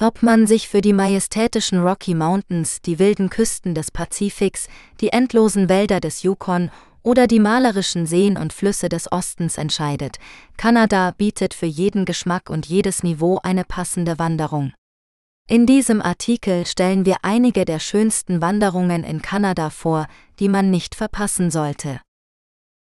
Ob 0.00 0.22
man 0.22 0.46
sich 0.46 0.68
für 0.68 0.80
die 0.80 0.92
majestätischen 0.92 1.80
Rocky 1.80 2.14
Mountains, 2.14 2.80
die 2.80 3.00
wilden 3.00 3.30
Küsten 3.30 3.74
des 3.74 3.90
Pazifiks, 3.90 4.68
die 5.00 5.08
endlosen 5.08 5.68
Wälder 5.68 5.98
des 5.98 6.22
Yukon 6.22 6.70
oder 7.02 7.26
die 7.26 7.40
malerischen 7.40 8.06
Seen 8.06 8.36
und 8.36 8.52
Flüsse 8.52 8.88
des 8.88 9.10
Ostens 9.10 9.58
entscheidet, 9.58 10.18
Kanada 10.56 11.10
bietet 11.10 11.52
für 11.52 11.66
jeden 11.66 12.04
Geschmack 12.04 12.48
und 12.48 12.66
jedes 12.66 13.02
Niveau 13.02 13.40
eine 13.42 13.64
passende 13.64 14.20
Wanderung. 14.20 14.72
In 15.48 15.66
diesem 15.66 16.00
Artikel 16.00 16.64
stellen 16.64 17.04
wir 17.04 17.16
einige 17.22 17.64
der 17.64 17.80
schönsten 17.80 18.40
Wanderungen 18.40 19.02
in 19.02 19.20
Kanada 19.20 19.68
vor, 19.68 20.06
die 20.38 20.48
man 20.48 20.70
nicht 20.70 20.94
verpassen 20.94 21.50
sollte. 21.50 22.00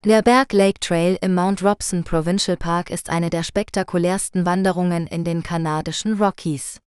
Der 0.05 0.23
Berg 0.23 0.53
Lake 0.53 0.81
Trail 0.81 1.17
im 1.21 1.35
Mount 1.35 1.63
Robson 1.63 2.03
Provincial 2.03 2.57
Park 2.57 2.91
ist 2.91 3.09
eine 3.09 3.31
der 3.31 3.45
spektakulärsten 3.45 4.47
Wanderungen 4.47 5.07
in 5.07 5.23
den 5.23 5.45
kanadischen 5.45 6.15
Rockies. 6.15 6.81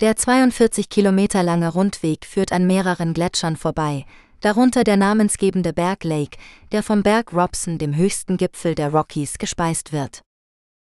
Der 0.00 0.16
42 0.16 0.88
Kilometer 0.88 1.42
lange 1.42 1.68
Rundweg 1.70 2.24
führt 2.24 2.52
an 2.52 2.66
mehreren 2.66 3.12
Gletschern 3.12 3.56
vorbei, 3.56 4.06
darunter 4.40 4.82
der 4.82 4.96
namensgebende 4.96 5.74
Berg 5.74 6.04
Lake, 6.04 6.38
der 6.72 6.82
vom 6.82 7.02
Berg 7.02 7.34
Robson, 7.34 7.76
dem 7.76 7.94
höchsten 7.94 8.38
Gipfel 8.38 8.74
der 8.74 8.92
Rockies, 8.92 9.36
gespeist 9.36 9.92
wird. 9.92 10.22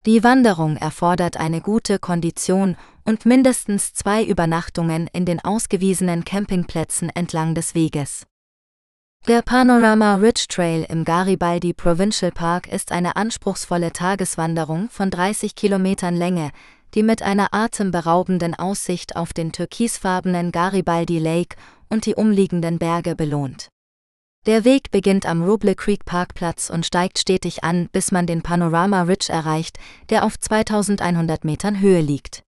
Die 0.06 0.22
Wanderung 0.22 0.76
erfordert 0.76 1.36
eine 1.36 1.60
gute 1.60 1.98
Kondition 1.98 2.76
und 3.04 3.26
mindestens 3.26 3.92
zwei 3.92 4.22
Übernachtungen 4.22 5.08
in 5.12 5.24
den 5.24 5.44
ausgewiesenen 5.44 6.24
Campingplätzen 6.24 7.10
entlang 7.10 7.56
des 7.56 7.74
Weges. 7.74 8.24
Der 9.26 9.42
Panorama 9.42 10.16
Ridge 10.16 10.46
Trail 10.48 10.86
im 10.88 11.04
Garibaldi 11.04 11.72
Provincial 11.72 12.30
Park 12.30 12.68
ist 12.68 12.92
eine 12.92 13.16
anspruchsvolle 13.16 13.92
Tageswanderung 13.92 14.90
von 14.90 15.10
30 15.10 15.56
Kilometern 15.56 16.14
Länge, 16.14 16.52
die 16.94 17.02
mit 17.02 17.22
einer 17.22 17.52
atemberaubenden 17.52 18.54
Aussicht 18.54 19.16
auf 19.16 19.32
den 19.32 19.52
türkisfarbenen 19.52 20.52
Garibaldi 20.52 21.18
Lake 21.18 21.56
und 21.88 22.06
die 22.06 22.14
umliegenden 22.14 22.78
Berge 22.78 23.14
belohnt. 23.14 23.68
Der 24.46 24.64
Weg 24.64 24.90
beginnt 24.90 25.24
am 25.24 25.42
Ruble 25.42 25.76
Creek 25.76 26.04
Parkplatz 26.04 26.68
und 26.68 26.84
steigt 26.84 27.20
stetig 27.20 27.62
an, 27.62 27.88
bis 27.92 28.10
man 28.10 28.26
den 28.26 28.42
Panorama 28.42 29.02
Ridge 29.02 29.32
erreicht, 29.32 29.78
der 30.10 30.24
auf 30.24 30.38
2100 30.38 31.44
Metern 31.44 31.80
Höhe 31.80 32.00
liegt. 32.00 32.42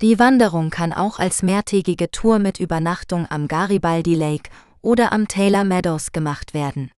Die 0.00 0.18
Wanderung 0.18 0.70
kann 0.70 0.94
auch 0.94 1.18
als 1.18 1.42
mehrtägige 1.42 2.10
Tour 2.10 2.38
mit 2.38 2.58
Übernachtung 2.58 3.26
am 3.28 3.48
Garibaldi 3.48 4.14
Lake 4.14 4.48
oder 4.80 5.12
am 5.12 5.28
Taylor 5.28 5.64
Meadows 5.64 6.12
gemacht 6.12 6.54
werden. 6.54 6.90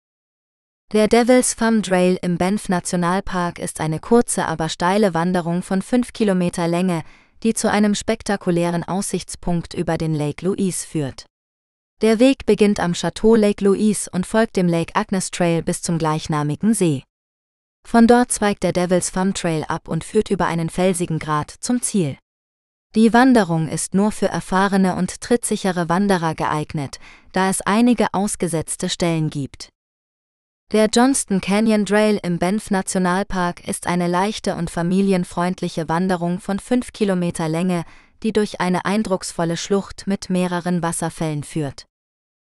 Der 0.93 1.09
Devil's 1.09 1.57
Thumb 1.57 1.83
Trail 1.83 2.19
im 2.21 2.37
Banff 2.37 2.69
Nationalpark 2.69 3.59
ist 3.59 3.81
eine 3.81 3.99
kurze, 3.99 4.45
aber 4.45 4.69
steile 4.69 5.15
Wanderung 5.15 5.63
von 5.63 5.81
5 5.81 6.13
Kilometer 6.13 6.69
Länge, 6.69 7.03
die 7.43 7.55
zu 7.55 7.71
einem 7.71 7.95
spektakulären 7.95 8.85
Aussichtspunkt 8.85 9.73
über 9.73 9.97
den 9.97 10.15
Lake 10.15 10.45
Louise 10.45 10.87
führt. 10.87 11.25
Der 12.03 12.19
Weg 12.19 12.45
beginnt 12.45 12.79
am 12.79 12.93
Chateau 12.93 13.37
Lake 13.37 13.65
Louise 13.65 14.11
und 14.13 14.27
folgt 14.27 14.57
dem 14.57 14.69
Lake 14.69 14.95
Agnes 14.95 15.31
Trail 15.31 15.63
bis 15.63 15.81
zum 15.81 15.97
gleichnamigen 15.97 16.75
See. 16.75 17.05
Von 17.89 18.07
dort 18.07 18.31
zweigt 18.31 18.63
der 18.63 18.75
Devil's 18.75 19.13
Thumb 19.13 19.35
Trail 19.35 19.65
ab 19.69 19.89
und 19.89 20.05
führt 20.05 20.31
über 20.31 20.45
einen 20.45 20.69
felsigen 20.69 21.19
Grat 21.19 21.51
zum 21.51 21.81
Ziel. 21.81 22.19
Die 22.95 23.15
Wanderung 23.15 23.67
ist 23.67 23.95
nur 23.95 24.13
für 24.13 24.29
erfahrene 24.29 24.97
und 24.97 25.23
trittsichere 25.23 25.89
Wanderer 25.89 26.35
geeignet, 26.35 27.01
da 27.33 27.49
es 27.49 27.63
einige 27.63 28.13
ausgesetzte 28.13 28.91
Stellen 28.91 29.31
gibt. 29.31 29.71
Der 30.73 30.89
Johnston 30.91 31.43
Canyon 31.43 31.85
Trail 31.85 32.19
im 32.23 32.39
Banff 32.39 32.71
Nationalpark 32.71 33.69
ist 33.69 33.87
eine 33.87 34.09
leichte 34.09 34.55
und 34.55 34.71
familienfreundliche 34.71 35.87
Wanderung 35.91 36.41
von 36.41 36.59
5 36.59 36.95
Kilometer 36.95 37.47
Länge, 37.47 37.85
die 38.23 38.33
durch 38.33 38.59
eine 38.63 38.87
eindrucksvolle 38.87 39.59
Schlucht 39.59 40.07
mit 40.07 40.31
mehreren 40.31 40.81
Wasserfällen 40.81 41.45
führt. 41.45 41.85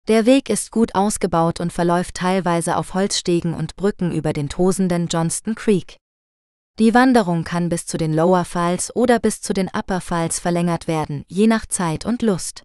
Der 0.07 0.25
Weg 0.25 0.49
ist 0.49 0.71
gut 0.71 0.95
ausgebaut 0.95 1.59
und 1.59 1.73
verläuft 1.73 2.15
teilweise 2.15 2.77
auf 2.77 2.93
Holzstegen 2.93 3.53
und 3.53 3.75
Brücken 3.75 4.13
über 4.13 4.31
den 4.31 4.47
tosenden 4.47 5.07
Johnston 5.07 5.55
Creek. 5.55 5.97
Die 6.79 6.93
Wanderung 6.93 7.43
kann 7.43 7.67
bis 7.67 7.85
zu 7.85 7.97
den 7.97 8.13
Lower 8.13 8.45
Falls 8.45 8.95
oder 8.95 9.19
bis 9.19 9.41
zu 9.41 9.51
den 9.51 9.67
Upper 9.67 9.99
Falls 9.99 10.39
verlängert 10.39 10.87
werden, 10.87 11.25
je 11.27 11.47
nach 11.47 11.65
Zeit 11.65 12.05
und 12.05 12.21
Lust. 12.21 12.63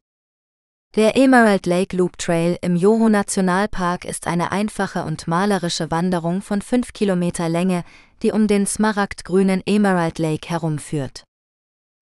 Der 0.96 1.16
Emerald 1.16 1.66
Lake 1.66 1.96
Loop 1.96 2.18
Trail 2.18 2.58
im 2.62 2.74
Yoho 2.74 3.08
Nationalpark 3.08 4.04
ist 4.04 4.26
eine 4.26 4.50
einfache 4.50 5.04
und 5.04 5.28
malerische 5.28 5.92
Wanderung 5.92 6.42
von 6.42 6.60
5 6.60 6.92
Kilometer 6.92 7.48
Länge, 7.48 7.84
die 8.24 8.32
um 8.32 8.48
den 8.48 8.66
smaragdgrünen 8.66 9.62
Emerald 9.66 10.18
Lake 10.18 10.48
herumführt. 10.48 11.22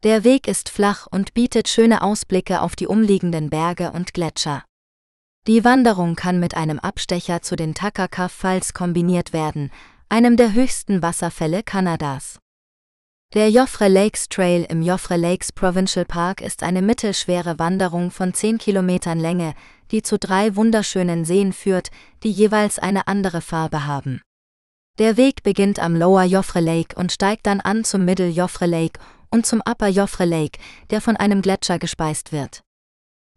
Der 0.04 0.24
Weg 0.24 0.48
ist 0.48 0.70
flach 0.70 1.06
und 1.06 1.34
bietet 1.34 1.68
schöne 1.68 2.00
Ausblicke 2.00 2.62
auf 2.62 2.76
die 2.76 2.86
umliegenden 2.86 3.50
Berge 3.50 3.92
und 3.92 4.14
Gletscher. 4.14 4.64
Die 5.46 5.64
Wanderung 5.64 6.16
kann 6.16 6.40
mit 6.40 6.56
einem 6.56 6.78
Abstecher 6.78 7.42
zu 7.42 7.56
den 7.56 7.74
Takakaf 7.74 8.32
Falls 8.32 8.72
kombiniert 8.72 9.34
werden, 9.34 9.70
einem 10.08 10.38
der 10.38 10.54
höchsten 10.54 11.02
Wasserfälle 11.02 11.62
Kanadas. 11.62 12.38
Der 13.34 13.50
Joffre 13.50 13.88
Lakes 13.88 14.30
Trail 14.30 14.64
im 14.70 14.80
Joffre 14.80 15.18
Lakes 15.18 15.52
Provincial 15.52 16.06
Park 16.06 16.40
ist 16.40 16.62
eine 16.62 16.80
mittelschwere 16.80 17.58
Wanderung 17.58 18.10
von 18.10 18.32
10 18.32 18.56
Kilometern 18.56 19.20
Länge, 19.20 19.52
die 19.90 20.00
zu 20.00 20.18
drei 20.18 20.56
wunderschönen 20.56 21.26
Seen 21.26 21.52
führt, 21.52 21.90
die 22.22 22.30
jeweils 22.30 22.78
eine 22.78 23.06
andere 23.06 23.42
Farbe 23.42 23.84
haben. 23.84 24.22
Der 24.98 25.18
Weg 25.18 25.42
beginnt 25.42 25.78
am 25.78 25.94
Lower 25.94 26.22
Joffre 26.22 26.60
Lake 26.60 26.96
und 26.96 27.12
steigt 27.12 27.46
dann 27.46 27.60
an 27.60 27.84
zum 27.84 28.06
Middle 28.06 28.30
Joffre 28.30 28.64
Lake 28.64 28.98
und 29.30 29.44
zum 29.44 29.60
Upper 29.60 29.88
Joffre 29.88 30.24
Lake, 30.24 30.58
der 30.88 31.02
von 31.02 31.18
einem 31.18 31.42
Gletscher 31.42 31.78
gespeist 31.78 32.32
wird. 32.32 32.62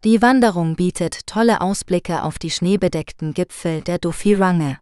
Die 0.04 0.22
Wanderung 0.22 0.74
bietet 0.74 1.26
tolle 1.26 1.60
Ausblicke 1.60 2.22
auf 2.22 2.38
die 2.38 2.50
schneebedeckten 2.50 3.34
Gipfel 3.34 3.82
der 3.82 3.98
Dauphirange. 3.98 4.78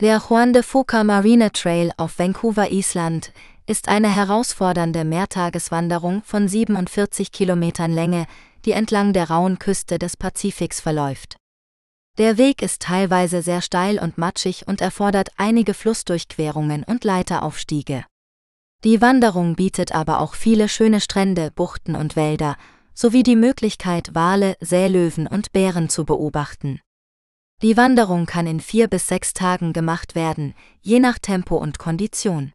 Der 0.00 0.20
Juan 0.28 0.52
de 0.52 0.62
Fuca 0.62 1.04
Marine 1.04 1.52
Trail 1.52 1.92
auf 1.96 2.18
Vancouver 2.18 2.72
Island 2.72 3.32
ist 3.66 3.88
eine 3.88 4.14
herausfordernde 4.14 5.04
Mehrtageswanderung 5.04 6.22
von 6.24 6.48
47 6.48 7.32
Kilometern 7.32 7.92
Länge, 7.92 8.26
die 8.64 8.72
entlang 8.72 9.12
der 9.12 9.30
rauen 9.30 9.58
Küste 9.58 9.98
des 9.98 10.16
Pazifiks 10.16 10.80
verläuft. 10.80 11.36
Der 12.18 12.36
Weg 12.36 12.60
ist 12.60 12.82
teilweise 12.82 13.40
sehr 13.40 13.62
steil 13.62 13.98
und 13.98 14.18
matschig 14.18 14.68
und 14.68 14.80
erfordert 14.80 15.30
einige 15.36 15.72
Flussdurchquerungen 15.72 16.84
und 16.84 17.04
Leiteraufstiege. 17.04 18.04
Die 18.84 19.00
Wanderung 19.00 19.54
bietet 19.54 19.92
aber 19.92 20.20
auch 20.20 20.34
viele 20.34 20.68
schöne 20.68 21.00
Strände, 21.00 21.50
Buchten 21.52 21.94
und 21.94 22.16
Wälder, 22.16 22.56
sowie 22.94 23.22
die 23.22 23.36
Möglichkeit, 23.36 24.14
Wale, 24.14 24.56
Seelöwen 24.60 25.26
und 25.26 25.52
Bären 25.52 25.88
zu 25.88 26.04
beobachten. 26.04 26.80
Die 27.62 27.76
Wanderung 27.76 28.26
kann 28.26 28.46
in 28.46 28.60
vier 28.60 28.88
bis 28.88 29.06
sechs 29.06 29.34
Tagen 29.34 29.72
gemacht 29.72 30.14
werden, 30.14 30.54
je 30.80 30.98
nach 30.98 31.18
Tempo 31.18 31.56
und 31.56 31.78
Kondition. 31.78 32.52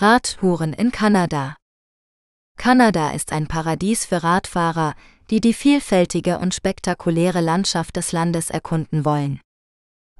Radtouren 0.00 0.74
in 0.74 0.92
Kanada. 0.92 1.56
Kanada 2.56 3.10
ist 3.10 3.32
ein 3.32 3.48
Paradies 3.48 4.04
für 4.04 4.22
Radfahrer, 4.22 4.94
die 5.28 5.40
die 5.40 5.52
vielfältige 5.52 6.38
und 6.38 6.54
spektakuläre 6.54 7.40
Landschaft 7.40 7.96
des 7.96 8.12
Landes 8.12 8.48
erkunden 8.48 9.04
wollen. 9.04 9.40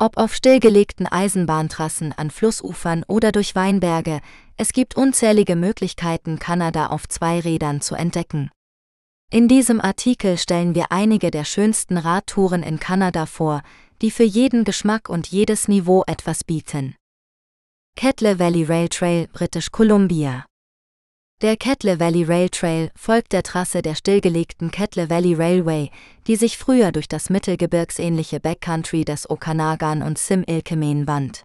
Ob 0.01 0.17
auf 0.17 0.35
stillgelegten 0.35 1.07
Eisenbahntrassen 1.07 2.12
an 2.12 2.33
Flussufern 2.33 3.05
oder 3.07 3.31
durch 3.31 3.55
Weinberge, 3.55 4.19
es 4.57 4.73
gibt 4.73 4.97
unzählige 4.97 5.55
Möglichkeiten, 5.55 6.41
Kanada 6.41 6.88
auf 6.88 7.07
zwei 7.07 7.38
Rädern 7.38 7.81
zu 7.81 7.95
entdecken. 7.95 8.51
In 9.31 9.47
diesem 9.47 9.81
Artikel 9.81 10.38
stellen 10.38 10.75
wir 10.75 10.91
einige 10.91 11.31
der 11.31 11.45
schönsten 11.45 11.99
Radtouren 11.99 12.64
in 12.64 12.81
Kanada 12.81 13.27
vor, 13.27 13.62
die 14.03 14.11
für 14.11 14.25
jeden 14.25 14.64
Geschmack 14.64 15.09
und 15.09 15.29
jedes 15.29 15.69
Niveau 15.69 16.03
etwas 16.09 16.43
bieten. 16.43 16.97
Kettle 18.01 18.39
Valley 18.39 18.63
Rail 18.63 18.89
Trail, 18.89 19.27
British 19.33 19.73
Columbia. 19.73 20.47
Der 21.43 21.57
Kettle 21.57 21.99
Valley 21.99 22.23
Rail 22.23 22.49
Trail 22.49 22.93
folgt 22.95 23.33
der 23.33 23.43
Trasse 23.43 23.83
der 23.83 23.97
stillgelegten 23.97 24.71
Kettle 24.71 25.11
Valley 25.11 25.35
Railway, 25.35 25.91
die 26.29 26.37
sich 26.37 26.59
früher 26.59 26.93
durch 26.93 27.09
das 27.09 27.29
mittelgebirgsähnliche 27.29 28.39
Backcountry 28.39 29.05
des 29.05 29.29
Okanagan 29.29 30.05
und 30.05 30.17
Sim-Ilkemen 30.17 31.07
band. 31.07 31.43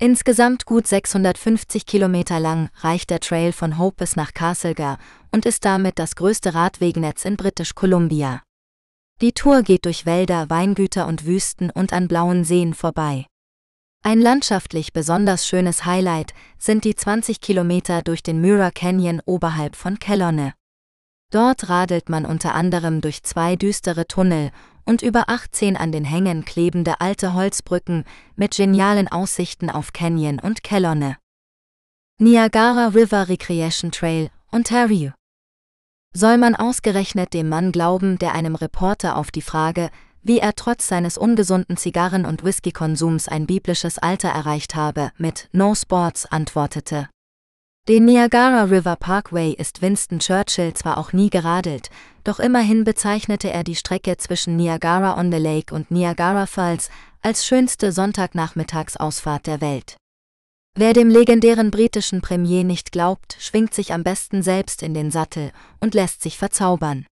Insgesamt 0.00 0.64
gut 0.64 0.86
650 0.86 1.84
Kilometer 1.84 2.40
lang 2.40 2.70
reicht 2.76 3.10
der 3.10 3.20
Trail 3.20 3.52
von 3.52 3.76
Hope 3.76 3.96
bis 3.98 4.16
nach 4.16 4.32
Castlegar 4.32 4.96
und 5.30 5.44
ist 5.44 5.66
damit 5.66 5.98
das 5.98 6.16
größte 6.16 6.54
Radwegnetz 6.54 7.26
in 7.26 7.36
British 7.36 7.74
Columbia. 7.74 8.42
Die 9.20 9.32
Tour 9.32 9.60
geht 9.60 9.84
durch 9.84 10.06
Wälder, 10.06 10.48
Weingüter 10.48 11.06
und 11.06 11.26
Wüsten 11.26 11.68
und 11.68 11.92
an 11.92 12.08
blauen 12.08 12.44
Seen 12.44 12.72
vorbei. 12.72 13.26
Ein 14.06 14.20
landschaftlich 14.20 14.92
besonders 14.92 15.48
schönes 15.48 15.84
Highlight 15.84 16.32
sind 16.60 16.84
die 16.84 16.94
20 16.94 17.40
Kilometer 17.40 18.02
durch 18.02 18.22
den 18.22 18.40
Mura 18.40 18.70
Canyon 18.70 19.20
oberhalb 19.26 19.74
von 19.74 19.98
Kelowna. 19.98 20.52
Dort 21.32 21.68
radelt 21.68 22.08
man 22.08 22.24
unter 22.24 22.54
anderem 22.54 23.00
durch 23.00 23.24
zwei 23.24 23.56
düstere 23.56 24.06
Tunnel 24.06 24.52
und 24.84 25.02
über 25.02 25.28
18 25.28 25.76
an 25.76 25.90
den 25.90 26.04
Hängen 26.04 26.44
klebende 26.44 27.00
alte 27.00 27.34
Holzbrücken 27.34 28.04
mit 28.36 28.54
genialen 28.54 29.08
Aussichten 29.08 29.70
auf 29.70 29.92
Canyon 29.92 30.38
und 30.38 30.62
Kelowna. 30.62 31.16
Niagara 32.20 32.86
River 32.94 33.28
Recreation 33.28 33.90
Trail, 33.90 34.30
Ontario. 34.52 35.14
Soll 36.14 36.38
man 36.38 36.54
ausgerechnet 36.54 37.34
dem 37.34 37.48
Mann 37.48 37.72
glauben, 37.72 38.20
der 38.20 38.36
einem 38.36 38.54
Reporter 38.54 39.16
auf 39.16 39.32
die 39.32 39.42
Frage, 39.42 39.90
wie 40.26 40.40
er 40.40 40.54
trotz 40.54 40.88
seines 40.88 41.16
ungesunden 41.16 41.76
Zigarren- 41.76 42.26
und 42.26 42.44
Whiskykonsums 42.44 43.28
ein 43.28 43.46
biblisches 43.46 43.98
Alter 43.98 44.28
erreicht 44.28 44.74
habe, 44.74 45.12
mit 45.18 45.48
No 45.52 45.74
Sports 45.74 46.26
antwortete. 46.26 47.08
Den 47.88 48.04
Niagara 48.04 48.64
River 48.64 48.96
Parkway 48.96 49.52
ist 49.52 49.80
Winston 49.80 50.18
Churchill 50.18 50.74
zwar 50.74 50.98
auch 50.98 51.12
nie 51.12 51.30
geradelt, 51.30 51.90
doch 52.24 52.40
immerhin 52.40 52.82
bezeichnete 52.82 53.52
er 53.52 53.62
die 53.62 53.76
Strecke 53.76 54.16
zwischen 54.16 54.56
Niagara 54.56 55.16
on 55.16 55.30
the 55.30 55.38
Lake 55.38 55.72
und 55.72 55.92
Niagara 55.92 56.46
Falls 56.46 56.90
als 57.22 57.46
schönste 57.46 57.92
Sonntagnachmittagsausfahrt 57.92 59.46
der 59.46 59.60
Welt. 59.60 59.96
Wer 60.74 60.92
dem 60.92 61.08
legendären 61.08 61.70
britischen 61.70 62.20
Premier 62.20 62.64
nicht 62.64 62.90
glaubt, 62.90 63.36
schwingt 63.38 63.72
sich 63.72 63.92
am 63.92 64.02
besten 64.02 64.42
selbst 64.42 64.82
in 64.82 64.92
den 64.92 65.12
Sattel 65.12 65.52
und 65.80 65.94
lässt 65.94 66.22
sich 66.22 66.36
verzaubern. 66.36 67.06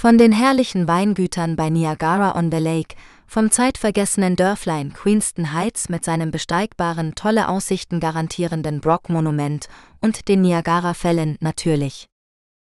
Von 0.00 0.16
den 0.16 0.32
herrlichen 0.32 0.88
Weingütern 0.88 1.56
bei 1.56 1.68
Niagara 1.68 2.38
on 2.38 2.50
the 2.50 2.56
Lake, 2.56 2.96
vom 3.26 3.50
zeitvergessenen 3.50 4.34
Dörflein 4.34 4.92
Queenston 4.94 5.52
Heights 5.52 5.88
mit 5.90 6.04
seinem 6.04 6.30
besteigbaren, 6.30 7.14
tolle 7.14 7.48
Aussichten 7.48 8.00
garantierenden 8.00 8.80
Brock-Monument 8.80 9.68
und 10.00 10.26
den 10.28 10.40
Niagara-Fällen 10.40 11.36
natürlich. 11.40 12.06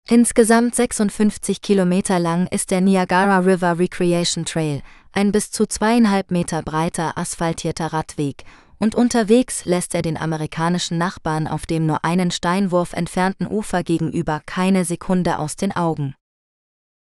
Insgesamt 0.09 0.73
56 0.73 1.61
Kilometer 1.61 2.17
lang 2.17 2.47
ist 2.47 2.71
der 2.71 2.81
Niagara 2.81 3.37
River 3.39 3.77
Recreation 3.77 4.45
Trail, 4.45 4.81
ein 5.13 5.31
bis 5.31 5.51
zu 5.51 5.67
zweieinhalb 5.67 6.31
Meter 6.31 6.63
breiter 6.63 7.17
asphaltierter 7.17 7.93
Radweg, 7.93 8.43
und 8.79 8.95
unterwegs 8.95 9.63
lässt 9.65 9.93
er 9.93 10.01
den 10.01 10.17
amerikanischen 10.17 10.97
Nachbarn 10.97 11.47
auf 11.47 11.67
dem 11.67 11.85
nur 11.85 12.03
einen 12.03 12.31
Steinwurf 12.31 12.93
entfernten 12.93 13.45
Ufer 13.45 13.83
gegenüber 13.83 14.41
keine 14.47 14.85
Sekunde 14.85 15.37
aus 15.37 15.55
den 15.55 15.71
Augen. 15.71 16.15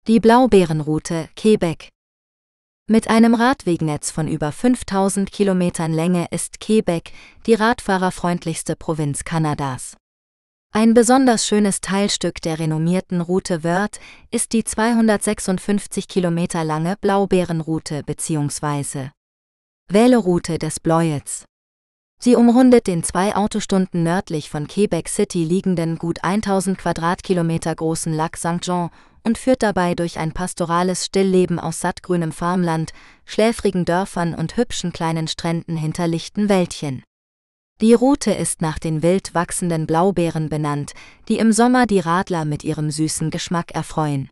Die 0.08 0.18
Blaubeerenroute, 0.18 1.28
Quebec. 1.36 1.90
Mit 2.88 3.10
einem 3.10 3.34
Radwegnetz 3.34 4.10
von 4.10 4.28
über 4.28 4.50
5000 4.50 5.30
Kilometern 5.30 5.92
Länge 5.92 6.26
ist 6.30 6.58
Quebec 6.58 7.12
die 7.44 7.52
radfahrerfreundlichste 7.52 8.76
Provinz 8.76 9.24
Kanadas. 9.24 9.98
Ein 10.72 10.94
besonders 10.94 11.46
schönes 11.46 11.82
Teilstück 11.82 12.40
der 12.40 12.58
renommierten 12.58 13.20
Route 13.20 13.62
Wörth 13.62 14.00
ist 14.30 14.54
die 14.54 14.64
256 14.64 16.08
Kilometer 16.08 16.64
lange 16.64 16.96
Blaubeerenroute 16.98 18.02
bzw. 18.02 19.10
Wähleroute 19.88 20.58
des 20.58 20.80
Bloyets. 20.80 21.44
Sie 22.22 22.36
umrundet 22.36 22.86
den 22.86 23.02
zwei 23.02 23.36
Autostunden 23.36 24.02
nördlich 24.02 24.48
von 24.48 24.66
Quebec 24.66 25.08
City 25.08 25.44
liegenden 25.44 25.96
gut 25.96 26.24
1000 26.24 26.78
Quadratkilometer 26.78 27.74
großen 27.74 28.14
Lac 28.14 28.38
St. 28.38 28.62
Und 29.22 29.38
führt 29.38 29.62
dabei 29.62 29.94
durch 29.94 30.18
ein 30.18 30.32
pastorales 30.32 31.06
Stillleben 31.06 31.58
aus 31.58 31.80
sattgrünem 31.80 32.32
Farmland, 32.32 32.92
schläfrigen 33.24 33.84
Dörfern 33.84 34.34
und 34.34 34.56
hübschen 34.56 34.92
kleinen 34.92 35.28
Stränden 35.28 35.76
hinter 35.76 36.06
lichten 36.06 36.48
Wäldchen. 36.48 37.02
Die 37.80 37.94
Route 37.94 38.32
ist 38.32 38.60
nach 38.60 38.78
den 38.78 39.02
wild 39.02 39.34
wachsenden 39.34 39.86
Blaubeeren 39.86 40.48
benannt, 40.50 40.92
die 41.28 41.38
im 41.38 41.52
Sommer 41.52 41.86
die 41.86 42.00
Radler 42.00 42.44
mit 42.44 42.62
ihrem 42.62 42.90
süßen 42.90 43.30
Geschmack 43.30 43.72
erfreuen. 43.72 44.28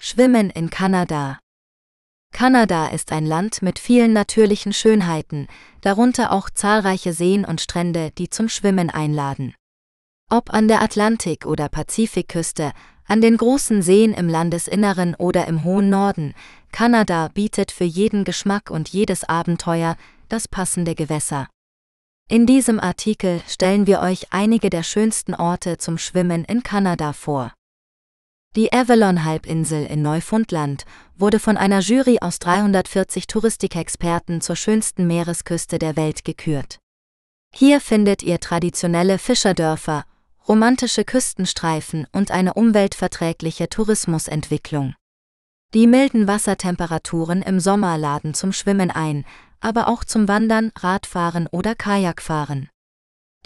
Schwimmen 0.00 0.50
in 0.50 0.70
Kanada 0.70 1.38
Kanada 2.32 2.88
ist 2.88 3.12
ein 3.12 3.26
Land 3.26 3.62
mit 3.62 3.78
vielen 3.78 4.12
natürlichen 4.12 4.72
Schönheiten, 4.72 5.46
darunter 5.82 6.32
auch 6.32 6.50
zahlreiche 6.50 7.12
Seen 7.12 7.44
und 7.44 7.60
Strände, 7.60 8.10
die 8.18 8.28
zum 8.28 8.48
Schwimmen 8.48 8.90
einladen. 8.90 9.54
Ob 10.30 10.52
an 10.52 10.68
der 10.68 10.82
Atlantik- 10.82 11.46
oder 11.46 11.68
Pazifikküste, 11.68 12.72
an 13.06 13.20
den 13.20 13.36
großen 13.36 13.82
Seen 13.82 14.12
im 14.12 14.28
Landesinneren 14.28 15.14
oder 15.14 15.46
im 15.46 15.64
hohen 15.64 15.90
Norden, 15.90 16.34
Kanada 16.72 17.28
bietet 17.28 17.70
für 17.70 17.84
jeden 17.84 18.24
Geschmack 18.24 18.70
und 18.70 18.88
jedes 18.88 19.24
Abenteuer 19.24 19.96
das 20.28 20.48
passende 20.48 20.94
Gewässer. 20.94 21.48
In 22.28 22.46
diesem 22.46 22.80
Artikel 22.80 23.42
stellen 23.46 23.86
wir 23.86 24.00
euch 24.00 24.28
einige 24.30 24.70
der 24.70 24.82
schönsten 24.82 25.34
Orte 25.34 25.76
zum 25.76 25.98
Schwimmen 25.98 26.44
in 26.46 26.62
Kanada 26.62 27.12
vor. 27.12 27.52
Die 28.56 28.72
Avalon-Halbinsel 28.72 29.84
in 29.84 30.00
Neufundland 30.00 30.84
wurde 31.16 31.38
von 31.38 31.56
einer 31.56 31.80
Jury 31.80 32.18
aus 32.20 32.38
340 32.38 33.26
Touristikexperten 33.26 34.40
zur 34.40 34.56
schönsten 34.56 35.06
Meeresküste 35.06 35.78
der 35.78 35.96
Welt 35.96 36.24
gekürt. 36.24 36.78
Hier 37.52 37.80
findet 37.80 38.22
ihr 38.22 38.40
traditionelle 38.40 39.18
Fischerdörfer, 39.18 40.04
romantische 40.48 41.04
Küstenstreifen 41.04 42.06
und 42.12 42.30
eine 42.30 42.54
umweltverträgliche 42.54 43.68
Tourismusentwicklung. 43.68 44.94
Die 45.72 45.86
milden 45.86 46.28
Wassertemperaturen 46.28 47.42
im 47.42 47.58
Sommer 47.60 47.98
laden 47.98 48.34
zum 48.34 48.52
Schwimmen 48.52 48.90
ein, 48.90 49.24
aber 49.60 49.88
auch 49.88 50.04
zum 50.04 50.28
Wandern, 50.28 50.70
Radfahren 50.78 51.46
oder 51.48 51.74
Kajakfahren. 51.74 52.68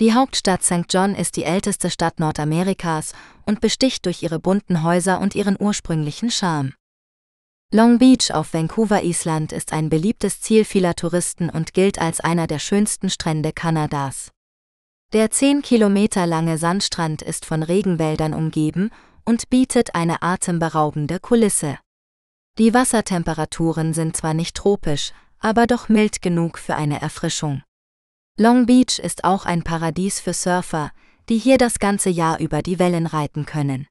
Die 0.00 0.12
Hauptstadt 0.12 0.62
St. 0.62 0.84
John 0.90 1.14
ist 1.14 1.36
die 1.36 1.44
älteste 1.44 1.90
Stadt 1.90 2.20
Nordamerikas 2.20 3.14
und 3.46 3.60
besticht 3.60 4.06
durch 4.06 4.22
ihre 4.22 4.38
bunten 4.38 4.82
Häuser 4.82 5.20
und 5.20 5.34
ihren 5.34 5.56
ursprünglichen 5.58 6.30
Charme. 6.30 6.74
Long 7.72 7.98
Beach 7.98 8.32
auf 8.32 8.54
Vancouver 8.54 9.02
Island 9.02 9.52
ist 9.52 9.72
ein 9.72 9.88
beliebtes 9.88 10.40
Ziel 10.40 10.64
vieler 10.64 10.94
Touristen 10.94 11.50
und 11.50 11.74
gilt 11.74 11.98
als 12.00 12.20
einer 12.20 12.46
der 12.46 12.58
schönsten 12.58 13.10
Strände 13.10 13.52
Kanadas. 13.52 14.30
Der 15.14 15.30
10 15.30 15.62
Kilometer 15.62 16.26
lange 16.26 16.58
Sandstrand 16.58 17.22
ist 17.22 17.46
von 17.46 17.62
Regenwäldern 17.62 18.34
umgeben 18.34 18.90
und 19.24 19.48
bietet 19.48 19.94
eine 19.94 20.20
atemberaubende 20.20 21.18
Kulisse. 21.18 21.78
Die 22.58 22.74
Wassertemperaturen 22.74 23.94
sind 23.94 24.18
zwar 24.18 24.34
nicht 24.34 24.54
tropisch, 24.54 25.12
aber 25.38 25.66
doch 25.66 25.88
mild 25.88 26.20
genug 26.20 26.58
für 26.58 26.74
eine 26.74 27.00
Erfrischung. 27.00 27.62
Long 28.36 28.66
Beach 28.66 28.98
ist 28.98 29.24
auch 29.24 29.46
ein 29.46 29.62
Paradies 29.62 30.20
für 30.20 30.34
Surfer, 30.34 30.90
die 31.30 31.38
hier 31.38 31.56
das 31.56 31.78
ganze 31.78 32.10
Jahr 32.10 32.38
über 32.38 32.60
die 32.60 32.78
Wellen 32.78 33.06
reiten 33.06 33.46
können. 33.46 33.86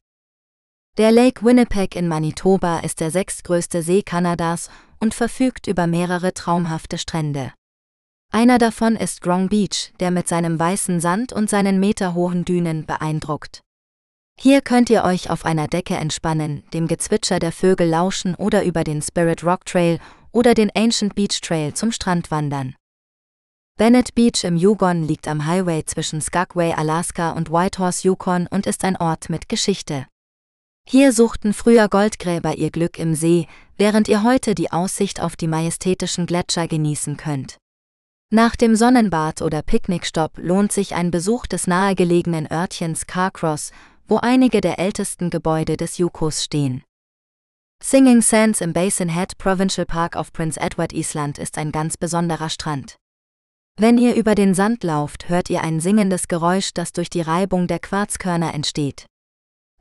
Der 0.99 1.11
Lake 1.11 1.43
Winnipeg 1.43 1.95
in 1.95 2.07
Manitoba 2.07 2.81
ist 2.81 2.99
der 2.99 3.09
sechstgrößte 3.09 3.81
See 3.81 4.03
Kanadas 4.03 4.69
und 4.99 5.15
verfügt 5.15 5.65
über 5.65 5.87
mehrere 5.87 6.35
traumhafte 6.35 6.99
Strände. 6.99 7.53
Einer 8.31 8.57
davon 8.57 8.95
ist 8.95 9.21
Grong 9.21 9.49
Beach, 9.49 9.93
der 9.99 10.11
mit 10.11 10.27
seinem 10.27 10.59
weißen 10.59 10.99
Sand 10.99 11.33
und 11.33 11.49
seinen 11.49 11.79
meterhohen 11.79 12.45
Dünen 12.45 12.85
beeindruckt. 12.85 13.61
Hier 14.39 14.61
könnt 14.61 14.89
ihr 14.91 15.03
euch 15.03 15.31
auf 15.31 15.45
einer 15.45 15.67
Decke 15.67 15.95
entspannen, 15.95 16.63
dem 16.71 16.87
Gezwitscher 16.87 17.39
der 17.39 17.51
Vögel 17.51 17.87
lauschen 17.89 18.35
oder 18.35 18.63
über 18.63 18.83
den 18.83 19.01
Spirit 19.01 19.43
Rock 19.43 19.65
Trail 19.65 19.99
oder 20.31 20.53
den 20.53 20.69
Ancient 20.75 21.15
Beach 21.15 21.41
Trail 21.41 21.73
zum 21.73 21.91
Strand 21.91 22.29
wandern. 22.29 22.75
Bennett 23.77 24.13
Beach 24.13 24.43
im 24.43 24.55
Yukon 24.55 25.03
liegt 25.03 25.27
am 25.27 25.45
Highway 25.45 25.83
zwischen 25.85 26.21
Skagway, 26.21 26.73
Alaska 26.73 27.31
und 27.31 27.51
Whitehorse, 27.51 28.07
Yukon 28.07 28.47
und 28.47 28.67
ist 28.67 28.83
ein 28.83 28.97
Ort 28.97 29.29
mit 29.29 29.49
Geschichte. 29.49 30.05
Hier 30.87 31.11
suchten 31.11 31.53
früher 31.53 31.87
Goldgräber 31.87 32.55
ihr 32.55 32.71
Glück 32.71 32.97
im 32.99 33.15
See, 33.15 33.47
während 33.77 34.07
ihr 34.07 34.23
heute 34.23 34.55
die 34.55 34.71
Aussicht 34.71 35.21
auf 35.21 35.35
die 35.35 35.47
majestätischen 35.47 36.25
Gletscher 36.27 36.67
genießen 36.67 37.17
könnt. 37.17 37.57
Nach 38.29 38.57
dem 38.57 38.75
Sonnenbad 38.75 39.41
oder 39.41 39.61
Picknickstopp 39.61 40.33
lohnt 40.37 40.73
sich 40.73 40.95
ein 40.95 41.11
Besuch 41.11 41.47
des 41.47 41.65
nahegelegenen 41.65 42.45
Örtchens 42.51 43.07
Carcross, 43.07 43.71
wo 44.05 44.17
einige 44.17 44.59
der 44.59 44.79
ältesten 44.79 45.29
Gebäude 45.29 45.77
des 45.77 45.97
Yukos 45.97 46.43
stehen. 46.43 46.83
Singing 47.81 48.21
Sands 48.21 48.59
im 48.59 48.73
Basin 48.73 49.07
Head 49.07 49.37
Provincial 49.37 49.85
Park 49.85 50.17
auf 50.17 50.33
Prince 50.33 50.59
Edward 50.59 50.91
Island 50.91 51.37
ist 51.37 51.57
ein 51.57 51.71
ganz 51.71 51.95
besonderer 51.95 52.49
Strand. 52.49 52.97
Wenn 53.77 53.97
ihr 53.97 54.15
über 54.15 54.35
den 54.35 54.53
Sand 54.53 54.83
lauft, 54.83 55.29
hört 55.29 55.49
ihr 55.49 55.61
ein 55.61 55.79
singendes 55.79 56.27
Geräusch, 56.27 56.73
das 56.73 56.91
durch 56.91 57.09
die 57.09 57.21
Reibung 57.21 57.67
der 57.67 57.79
Quarzkörner 57.79 58.53
entsteht. 58.53 59.05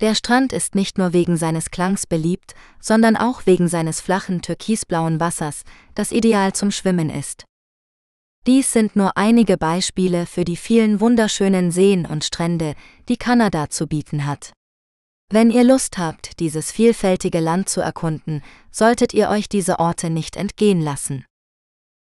Der 0.00 0.14
Strand 0.14 0.52
ist 0.52 0.76
nicht 0.76 0.98
nur 0.98 1.12
wegen 1.12 1.36
seines 1.36 1.72
Klangs 1.72 2.06
beliebt, 2.06 2.54
sondern 2.78 3.16
auch 3.16 3.46
wegen 3.46 3.66
seines 3.66 4.00
flachen 4.00 4.40
türkisblauen 4.40 5.18
Wassers, 5.18 5.62
das 5.96 6.12
ideal 6.12 6.52
zum 6.52 6.70
Schwimmen 6.70 7.10
ist. 7.10 7.44
Dies 8.46 8.72
sind 8.72 8.94
nur 8.94 9.16
einige 9.16 9.56
Beispiele 9.56 10.24
für 10.24 10.44
die 10.44 10.56
vielen 10.56 11.00
wunderschönen 11.00 11.72
Seen 11.72 12.06
und 12.06 12.22
Strände, 12.24 12.76
die 13.08 13.16
Kanada 13.16 13.70
zu 13.70 13.88
bieten 13.88 14.24
hat. 14.24 14.52
Wenn 15.28 15.50
ihr 15.50 15.64
Lust 15.64 15.98
habt, 15.98 16.38
dieses 16.38 16.70
vielfältige 16.70 17.40
Land 17.40 17.68
zu 17.68 17.80
erkunden, 17.80 18.44
solltet 18.70 19.12
ihr 19.14 19.30
euch 19.30 19.48
diese 19.48 19.80
Orte 19.80 20.10
nicht 20.10 20.36
entgehen 20.36 20.80
lassen. 20.80 21.24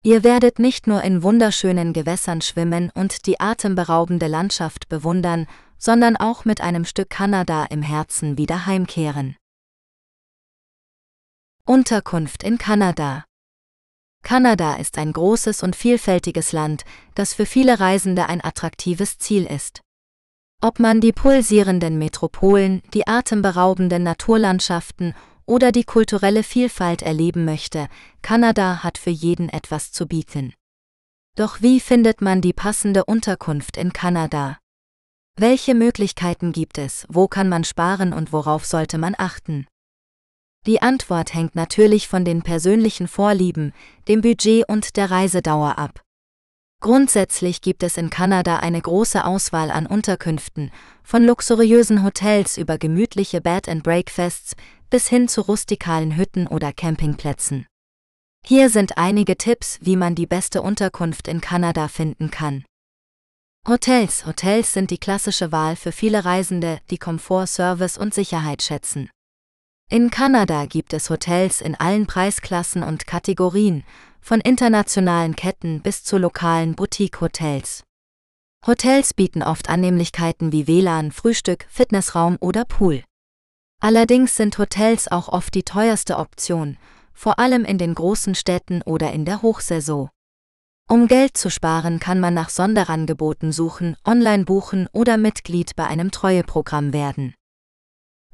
Ihr 0.02 0.22
werdet 0.22 0.58
nicht 0.58 0.86
nur 0.86 1.00
in 1.00 1.22
wunderschönen 1.22 1.94
Gewässern 1.94 2.42
schwimmen 2.42 2.90
und 2.94 3.24
die 3.24 3.40
atemberaubende 3.40 4.26
Landschaft 4.26 4.90
bewundern, 4.90 5.46
sondern 5.78 6.18
auch 6.18 6.44
mit 6.44 6.60
einem 6.60 6.84
Stück 6.84 7.08
Kanada 7.08 7.64
im 7.70 7.80
Herzen 7.80 8.36
wieder 8.36 8.66
heimkehren. 8.66 9.36
Unterkunft 11.64 12.42
in 12.42 12.58
Kanada 12.58 13.24
Kanada 14.24 14.76
ist 14.76 14.96
ein 14.98 15.12
großes 15.12 15.62
und 15.62 15.76
vielfältiges 15.76 16.52
Land, 16.52 16.84
das 17.14 17.34
für 17.34 17.46
viele 17.46 17.78
Reisende 17.78 18.26
ein 18.26 18.42
attraktives 18.42 19.18
Ziel 19.18 19.44
ist. 19.46 19.82
Ob 20.62 20.80
man 20.80 21.02
die 21.02 21.12
pulsierenden 21.12 21.98
Metropolen, 21.98 22.82
die 22.94 23.06
atemberaubenden 23.06 24.02
Naturlandschaften 24.02 25.14
oder 25.44 25.72
die 25.72 25.84
kulturelle 25.84 26.42
Vielfalt 26.42 27.02
erleben 27.02 27.44
möchte, 27.44 27.88
Kanada 28.22 28.82
hat 28.82 28.96
für 28.96 29.10
jeden 29.10 29.50
etwas 29.50 29.92
zu 29.92 30.06
bieten. 30.06 30.54
Doch 31.36 31.60
wie 31.60 31.78
findet 31.78 32.22
man 32.22 32.40
die 32.40 32.54
passende 32.54 33.04
Unterkunft 33.04 33.76
in 33.76 33.92
Kanada? 33.92 34.58
Welche 35.36 35.74
Möglichkeiten 35.74 36.52
gibt 36.52 36.78
es, 36.78 37.06
wo 37.10 37.28
kann 37.28 37.50
man 37.50 37.64
sparen 37.64 38.14
und 38.14 38.32
worauf 38.32 38.64
sollte 38.64 38.96
man 38.96 39.14
achten? 39.18 39.66
Die 40.66 40.80
Antwort 40.80 41.34
hängt 41.34 41.54
natürlich 41.54 42.08
von 42.08 42.24
den 42.24 42.42
persönlichen 42.42 43.06
Vorlieben, 43.06 43.72
dem 44.08 44.22
Budget 44.22 44.66
und 44.68 44.96
der 44.96 45.10
Reisedauer 45.10 45.78
ab. 45.78 46.00
Grundsätzlich 46.80 47.60
gibt 47.60 47.82
es 47.82 47.96
in 47.96 48.10
Kanada 48.10 48.56
eine 48.56 48.80
große 48.80 49.24
Auswahl 49.24 49.70
an 49.70 49.86
Unterkünften, 49.86 50.70
von 51.02 51.24
luxuriösen 51.24 52.02
Hotels 52.02 52.58
über 52.58 52.78
gemütliche 52.78 53.40
Bed 53.40 53.68
and 53.68 53.82
Breakfasts 53.82 54.54
bis 54.90 55.08
hin 55.08 55.28
zu 55.28 55.42
rustikalen 55.42 56.16
Hütten 56.16 56.46
oder 56.46 56.72
Campingplätzen. 56.72 57.66
Hier 58.46 58.68
sind 58.68 58.98
einige 58.98 59.36
Tipps, 59.36 59.78
wie 59.80 59.96
man 59.96 60.14
die 60.14 60.26
beste 60.26 60.60
Unterkunft 60.60 61.28
in 61.28 61.40
Kanada 61.40 61.88
finden 61.88 62.30
kann. 62.30 62.64
Hotels 63.66 64.26
Hotels 64.26 64.74
sind 64.74 64.90
die 64.90 64.98
klassische 64.98 65.52
Wahl 65.52 65.76
für 65.76 65.92
viele 65.92 66.26
Reisende, 66.26 66.80
die 66.90 66.98
Komfort, 66.98 67.46
Service 67.46 67.96
und 67.96 68.12
Sicherheit 68.12 68.62
schätzen. 68.62 69.08
In 69.90 70.10
Kanada 70.10 70.66
gibt 70.66 70.92
es 70.92 71.08
Hotels 71.08 71.60
in 71.60 71.74
allen 71.76 72.06
Preisklassen 72.06 72.82
und 72.82 73.06
Kategorien, 73.06 73.84
von 74.20 74.40
internationalen 74.40 75.36
Ketten 75.36 75.82
bis 75.82 76.02
zu 76.02 76.18
lokalen 76.18 76.74
Boutique-Hotels. 76.74 77.84
Hotels 78.66 79.14
bieten 79.14 79.42
oft 79.42 79.68
Annehmlichkeiten 79.68 80.50
wie 80.50 80.66
WLAN, 80.66 81.12
Frühstück, 81.12 81.66
Fitnessraum 81.68 82.38
oder 82.40 82.64
Pool. 82.64 83.04
Allerdings 83.80 84.34
sind 84.34 84.56
Hotels 84.58 85.06
auch 85.12 85.28
oft 85.28 85.54
die 85.54 85.62
teuerste 85.62 86.16
Option, 86.16 86.78
vor 87.12 87.38
allem 87.38 87.64
in 87.64 87.78
den 87.78 87.94
großen 87.94 88.34
Städten 88.34 88.80
oder 88.82 89.12
in 89.12 89.26
der 89.26 89.42
Hochsaison. 89.42 90.08
Um 90.88 91.06
Geld 91.06 91.36
zu 91.36 91.50
sparen, 91.50 92.00
kann 92.00 92.18
man 92.18 92.34
nach 92.34 92.48
Sonderangeboten 92.48 93.52
suchen, 93.52 93.96
online 94.04 94.44
buchen 94.44 94.88
oder 94.92 95.18
Mitglied 95.18 95.76
bei 95.76 95.86
einem 95.86 96.10
Treueprogramm 96.10 96.92
werden. 96.92 97.34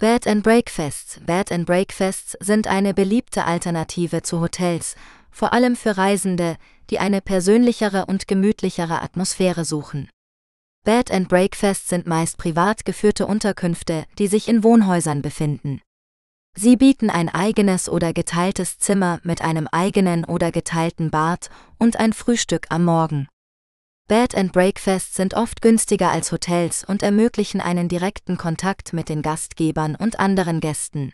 Bed 0.01 0.26
and 0.26 0.42
Breakfasts 0.42 1.20
Bed 1.26 1.53
and 1.53 1.66
Breakfasts 1.66 2.34
sind 2.40 2.66
eine 2.66 2.94
beliebte 2.94 3.44
Alternative 3.44 4.22
zu 4.22 4.40
Hotels, 4.40 4.96
vor 5.30 5.53
allem 5.53 5.76
für 5.76 5.98
Reisende, 5.98 6.57
die 6.88 6.98
eine 6.98 7.20
persönlichere 7.20 8.07
und 8.07 8.26
gemütlichere 8.26 9.03
Atmosphäre 9.03 9.66
suchen. 9.66 10.09
Bed 10.84 11.11
and 11.11 11.28
Breakfast 11.28 11.88
sind 11.88 12.07
meist 12.07 12.38
privat 12.38 12.86
geführte 12.86 13.26
Unterkünfte, 13.26 14.07
die 14.18 14.26
sich 14.26 14.48
in 14.48 14.64
Wohnhäusern 14.64 15.20
befinden. 15.20 15.82
Sie 16.57 16.76
bieten 16.76 17.11
ein 17.11 17.28
eigenes 17.28 17.86
oder 17.86 18.14
geteiltes 18.14 18.78
Zimmer 18.78 19.20
mit 19.22 19.42
einem 19.42 19.66
eigenen 19.66 20.24
oder 20.24 20.51
geteilten 20.51 21.11
Bad 21.11 21.51
und 21.76 21.98
ein 21.98 22.14
Frühstück 22.14 22.68
am 22.70 22.86
Morgen. 22.86 23.28
Bed 24.11 24.34
and 24.34 24.52
Breakfast 24.52 25.14
sind 25.14 25.34
oft 25.34 25.62
günstiger 25.62 26.11
als 26.11 26.32
Hotels 26.32 26.82
und 26.82 27.04
ermöglichen 27.04 27.61
einen 27.61 27.86
direkten 27.86 28.36
Kontakt 28.36 28.92
mit 28.92 29.08
den 29.08 29.22
Gastgebern 29.22 29.94
und 29.94 30.18
anderen 30.18 30.58
Gästen. 30.58 31.12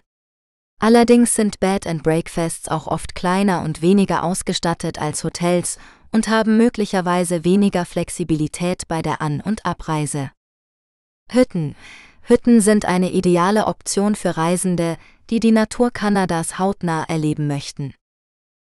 Allerdings 0.80 1.34
sind 1.34 1.60
Bed 1.60 1.86
and 1.86 2.02
Breakfasts 2.02 2.68
auch 2.68 2.86
oft 2.86 3.14
kleiner 3.14 3.60
und 3.60 3.82
weniger 3.82 4.24
ausgestattet 4.24 4.98
als 4.98 5.24
Hotels 5.24 5.78
und 6.10 6.28
haben 6.28 6.56
möglicherweise 6.56 7.44
weniger 7.44 7.84
Flexibilität 7.84 8.88
bei 8.88 9.02
der 9.02 9.20
An- 9.20 9.42
und 9.42 9.66
Abreise. 9.66 10.30
Hütten. 11.30 11.76
Hütten 12.22 12.62
sind 12.62 12.86
eine 12.86 13.12
ideale 13.12 13.66
Option 13.66 14.14
für 14.14 14.38
Reisende, 14.38 14.96
die 15.28 15.40
die 15.40 15.52
Natur 15.52 15.90
Kanadas 15.90 16.58
hautnah 16.58 17.04
erleben 17.04 17.46
möchten. 17.46 17.92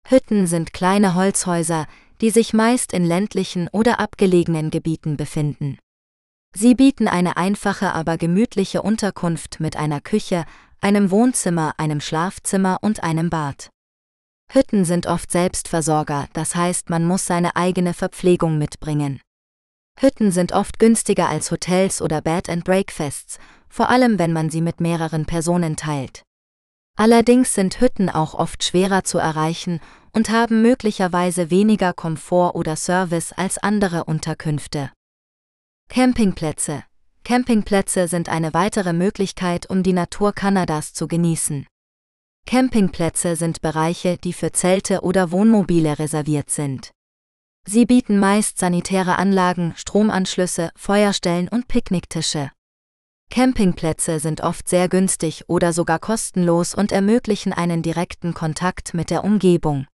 Hütten 0.07 0.47
sind 0.47 0.73
kleine 0.73 1.17
Holzhäuser, 1.17 1.89
die 2.21 2.31
sich 2.31 2.53
meist 2.53 2.93
in 2.93 3.05
ländlichen 3.05 3.69
oder 3.73 4.01
abgelegenen 4.01 4.71
Gebieten 4.71 5.17
befinden. 5.17 5.79
Sie 6.55 6.75
bieten 6.75 7.09
eine 7.09 7.37
einfache 7.37 7.93
aber 7.95 8.19
gemütliche 8.19 8.83
Unterkunft 8.83 9.61
mit 9.61 9.77
einer 9.77 10.01
Küche, 10.01 10.45
einem 10.81 11.11
Wohnzimmer, 11.11 11.75
einem 11.79 12.01
Schlafzimmer 12.01 12.79
und 12.81 13.03
einem 13.03 13.31
Bad. 13.31 13.71
Hütten 14.53 14.85
sind 14.85 15.07
oft 15.07 15.31
Selbstversorger, 15.31 16.29
das 16.33 16.57
heißt 16.57 16.91
man 16.91 17.07
muss 17.07 17.25
seine 17.25 17.55
eigene 17.55 17.95
Verpflegung 17.95 18.59
mitbringen. 18.59 19.21
Hütten 19.99 20.33
sind 20.33 20.53
oft 20.53 20.79
günstiger 20.79 21.29
als 21.29 21.51
Hotels 21.51 22.03
oder 22.03 22.21
Bed 22.21 22.49
and 22.49 22.65
Breakfasts, 22.65 23.39
vor 23.69 23.91
allem 23.91 24.19
wenn 24.19 24.33
man 24.33 24.51
sie 24.51 24.61
mit 24.61 24.81
mehreren 24.81 25.27
Personen 25.27 25.77
teilt. 25.77 26.23
Allerdings 26.97 27.55
sind 27.55 27.81
Hütten 27.81 28.11
auch 28.11 28.35
oft 28.35 28.63
schwerer 28.63 29.05
zu 29.05 29.19
erreichen 29.19 29.81
und 30.13 30.31
haben 30.31 30.63
möglicherweise 30.63 31.51
weniger 31.51 31.93
Komfort 31.93 32.55
oder 32.55 32.77
Service 32.77 33.33
als 33.33 33.59
andere 33.59 34.05
Unterkünfte. 34.05 34.91
Campingplätze 35.89 36.85
Campingplätze 37.25 38.09
sind 38.09 38.29
eine 38.29 38.55
weitere 38.55 38.93
Möglichkeit, 38.93 39.69
um 39.69 39.83
die 39.83 39.93
Natur 39.93 40.33
Kanadas 40.33 40.93
zu 40.95 41.07
genießen. 41.07 41.67
Campingplätze 42.47 43.37
sind 43.37 43.61
Bereiche, 43.61 44.17
die 44.17 44.33
für 44.33 44.53
Zelte 44.53 45.03
oder 45.03 45.31
Wohnmobile 45.31 45.99
reserviert 45.99 46.51
sind. 46.51 46.91
Sie 47.67 47.87
bieten 47.87 48.19
meist 48.19 48.59
sanitäre 48.59 49.17
Anlagen, 49.19 49.75
Stromanschlüsse, 49.77 50.71
Feuerstellen 50.75 51.49
und 51.49 51.69
Picknicktische. 51.69 52.51
Campingplätze 53.31 54.19
sind 54.19 54.41
oft 54.41 54.69
sehr 54.69 54.89
günstig 54.89 55.45
oder 55.47 55.73
sogar 55.73 56.01
kostenlos 56.01 56.75
und 56.75 56.91
ermöglichen 56.91 57.53
einen 57.53 57.81
direkten 57.81 58.35
Kontakt 58.35 58.93
mit 58.93 59.09
der 59.09 59.23
Umgebung. 59.23 59.87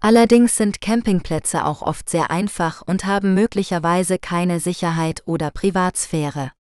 Allerdings 0.00 0.56
sind 0.56 0.80
Campingplätze 0.80 1.64
auch 1.64 1.82
oft 1.82 2.08
sehr 2.08 2.30
einfach 2.30 2.82
und 2.82 3.04
haben 3.04 3.34
möglicherweise 3.34 4.18
keine 4.18 4.60
Sicherheit 4.60 5.22
oder 5.26 5.50
Privatsphäre. 5.50 6.52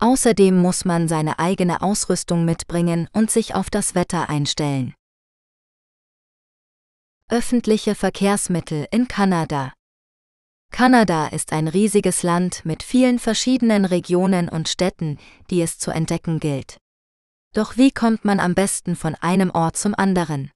Außerdem 0.00 0.60
muss 0.60 0.84
man 0.84 1.08
seine 1.08 1.38
eigene 1.38 1.80
Ausrüstung 1.80 2.44
mitbringen 2.44 3.08
und 3.12 3.30
sich 3.30 3.54
auf 3.54 3.70
das 3.70 3.94
Wetter 3.94 4.28
einstellen. 4.28 4.94
Öffentliche 7.28 7.94
Verkehrsmittel 7.94 8.88
in 8.90 9.06
Kanada 9.06 9.72
Kanada 10.70 11.26
ist 11.28 11.52
ein 11.52 11.68
riesiges 11.68 12.22
Land 12.22 12.64
mit 12.64 12.82
vielen 12.82 13.18
verschiedenen 13.18 13.84
Regionen 13.84 14.48
und 14.48 14.68
Städten, 14.68 15.18
die 15.50 15.60
es 15.60 15.78
zu 15.78 15.90
entdecken 15.90 16.40
gilt. 16.40 16.78
Doch 17.52 17.76
wie 17.76 17.90
kommt 17.90 18.24
man 18.24 18.40
am 18.40 18.54
besten 18.54 18.96
von 18.96 19.14
einem 19.16 19.50
Ort 19.50 19.76
zum 19.76 19.94
anderen? 19.94 20.50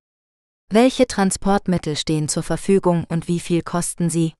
Welche 0.71 1.07
Transportmittel 1.07 1.97
stehen 1.97 2.29
zur 2.29 2.43
Verfügung 2.43 3.05
und 3.09 3.29
wie 3.29 3.41
viel 3.41 3.63
kosten 3.63 4.09
sie? 4.09 4.33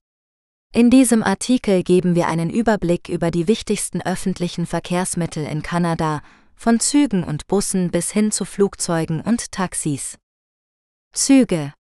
In 0.73 0.89
diesem 0.89 1.23
Artikel 1.23 1.83
geben 1.83 2.15
wir 2.15 2.27
einen 2.27 2.49
Überblick 2.49 3.07
über 3.07 3.31
die 3.31 3.47
wichtigsten 3.47 4.01
öffentlichen 4.01 4.65
Verkehrsmittel 4.65 5.45
in 5.45 5.61
Kanada, 5.61 6.21
von 6.55 6.79
Zügen 6.79 7.23
und 7.23 7.47
Bussen 7.47 7.91
bis 7.91 8.11
hin 8.11 8.31
zu 8.31 8.45
Flugzeugen 8.45 9.21
und 9.21 9.51
Taxis. 9.51 10.17
Züge 11.13 11.73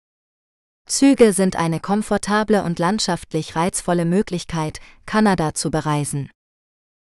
Züge 0.87 1.33
sind 1.33 1.57
eine 1.57 1.80
komfortable 1.80 2.62
und 2.64 2.78
landschaftlich 2.78 3.57
reizvolle 3.57 4.05
Möglichkeit, 4.05 4.80
Kanada 5.07 5.55
zu 5.55 5.70
bereisen. 5.70 6.30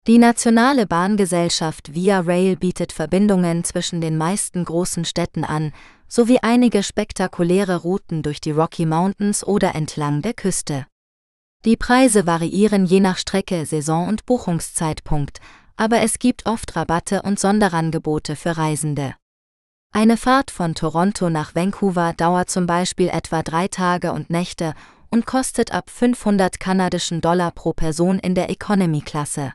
Die 0.07 0.17
nationale 0.17 0.87
Bahngesellschaft 0.87 1.93
Via 1.93 2.21
Rail 2.21 2.55
bietet 2.55 2.91
Verbindungen 2.91 3.63
zwischen 3.63 4.01
den 4.01 4.17
meisten 4.17 4.65
großen 4.65 5.05
Städten 5.05 5.43
an, 5.43 5.73
sowie 6.07 6.39
einige 6.41 6.81
spektakuläre 6.81 7.77
Routen 7.77 8.23
durch 8.23 8.41
die 8.41 8.51
Rocky 8.51 8.85
Mountains 8.85 9.43
oder 9.45 9.75
entlang 9.75 10.21
der 10.21 10.33
Küste. 10.33 10.87
Die 11.65 11.77
Preise 11.77 12.25
variieren 12.25 12.85
je 12.85 12.99
nach 12.99 13.17
Strecke, 13.17 13.67
Saison 13.67 14.07
und 14.07 14.25
Buchungszeitpunkt, 14.25 15.39
aber 15.75 16.01
es 16.01 16.17
gibt 16.17 16.47
oft 16.47 16.75
Rabatte 16.75 17.21
und 17.21 17.39
Sonderangebote 17.39 18.35
für 18.35 18.57
Reisende. 18.57 19.13
Eine 19.93 20.15
Fahrt 20.15 20.51
von 20.51 20.73
Toronto 20.73 21.29
nach 21.29 21.53
Vancouver 21.53 22.13
dauert 22.13 22.49
zum 22.49 22.65
Beispiel 22.65 23.09
etwa 23.09 23.43
drei 23.43 23.67
Tage 23.67 24.13
und 24.13 24.29
Nächte 24.29 24.73
und 25.09 25.25
kostet 25.25 25.73
ab 25.73 25.89
500 25.89 26.61
kanadischen 26.61 27.19
Dollar 27.19 27.51
pro 27.51 27.73
Person 27.73 28.17
in 28.17 28.33
der 28.33 28.49
Economy-Klasse. 28.49 29.51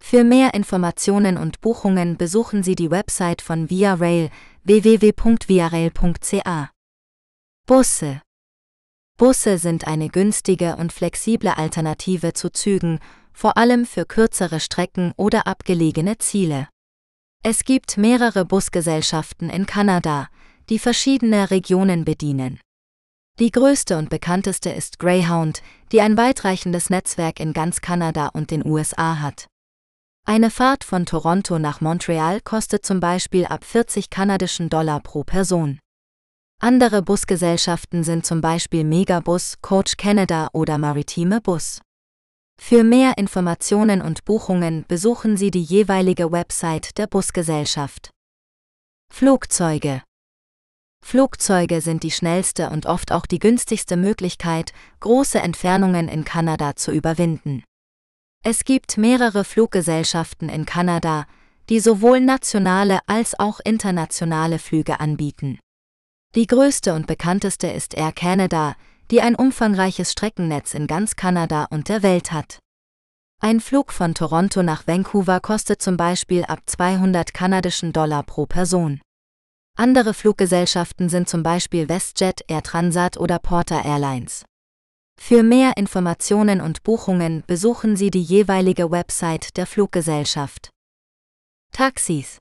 Für 0.00 0.22
mehr 0.22 0.54
Informationen 0.54 1.36
und 1.36 1.60
Buchungen 1.60 2.16
besuchen 2.16 2.62
Sie 2.62 2.76
die 2.76 2.92
Website 2.92 3.42
von 3.42 3.68
Via 3.68 3.94
Rail 3.94 4.30
www.viarail.ca. 4.62 6.70
Busse 7.66 8.22
Busse 9.16 9.58
sind 9.58 9.88
eine 9.88 10.08
günstige 10.08 10.76
und 10.76 10.92
flexible 10.92 11.48
Alternative 11.48 12.32
zu 12.32 12.50
Zügen, 12.50 13.00
vor 13.32 13.56
allem 13.56 13.86
für 13.86 14.06
kürzere 14.06 14.60
Strecken 14.60 15.12
oder 15.16 15.48
abgelegene 15.48 16.18
Ziele. 16.18 16.68
Es 17.44 17.64
gibt 17.64 17.96
mehrere 17.96 18.44
Busgesellschaften 18.44 19.48
in 19.48 19.64
Kanada, 19.64 20.28
die 20.68 20.78
verschiedene 20.78 21.50
Regionen 21.50 22.04
bedienen. 22.04 22.58
Die 23.38 23.52
größte 23.52 23.96
und 23.96 24.10
bekannteste 24.10 24.70
ist 24.70 24.98
Greyhound, 24.98 25.62
die 25.92 26.00
ein 26.00 26.16
weitreichendes 26.16 26.90
Netzwerk 26.90 27.38
in 27.38 27.52
ganz 27.52 27.80
Kanada 27.80 28.28
und 28.32 28.50
den 28.50 28.66
USA 28.66 29.20
hat. 29.20 29.46
Eine 30.26 30.50
Fahrt 30.50 30.82
von 30.82 31.06
Toronto 31.06 31.60
nach 31.60 31.80
Montreal 31.80 32.40
kostet 32.40 32.84
zum 32.84 32.98
Beispiel 32.98 33.46
ab 33.46 33.64
40 33.64 34.10
kanadischen 34.10 34.68
Dollar 34.68 35.00
pro 35.00 35.22
Person. 35.22 35.78
Andere 36.60 37.02
Busgesellschaften 37.02 38.02
sind 38.02 38.26
zum 38.26 38.40
Beispiel 38.40 38.82
Megabus, 38.82 39.54
Coach 39.62 39.96
Canada 39.96 40.48
oder 40.52 40.76
Maritime 40.76 41.40
Bus. 41.40 41.80
Für 42.60 42.84
mehr 42.84 43.16
Informationen 43.16 44.02
und 44.02 44.24
Buchungen 44.24 44.84
besuchen 44.88 45.36
Sie 45.36 45.50
die 45.50 45.62
jeweilige 45.62 46.32
Website 46.32 46.98
der 46.98 47.06
Busgesellschaft. 47.06 48.10
Flugzeuge 49.10 50.02
Flugzeuge 51.02 51.80
sind 51.80 52.02
die 52.02 52.10
schnellste 52.10 52.68
und 52.68 52.84
oft 52.84 53.12
auch 53.12 53.24
die 53.24 53.38
günstigste 53.38 53.96
Möglichkeit, 53.96 54.72
große 55.00 55.38
Entfernungen 55.38 56.08
in 56.08 56.24
Kanada 56.24 56.76
zu 56.76 56.92
überwinden. 56.92 57.62
Es 58.44 58.64
gibt 58.64 58.98
mehrere 58.98 59.44
Fluggesellschaften 59.44 60.48
in 60.48 60.66
Kanada, 60.66 61.26
die 61.70 61.80
sowohl 61.80 62.20
nationale 62.20 63.00
als 63.06 63.38
auch 63.38 63.60
internationale 63.60 64.58
Flüge 64.58 65.00
anbieten. 65.00 65.58
Die 66.34 66.46
größte 66.46 66.92
und 66.92 67.06
bekannteste 67.06 67.68
ist 67.68 67.94
Air 67.94 68.12
Canada, 68.12 68.76
die 69.10 69.20
ein 69.20 69.34
umfangreiches 69.34 70.12
Streckennetz 70.12 70.74
in 70.74 70.86
ganz 70.86 71.16
Kanada 71.16 71.66
und 71.70 71.88
der 71.88 72.02
Welt 72.02 72.32
hat. 72.32 72.58
Ein 73.40 73.60
Flug 73.60 73.92
von 73.92 74.14
Toronto 74.14 74.62
nach 74.62 74.86
Vancouver 74.86 75.40
kostet 75.40 75.80
zum 75.80 75.96
Beispiel 75.96 76.44
ab 76.44 76.60
200 76.66 77.32
kanadischen 77.32 77.92
Dollar 77.92 78.22
pro 78.24 78.46
Person. 78.46 79.00
Andere 79.76 80.12
Fluggesellschaften 80.12 81.08
sind 81.08 81.28
zum 81.28 81.44
Beispiel 81.44 81.88
WestJet, 81.88 82.42
Air 82.48 82.62
Transat 82.64 83.16
oder 83.16 83.38
Porter 83.38 83.84
Airlines. 83.84 84.44
Für 85.20 85.42
mehr 85.42 85.76
Informationen 85.76 86.60
und 86.60 86.82
Buchungen 86.82 87.44
besuchen 87.46 87.96
Sie 87.96 88.10
die 88.10 88.22
jeweilige 88.22 88.90
Website 88.90 89.56
der 89.56 89.66
Fluggesellschaft. 89.66 90.70
Taxis 91.72 92.38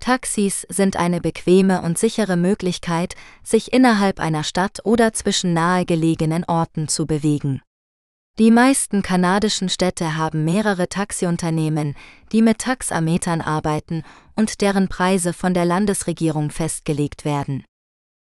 Taxis 0.00 0.66
sind 0.68 0.96
eine 0.96 1.20
bequeme 1.20 1.82
und 1.82 1.98
sichere 1.98 2.36
Möglichkeit, 2.36 3.14
sich 3.44 3.72
innerhalb 3.72 4.18
einer 4.18 4.42
Stadt 4.42 4.80
oder 4.84 5.12
zwischen 5.12 5.52
nahegelegenen 5.52 6.44
Orten 6.44 6.88
zu 6.88 7.06
bewegen. 7.06 7.62
Die 8.38 8.50
meisten 8.50 9.02
kanadischen 9.02 9.68
Städte 9.68 10.16
haben 10.16 10.44
mehrere 10.44 10.88
Taxiunternehmen, 10.88 11.94
die 12.32 12.40
mit 12.40 12.60
Taxametern 12.60 13.42
arbeiten 13.42 14.02
und 14.34 14.62
deren 14.62 14.88
Preise 14.88 15.32
von 15.34 15.52
der 15.52 15.66
Landesregierung 15.66 16.50
festgelegt 16.50 17.24
werden. 17.24 17.64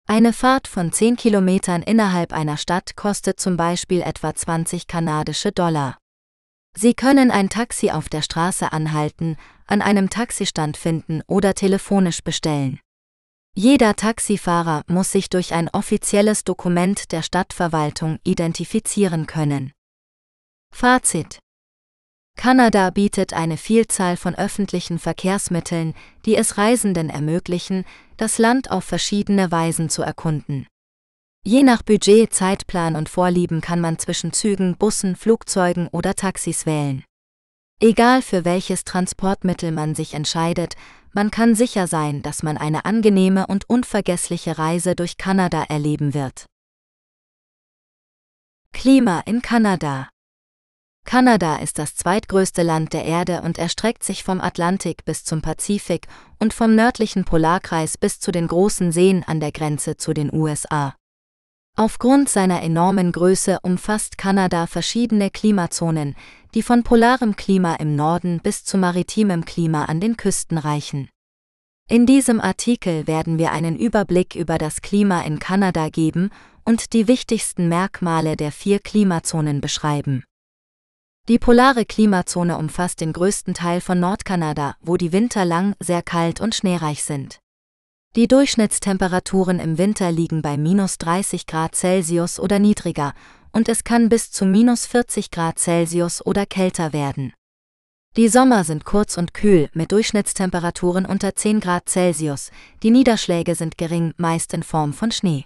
Eine 0.07 0.33
Fahrt 0.33 0.69
von 0.69 0.93
10 0.93 1.17
Kilometern 1.17 1.83
innerhalb 1.83 2.33
einer 2.33 2.57
Stadt 2.57 2.95
kostet 2.95 3.41
zum 3.41 3.57
Beispiel 3.57 4.03
etwa 4.03 4.33
20 4.33 4.87
kanadische 4.87 5.51
Dollar. 5.51 5.99
Sie 6.79 6.93
können 6.93 7.31
ein 7.31 7.49
Taxi 7.49 7.91
auf 7.91 8.11
der 8.11 8.21
Straße 8.21 8.71
anhalten, 8.71 9.39
an 9.67 9.81
einem 9.81 10.11
Taxistand 10.11 10.77
finden 10.77 11.23
oder 11.27 11.55
telefonisch 11.55 12.23
bestellen. 12.23 12.81
Jeder 13.55 13.97
Taxifahrer 13.97 14.83
muss 14.87 15.11
sich 15.11 15.31
durch 15.31 15.55
ein 15.55 15.71
offizielles 15.71 16.45
Dokument 16.45 17.13
der 17.13 17.23
Stadtverwaltung 17.23 18.19
identifizieren 18.23 19.27
können. 19.27 19.73
Fazit 20.75 21.39
Kanada 22.37 22.91
bietet 22.91 23.33
eine 23.33 23.57
Vielzahl 23.57 24.19
von 24.19 24.35
öffentlichen 24.35 24.99
Verkehrsmitteln, 24.99 25.95
die 26.27 26.37
es 26.37 26.59
Reisenden 26.59 27.09
ermöglichen, 27.09 27.87
das 28.19 28.37
Land 28.37 28.71
auf 28.71 28.85
verschiedene 28.85 29.51
Weisen 29.51 29.89
zu 29.89 30.03
erkunden. 30.03 30.67
Je 31.47 31.63
nach 31.63 31.85
Budget, 31.85 32.35
Zeitplan 32.35 32.97
und 32.97 33.09
Vorlieben 33.09 33.61
kann 33.61 33.81
man 33.81 34.01
zwischen 34.01 34.33
Zügen, 34.33 34.77
Bussen, 34.77 35.15
Flugzeugen 35.15 35.87
oder 35.87 36.17
Taxis 36.17 36.67
wählen. 36.67 37.05
Egal 37.81 38.21
für 38.21 38.45
welches 38.45 38.83
Transportmittel 38.83 39.71
man 39.71 39.95
sich 39.95 40.15
entscheidet, 40.15 40.75
man 41.13 41.31
kann 41.31 41.55
sicher 41.55 41.87
sein, 41.87 42.21
dass 42.23 42.43
man 42.43 42.59
eine 42.59 42.85
angenehme 42.85 43.47
und 43.47 43.71
unvergessliche 43.71 44.59
Reise 44.59 44.97
durch 44.97 45.19
Kanada 45.19 45.63
erleben 45.63 46.15
wird. 46.15 46.47
Klima 48.73 49.21
in 49.21 49.41
Kanada 49.41 50.09
Kanada 51.05 51.59
ist 51.59 51.79
das 51.79 51.95
zweitgrößte 51.95 52.65
Land 52.65 52.93
der 52.93 53.05
Erde 53.05 53.43
und 53.43 53.57
erstreckt 53.57 54.03
sich 54.03 54.25
vom 54.25 54.41
Atlantik 54.41 55.05
bis 55.05 55.23
zum 55.23 55.43
Pazifik 55.43 56.09
und 56.41 56.53
vom 56.53 56.75
nördlichen 56.75 57.25
Polarkreis 57.25 57.99
bis 57.99 58.19
zu 58.19 58.33
den 58.33 58.49
großen 58.49 58.91
Seen 58.91 59.23
an 59.23 59.39
der 59.39 59.53
Grenze 59.53 59.97
zu 59.97 60.13
den 60.13 60.35
USA. 60.35 60.97
Aufgrund 61.79 62.31
seiner 62.31 62.63
enormen 62.63 63.13
Größe 63.13 63.59
umfasst 63.61 64.17
Kanada 64.17 64.67
verschiedene 64.67 65.31
Klimazonen, 65.31 66.17
die 66.55 66.63
von 66.63 66.83
polarem 66.83 67.37
Klima 67.37 67.75
im 67.75 67.95
Norden 67.95 68.41
bis 68.43 68.65
zu 68.65 68.79
maritimem 68.79 69.45
Klima 69.45 69.85
an 69.85 70.01
den 70.01 70.17
Küsten 70.17 70.57
reichen. 70.57 71.11
In 71.87 72.07
diesem 72.07 72.41
Artikel 72.41 73.07
werden 73.07 73.39
wir 73.39 73.53
einen 73.53 73.77
Überblick 73.77 74.35
über 74.35 74.57
das 74.57 74.81
Klima 74.81 75.21
in 75.21 75.39
Kanada 75.39 75.91
geben 75.91 76.31
und 76.65 76.95
die 76.95 77.09
wichtigsten 77.09 77.69
Merkmale 77.69 78.37
der 78.37 78.53
vier 78.53 78.81
Klimazonen 78.81 79.61
beschreiben. 79.61 80.25
Die 81.29 81.39
polare 81.39 81.85
Klimazone 81.85 82.57
umfasst 82.57 83.03
den 83.03 83.13
größten 83.13 83.53
Teil 83.53 83.83
von 83.83 84.01
Nordkanada, 84.01 84.77
wo 84.81 84.97
die 84.97 85.13
Winter 85.13 85.45
lang, 85.45 85.75
sehr 85.79 86.03
kalt 86.03 86.41
und 86.41 86.55
schneereich 86.55 87.03
sind. 87.05 87.39
Die 88.17 88.29
Durchschnittstemperaturen 88.29 89.61
im 89.61 89.77
Winter 89.77 90.11
liegen 90.11 90.41
bei 90.41 90.57
minus 90.57 90.97
30 90.97 91.47
Grad 91.47 91.75
Celsius 91.75 92.41
oder 92.41 92.59
niedriger 92.59 93.13
und 93.53 93.69
es 93.69 93.85
kann 93.85 94.09
bis 94.09 94.33
zu 94.33 94.47
minus 94.47 94.87
40 94.87 95.31
Grad 95.31 95.59
Celsius 95.59 96.25
oder 96.25 96.47
kälter 96.47 96.95
werden. 96.95 97.35
Die 98.17 98.29
Sommer 98.29 98.65
sind 98.65 98.87
kurz 98.87 99.19
und 99.19 99.35
kühl 99.35 99.69
mit 99.75 99.93
Durchschnittstemperaturen 99.93 101.05
unter 101.05 101.37
10 101.37 101.61
Grad 101.61 101.91
Celsius, 101.91 102.53
die 102.83 102.91
Niederschläge 102.91 103.55
sind 103.55 103.77
gering, 103.77 104.15
meist 104.17 104.55
in 104.55 104.63
Form 104.63 104.95
von 104.95 105.13
Schnee. 105.13 105.45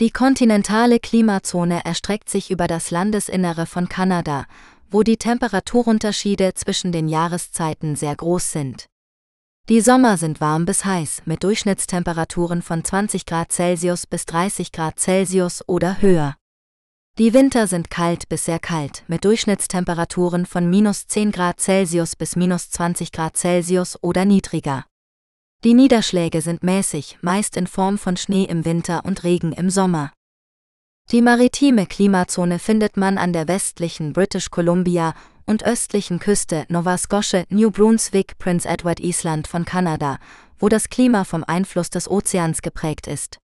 Die 0.00 0.10
kontinentale 0.10 0.98
Klimazone 0.98 1.84
erstreckt 1.84 2.30
sich 2.30 2.50
über 2.50 2.66
das 2.66 2.90
Landesinnere 2.90 3.66
von 3.66 3.88
Kanada, 3.88 4.46
wo 4.90 5.04
die 5.04 5.18
Temperaturunterschiede 5.18 6.54
zwischen 6.54 6.90
den 6.90 7.06
Jahreszeiten 7.06 7.94
sehr 7.94 8.16
groß 8.16 8.50
sind. 8.50 8.86
Die 9.70 9.80
Sommer 9.80 10.16
sind 10.16 10.40
warm 10.40 10.66
bis 10.66 10.84
heiß 10.84 11.22
mit 11.26 11.44
Durchschnittstemperaturen 11.44 12.60
von 12.60 12.82
20 12.82 13.24
Grad 13.24 13.52
Celsius 13.52 14.04
bis 14.04 14.26
30 14.26 14.72
Grad 14.72 14.98
Celsius 14.98 15.62
oder 15.68 16.02
höher. 16.02 16.34
Die 17.20 17.34
Winter 17.34 17.68
sind 17.68 17.88
kalt 17.88 18.28
bis 18.28 18.46
sehr 18.46 18.58
kalt 18.58 19.04
mit 19.06 19.24
Durchschnittstemperaturen 19.24 20.44
von 20.44 20.68
minus 20.68 21.06
10 21.06 21.30
Grad 21.30 21.60
Celsius 21.60 22.16
bis 22.16 22.34
minus 22.34 22.70
20 22.70 23.12
Grad 23.12 23.36
Celsius 23.36 23.96
oder 24.02 24.24
niedriger. 24.24 24.86
Die 25.62 25.74
Niederschläge 25.74 26.40
sind 26.40 26.64
mäßig, 26.64 27.18
meist 27.20 27.56
in 27.56 27.68
Form 27.68 27.96
von 27.96 28.16
Schnee 28.16 28.46
im 28.46 28.64
Winter 28.64 29.04
und 29.04 29.22
Regen 29.22 29.52
im 29.52 29.70
Sommer. 29.70 30.12
Die 31.12 31.22
maritime 31.22 31.86
Klimazone 31.86 32.58
findet 32.58 32.96
man 32.96 33.18
an 33.18 33.32
der 33.32 33.46
westlichen 33.46 34.14
British 34.14 34.50
Columbia 34.50 35.14
und 35.50 35.64
östlichen 35.66 36.20
Küste 36.20 36.64
Nova 36.68 36.96
Scotia, 36.96 37.42
New 37.48 37.72
Brunswick, 37.72 38.38
Prince 38.38 38.68
Edward 38.68 39.00
Island 39.00 39.48
von 39.48 39.64
Kanada, 39.64 40.18
wo 40.60 40.68
das 40.68 40.88
Klima 40.88 41.24
vom 41.24 41.42
Einfluss 41.42 41.90
des 41.90 42.08
Ozeans 42.08 42.62
geprägt 42.62 43.08
ist. 43.08 43.38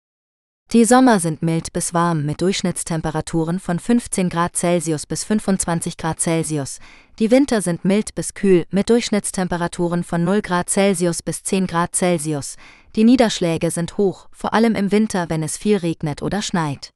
Die 0.72 0.86
Sommer 0.86 1.20
sind 1.20 1.42
mild 1.42 1.74
bis 1.74 1.96
warm 1.96 2.26
mit 2.26 2.42
Durchschnittstemperaturen 2.42 3.60
von 3.60 3.80
15 3.80 4.30
Grad 4.30 4.56
Celsius 4.56 5.08
bis 5.08 5.24
25 5.24 5.98
Grad 5.98 6.20
Celsius. 6.20 6.80
Die 7.18 7.32
Winter 7.32 7.62
sind 7.62 7.86
mild 7.86 8.14
bis 8.14 8.36
kühl 8.36 8.66
mit 8.70 8.90
Durchschnittstemperaturen 8.90 10.04
von 10.04 10.24
0 10.24 10.42
Grad 10.44 10.70
Celsius 10.70 11.24
bis 11.24 11.42
10 11.44 11.66
Grad 11.66 11.96
Celsius. 11.96 12.56
Die 12.96 13.04
Niederschläge 13.04 13.72
sind 13.72 13.98
hoch, 13.98 14.28
vor 14.32 14.54
allem 14.54 14.76
im 14.76 14.92
Winter, 14.92 15.26
wenn 15.30 15.42
es 15.42 15.58
viel 15.58 15.78
regnet 15.78 16.22
oder 16.22 16.44
schneit. 16.44 16.95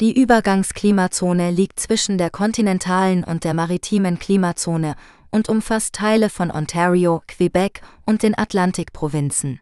Die 0.00 0.18
Übergangsklimazone 0.20 1.50
liegt 1.50 1.78
zwischen 1.78 2.18
der 2.18 2.30
kontinentalen 2.30 3.24
und 3.24 3.44
der 3.44 3.54
maritimen 3.54 4.18
Klimazone 4.18 4.96
und 5.30 5.48
umfasst 5.48 5.94
Teile 5.94 6.28
von 6.30 6.50
Ontario, 6.50 7.22
Quebec 7.28 7.82
und 8.04 8.22
den 8.22 8.36
Atlantikprovinzen. 8.36 9.60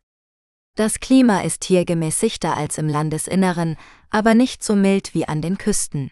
Das 0.77 1.01
Klima 1.01 1.41
ist 1.41 1.65
hier 1.65 1.85
gemäßigter 1.85 2.57
als 2.57 2.79
im 2.79 2.89
Landesinneren, 2.89 3.77
aber 4.09 4.35
nicht 4.35 4.63
so 4.63 4.77
mild 4.77 5.15
wie 5.15 5.27
an 5.27 5.43
den 5.43 5.59
Küsten. 5.59 6.11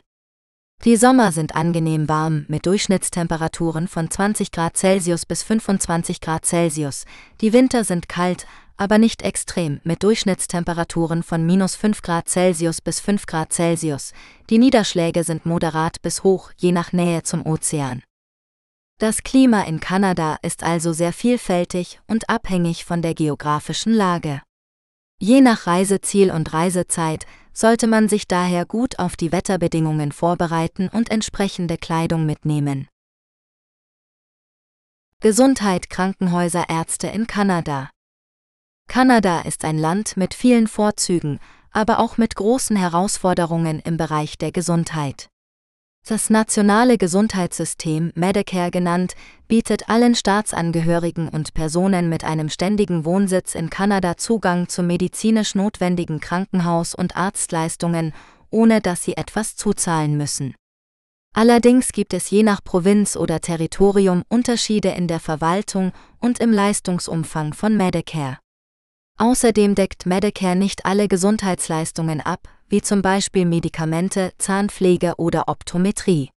Die 0.85 0.97
Sommer 0.97 1.33
sind 1.33 1.57
angenehm 1.57 2.09
warm 2.09 2.45
mit 2.49 2.66
Durchschnittstemperaturen 2.66 3.89
von 3.89 4.11
20 4.11 4.53
Grad 4.53 4.77
Celsius 4.77 5.27
bis 5.27 5.43
25 5.43 6.21
Grad 6.21 6.45
Celsius. 6.45 7.05
Die 7.41 7.53
Winter 7.53 7.83
sind 7.83 8.09
kalt, 8.09 8.47
aber 8.79 8.97
nicht 8.97 9.22
extrem 9.22 9.81
mit 9.83 10.03
Durchschnittstemperaturen 10.03 11.22
von 11.22 11.45
minus 11.45 11.74
5 11.74 12.01
Grad 12.01 12.29
Celsius 12.29 12.81
bis 12.81 13.01
5 13.01 13.26
Grad 13.26 13.53
Celsius. 13.53 14.12
Die 14.49 14.59
Niederschläge 14.59 15.24
sind 15.24 15.45
moderat 15.45 16.01
bis 16.01 16.22
hoch, 16.22 16.53
je 16.57 16.72
nach 16.72 16.93
Nähe 16.93 17.24
zum 17.24 17.45
Ozean. 17.45 18.03
Das 18.99 19.22
Klima 19.22 19.62
in 19.62 19.81
Kanada 19.81 20.39
ist 20.43 20.62
also 20.62 20.93
sehr 20.93 21.12
vielfältig 21.12 22.01
und 22.07 22.31
abhängig 22.31 22.85
von 22.85 23.03
der 23.03 23.14
geografischen 23.14 23.93
Lage. 23.93 24.43
Je 25.20 25.41
nach 25.41 25.66
Reiseziel 25.66 26.31
und 26.31 26.53
Reisezeit 26.53 27.26
sollte 27.53 27.89
man 27.89 28.09
sich 28.09 28.29
daher 28.29 28.64
gut 28.64 29.01
auf 29.01 29.16
die 29.16 29.33
Wetterbedingungen 29.33 30.12
vorbereiten 30.12 30.89
und 30.89 31.11
entsprechende 31.11 31.76
Kleidung 31.76 32.24
mitnehmen. 32.24 32.87
Gesundheit 35.20 35.91
Krankenhäuser 35.91 36.68
Ärzte 36.68 37.09
in 37.09 37.26
Kanada 37.26 37.91
Kanada 38.89 39.43
ist 39.43 39.64
ein 39.64 39.78
Land 39.78 40.16
mit 40.16 40.34
vielen 40.34 40.66
Vorzügen, 40.66 41.39
aber 41.70 42.01
auch 42.01 42.16
mit 42.16 42.34
großen 42.34 42.74
Herausforderungen 42.74 43.80
im 43.80 43.99
Bereich 43.99 44.39
der 44.39 44.51
Gesundheit. 44.51 45.28
Das 46.07 46.30
nationale 46.30 46.97
Gesundheitssystem, 46.97 48.12
Medicare 48.14 48.70
genannt, 48.70 49.14
bietet 49.47 49.91
allen 49.91 50.14
Staatsangehörigen 50.14 51.28
und 51.28 51.53
Personen 51.53 52.09
mit 52.09 52.24
einem 52.24 52.49
ständigen 52.49 53.05
Wohnsitz 53.05 53.55
in 53.55 53.68
Kanada 53.68 54.16
Zugang 54.16 54.68
zu 54.68 54.82
medizinisch 54.82 55.55
notwendigen 55.55 56.18
Krankenhaus- 56.20 56.95
und 56.95 57.14
Arztleistungen, 57.14 58.14
ohne 58.51 58.80
dass 58.80 59.05
sie 59.05 59.18
etwas 59.18 59.55
zuzahlen 59.57 60.16
müssen. 60.16 60.55
Allerdings 61.34 61.93
gibt 61.93 62.14
es 62.14 62.30
je 62.30 62.43
nach 62.43 62.64
Provinz 62.64 63.14
oder 63.14 63.41
Territorium 63.41 64.22
Unterschiede 64.28 64.89
in 64.89 65.09
der 65.09 65.20
Verwaltung 65.20 65.93
und 66.20 66.41
im 66.41 66.53
Leistungsumfang 66.53 67.53
von 67.53 67.76
Medicare. 67.76 68.39
Außerdem 69.19 69.75
deckt 69.75 70.07
Medicare 70.07 70.55
nicht 70.55 70.87
alle 70.87 71.09
Gesundheitsleistungen 71.09 72.21
ab, 72.21 72.49
wie 72.69 72.81
zum 72.81 73.03
Beispiel 73.03 73.47
Medikamente, 73.47 74.33
Zahnpflege 74.39 75.14
oder 75.16 75.49
Optometrie. 75.49 76.31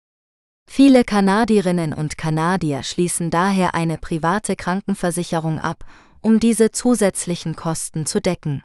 Viele 0.68 1.04
Kanadierinnen 1.04 1.94
und 1.94 2.18
Kanadier 2.18 2.82
schließen 2.82 3.30
daher 3.30 3.76
eine 3.76 3.98
private 3.98 4.56
Krankenversicherung 4.56 5.60
ab, 5.60 5.86
um 6.22 6.40
diese 6.40 6.72
zusätzlichen 6.72 7.56
Kosten 7.56 8.06
zu 8.06 8.20
decken. 8.20 8.64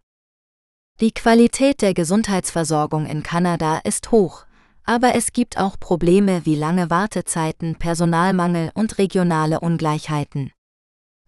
Die 1.01 1.13
Qualität 1.13 1.83
der 1.83 1.93
Gesundheitsversorgung 1.93 3.05
in 3.05 3.23
Kanada 3.23 3.81
ist 3.85 4.13
hoch, 4.13 4.47
aber 4.85 5.15
es 5.15 5.33
gibt 5.33 5.59
auch 5.59 5.79
Probleme 5.79 6.47
wie 6.47 6.55
lange 6.55 6.89
Wartezeiten, 6.89 7.75
Personalmangel 7.77 8.71
und 8.73 8.97
regionale 8.97 9.61
Ungleichheiten. 9.61 10.53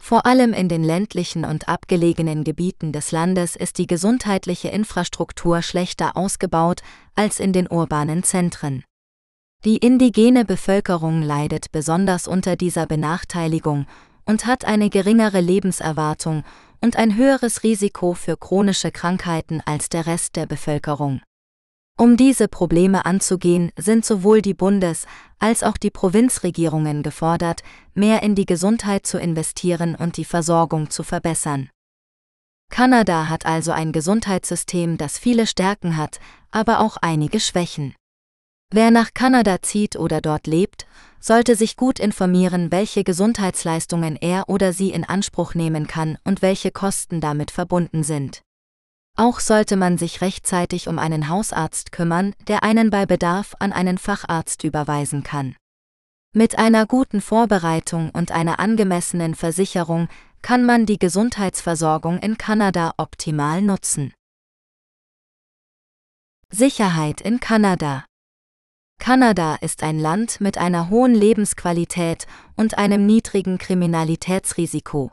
Vor 0.01 0.25
allem 0.25 0.53
in 0.53 0.69
den 0.69 0.83
ländlichen 0.83 1.45
und 1.45 1.67
abgelegenen 1.67 2.43
Gebieten 2.43 2.91
des 2.91 3.11
Landes 3.11 3.55
ist 3.55 3.77
die 3.77 3.87
gesundheitliche 3.87 4.69
Infrastruktur 4.69 5.61
schlechter 5.61 6.17
ausgebaut 6.17 6.81
als 7.15 7.39
in 7.39 7.53
den 7.53 7.67
urbanen 7.67 8.23
Zentren. 8.23 8.83
Die 9.65 9.77
indigene 9.77 10.45
Bevölkerung 10.45 11.21
leidet 11.21 11.71
besonders 11.71 12.27
unter 12.27 12.55
dieser 12.55 12.85
Benachteiligung 12.85 13.87
und 14.25 14.45
hat 14.45 14.63
eine 14.63 14.89
geringere 14.89 15.41
Lebenserwartung 15.41 16.43
und 16.81 16.95
ein 16.95 17.17
höheres 17.17 17.63
Risiko 17.63 18.13
für 18.13 18.37
chronische 18.37 18.91
Krankheiten 18.91 19.61
als 19.65 19.89
der 19.89 20.07
Rest 20.07 20.37
der 20.37 20.45
Bevölkerung. 20.45 21.21
Um 21.99 22.15
diese 22.15 22.47
Probleme 22.47 23.05
anzugehen, 23.05 23.73
sind 23.77 24.05
sowohl 24.05 24.41
die 24.41 24.53
Bundes- 24.53 25.05
als 25.37 25.63
auch 25.63 25.75
die 25.75 25.91
Provinzregierungen 25.91 27.03
gefordert, 27.03 27.61
mehr 27.93 28.23
in 28.23 28.35
die 28.35 28.45
Gesundheit 28.45 29.05
zu 29.05 29.19
investieren 29.19 29.95
und 29.95 30.15
die 30.15 30.23
Versorgung 30.23 30.89
zu 30.89 31.03
verbessern. 31.03 31.69
Kanada 32.71 33.27
hat 33.27 33.45
also 33.45 33.73
ein 33.73 33.91
Gesundheitssystem, 33.91 34.97
das 34.97 35.19
viele 35.19 35.45
Stärken 35.45 35.97
hat, 35.97 36.21
aber 36.51 36.79
auch 36.79 36.95
einige 37.01 37.41
Schwächen. 37.41 37.95
Wer 38.71 38.91
nach 38.91 39.13
Kanada 39.13 39.61
zieht 39.61 39.97
oder 39.97 40.21
dort 40.21 40.47
lebt, 40.47 40.87
sollte 41.19 41.57
sich 41.57 41.75
gut 41.75 41.99
informieren, 41.99 42.71
welche 42.71 43.03
Gesundheitsleistungen 43.03 44.15
er 44.15 44.47
oder 44.47 44.71
sie 44.71 44.91
in 44.91 45.03
Anspruch 45.03 45.53
nehmen 45.53 45.85
kann 45.85 46.17
und 46.23 46.41
welche 46.41 46.71
Kosten 46.71 47.19
damit 47.19 47.51
verbunden 47.51 48.03
sind. 48.03 48.41
Auch 49.19 49.41
sollte 49.41 49.75
man 49.75 49.97
sich 49.97 50.21
rechtzeitig 50.21 50.87
um 50.87 50.97
einen 50.97 51.27
Hausarzt 51.27 51.91
kümmern, 51.91 52.33
der 52.47 52.63
einen 52.63 52.89
bei 52.89 53.05
Bedarf 53.05 53.53
an 53.59 53.73
einen 53.73 53.97
Facharzt 53.97 54.63
überweisen 54.63 55.23
kann. 55.23 55.57
Mit 56.33 56.57
einer 56.57 56.85
guten 56.85 57.19
Vorbereitung 57.19 58.11
und 58.11 58.31
einer 58.31 58.61
angemessenen 58.61 59.35
Versicherung 59.35 60.07
kann 60.41 60.65
man 60.65 60.85
die 60.85 60.97
Gesundheitsversorgung 60.97 62.19
in 62.19 62.37
Kanada 62.37 62.93
optimal 62.95 63.61
nutzen. 63.61 64.13
Sicherheit 66.49 67.19
in 67.19 67.41
Kanada 67.41 68.05
Kanada 69.01 69.55
ist 69.55 69.83
ein 69.83 69.99
Land 69.99 70.39
mit 70.39 70.57
einer 70.57 70.89
hohen 70.89 71.13
Lebensqualität 71.13 72.25
und 72.55 72.77
einem 72.77 73.05
niedrigen 73.05 73.57
Kriminalitätsrisiko. 73.57 75.11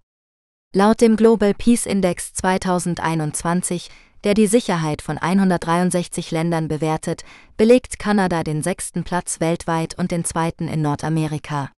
Laut 0.76 1.00
dem 1.00 1.16
Global 1.16 1.54
Peace 1.54 1.86
Index 1.86 2.34
2021, 2.34 3.88
der 4.24 4.34
die 4.34 4.46
Sicherheit 4.46 5.00
von 5.00 5.16
163 5.16 6.30
Ländern 6.32 6.68
bewertet, 6.68 7.24
belegt 7.56 7.98
Kanada 7.98 8.44
den 8.44 8.62
sechsten 8.62 9.02
Platz 9.02 9.40
weltweit 9.40 9.98
und 9.98 10.10
den 10.10 10.26
zweiten 10.26 10.68
in 10.68 10.82
Nordamerika. 10.82 11.72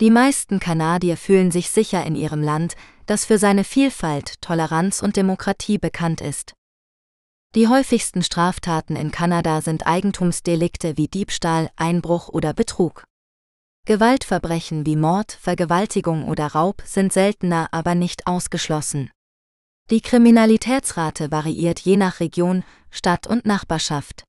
Die 0.00 0.10
meisten 0.10 0.58
Kanadier 0.58 1.16
fühlen 1.16 1.52
sich 1.52 1.70
sicher 1.70 2.04
in 2.04 2.16
ihrem 2.16 2.42
Land, 2.42 2.74
das 3.06 3.24
für 3.24 3.38
seine 3.38 3.62
Vielfalt, 3.62 4.42
Toleranz 4.42 5.04
und 5.04 5.16
Demokratie 5.16 5.78
bekannt 5.78 6.20
ist. 6.20 6.54
Die 7.54 7.68
häufigsten 7.68 8.24
Straftaten 8.24 8.96
in 8.96 9.12
Kanada 9.12 9.60
sind 9.60 9.86
Eigentumsdelikte 9.86 10.96
wie 10.96 11.06
Diebstahl, 11.06 11.70
Einbruch 11.76 12.28
oder 12.28 12.54
Betrug. 12.54 13.04
Gewaltverbrechen 13.86 14.84
wie 14.84 14.96
Mord, 14.96 15.30
Vergewaltigung 15.40 16.26
oder 16.26 16.48
Raub 16.48 16.82
sind 16.84 17.12
seltener, 17.12 17.68
aber 17.70 17.94
nicht 17.94 18.26
ausgeschlossen. 18.26 19.12
Die 19.90 20.00
Kriminalitätsrate 20.00 21.30
variiert 21.30 21.78
je 21.78 21.96
nach 21.96 22.18
Region, 22.18 22.64
Stadt 22.90 23.28
und 23.28 23.46
Nachbarschaft. 23.46 24.24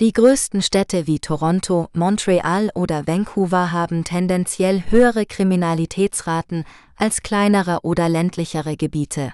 Die 0.00 0.12
größten 0.12 0.60
Städte 0.60 1.06
wie 1.06 1.18
Toronto, 1.18 1.88
Montreal 1.94 2.70
oder 2.74 3.06
Vancouver 3.06 3.72
haben 3.72 4.04
tendenziell 4.04 4.82
höhere 4.90 5.24
Kriminalitätsraten 5.24 6.66
als 6.96 7.22
kleinere 7.22 7.78
oder 7.84 8.10
ländlichere 8.10 8.76
Gebiete. 8.76 9.32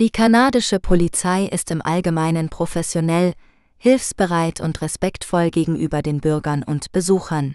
Die 0.00 0.10
kanadische 0.10 0.80
Polizei 0.80 1.44
ist 1.44 1.70
im 1.70 1.82
Allgemeinen 1.82 2.48
professionell, 2.48 3.34
hilfsbereit 3.78 4.60
und 4.60 4.82
respektvoll 4.82 5.50
gegenüber 5.50 6.02
den 6.02 6.20
Bürgern 6.20 6.64
und 6.64 6.90
Besuchern. 6.90 7.54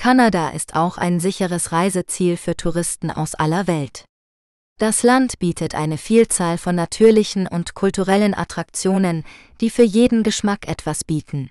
Kanada 0.00 0.48
ist 0.48 0.76
auch 0.76 0.96
ein 0.96 1.20
sicheres 1.20 1.72
Reiseziel 1.72 2.38
für 2.38 2.56
Touristen 2.56 3.10
aus 3.10 3.34
aller 3.34 3.66
Welt. 3.66 4.06
Das 4.78 5.02
Land 5.02 5.38
bietet 5.38 5.74
eine 5.74 5.98
Vielzahl 5.98 6.56
von 6.56 6.74
natürlichen 6.74 7.46
und 7.46 7.74
kulturellen 7.74 8.32
Attraktionen, 8.32 9.24
die 9.60 9.68
für 9.68 9.82
jeden 9.82 10.22
Geschmack 10.22 10.66
etwas 10.66 11.04
bieten. 11.04 11.50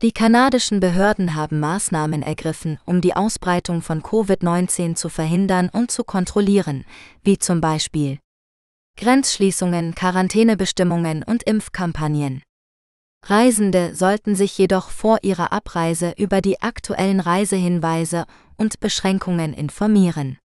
Die 0.00 0.12
kanadischen 0.12 0.80
Behörden 0.80 1.34
haben 1.34 1.60
Maßnahmen 1.60 2.22
ergriffen, 2.22 2.78
um 2.86 3.02
die 3.02 3.14
Ausbreitung 3.14 3.82
von 3.82 4.02
Covid-19 4.02 4.94
zu 4.94 5.10
verhindern 5.10 5.68
und 5.68 5.90
zu 5.90 6.04
kontrollieren, 6.04 6.86
wie 7.22 7.36
zum 7.36 7.60
Beispiel 7.60 8.18
Grenzschließungen, 8.96 9.94
Quarantänebestimmungen 9.94 11.22
und 11.22 11.42
Impfkampagnen. 11.42 12.40
Reisende 13.24 13.94
sollten 13.94 14.34
sich 14.34 14.56
jedoch 14.56 14.90
vor 14.90 15.18
ihrer 15.22 15.52
Abreise 15.52 16.14
über 16.16 16.40
die 16.40 16.62
aktuellen 16.62 17.20
Reisehinweise 17.20 18.24
und 18.56 18.80
Beschränkungen 18.80 19.52
informieren. 19.52 20.38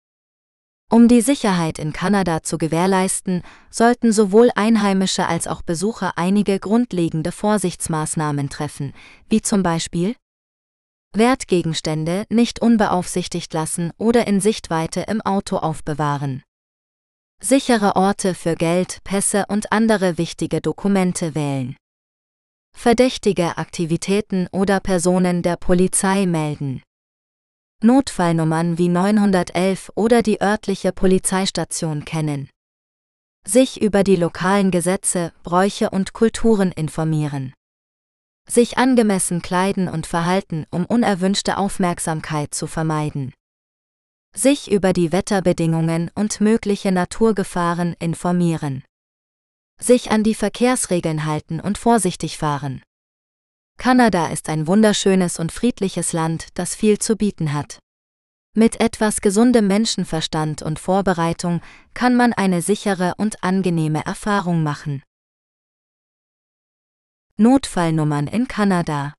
Um 0.91 1.07
die 1.07 1.21
Sicherheit 1.21 1.79
in 1.79 1.93
Kanada 1.93 2.43
zu 2.43 2.57
gewährleisten, 2.57 3.43
sollten 3.69 4.11
sowohl 4.11 4.51
Einheimische 4.55 5.25
als 5.25 5.47
auch 5.47 5.61
Besucher 5.61 6.17
einige 6.17 6.59
grundlegende 6.59 7.31
Vorsichtsmaßnahmen 7.31 8.49
treffen, 8.49 8.93
wie 9.29 9.41
zum 9.41 9.63
Beispiel 9.63 10.15
Wertgegenstände 11.13 12.25
nicht 12.29 12.61
unbeaufsichtigt 12.61 13.53
lassen 13.53 13.91
oder 13.97 14.27
in 14.27 14.41
Sichtweite 14.41 15.01
im 15.01 15.21
Auto 15.21 15.57
aufbewahren. 15.57 16.43
Sichere 17.41 17.95
Orte 17.95 18.35
für 18.35 18.55
Geld, 18.55 18.99
Pässe 19.03 19.45
und 19.47 19.71
andere 19.71 20.17
wichtige 20.17 20.61
Dokumente 20.61 21.35
wählen. 21.35 21.77
Verdächtige 22.73 23.57
Aktivitäten 23.57 24.47
oder 24.51 24.79
Personen 24.79 25.43
der 25.43 25.55
Polizei 25.55 26.25
melden. 26.25 26.81
Notfallnummern 27.83 28.77
wie 28.77 28.89
911 28.89 29.91
oder 29.95 30.21
die 30.21 30.41
örtliche 30.41 30.91
Polizeistation 30.91 32.05
kennen. 32.05 32.49
Sich 33.47 33.81
über 33.81 34.03
die 34.03 34.15
lokalen 34.15 34.71
Gesetze, 34.71 35.31
Bräuche 35.43 35.89
und 35.89 36.13
Kulturen 36.13 36.71
informieren. 36.71 37.53
Sich 38.47 38.77
angemessen 38.77 39.41
kleiden 39.41 39.87
und 39.87 40.05
verhalten, 40.05 40.65
um 40.71 40.85
unerwünschte 40.85 41.57
Aufmerksamkeit 41.57 42.53
zu 42.53 42.67
vermeiden. 42.67 43.33
Sich 44.35 44.71
über 44.71 44.93
die 44.93 45.11
Wetterbedingungen 45.11 46.11
und 46.15 46.39
mögliche 46.39 46.91
Naturgefahren 46.91 47.95
informieren. 47.99 48.83
Sich 49.83 50.11
an 50.11 50.23
die 50.23 50.35
Verkehrsregeln 50.35 51.25
halten 51.25 51.59
und 51.59 51.77
vorsichtig 51.77 52.37
fahren. 52.37 52.83
Kanada 53.77 54.27
ist 54.27 54.47
ein 54.47 54.67
wunderschönes 54.67 55.39
und 55.39 55.51
friedliches 55.51 56.13
Land, 56.13 56.49
das 56.53 56.75
viel 56.75 56.99
zu 56.99 57.15
bieten 57.15 57.51
hat. 57.51 57.79
Mit 58.53 58.79
etwas 58.79 59.21
gesundem 59.21 59.67
Menschenverstand 59.67 60.61
und 60.61 60.77
Vorbereitung 60.77 61.61
kann 61.93 62.15
man 62.15 62.33
eine 62.33 62.61
sichere 62.61 63.13
und 63.17 63.43
angenehme 63.43 64.05
Erfahrung 64.05 64.61
machen. 64.61 65.01
Notfallnummern 67.37 68.27
in 68.27 68.47
Kanada 68.47 69.15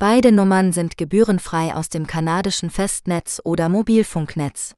Beide 0.00 0.32
Nummern 0.32 0.72
sind 0.72 0.98
gebührenfrei 0.98 1.76
aus 1.76 1.90
dem 1.90 2.08
kanadischen 2.08 2.70
Festnetz 2.70 3.40
oder 3.44 3.68
Mobilfunknetz. 3.68 4.74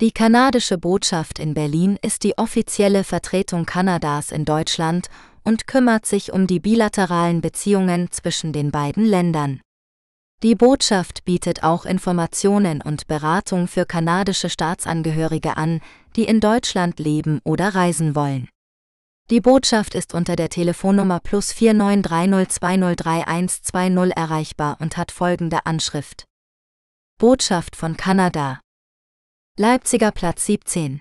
Die 0.00 0.10
kanadische 0.10 0.78
Botschaft 0.78 1.38
in 1.38 1.52
Berlin 1.52 1.98
ist 2.00 2.24
die 2.24 2.38
offizielle 2.38 3.04
Vertretung 3.04 3.66
Kanadas 3.66 4.32
in 4.32 4.46
Deutschland 4.46 5.08
und 5.44 5.66
kümmert 5.66 6.06
sich 6.06 6.32
um 6.32 6.46
die 6.46 6.60
bilateralen 6.60 7.42
Beziehungen 7.42 8.10
zwischen 8.10 8.54
den 8.54 8.70
beiden 8.70 9.04
Ländern. 9.04 9.60
Die 10.42 10.54
Botschaft 10.54 11.26
bietet 11.26 11.62
auch 11.62 11.84
Informationen 11.84 12.80
und 12.80 13.06
Beratung 13.06 13.68
für 13.68 13.84
kanadische 13.84 14.48
Staatsangehörige 14.48 15.58
an, 15.58 15.82
die 16.16 16.24
in 16.24 16.40
Deutschland 16.40 16.98
leben 17.00 17.40
oder 17.44 17.74
reisen 17.74 18.14
wollen. 18.16 18.48
Die 19.28 19.40
Botschaft 19.40 19.96
ist 19.96 20.14
unter 20.14 20.36
der 20.36 20.50
Telefonnummer 20.50 21.18
plus 21.18 21.50
4930203120 21.50 24.12
erreichbar 24.14 24.76
und 24.80 24.96
hat 24.96 25.10
folgende 25.10 25.66
Anschrift. 25.66 26.26
Botschaft 27.18 27.74
von 27.74 27.96
Kanada. 27.96 28.60
Leipziger 29.58 30.12
Platz 30.12 30.46
17. 30.46 31.00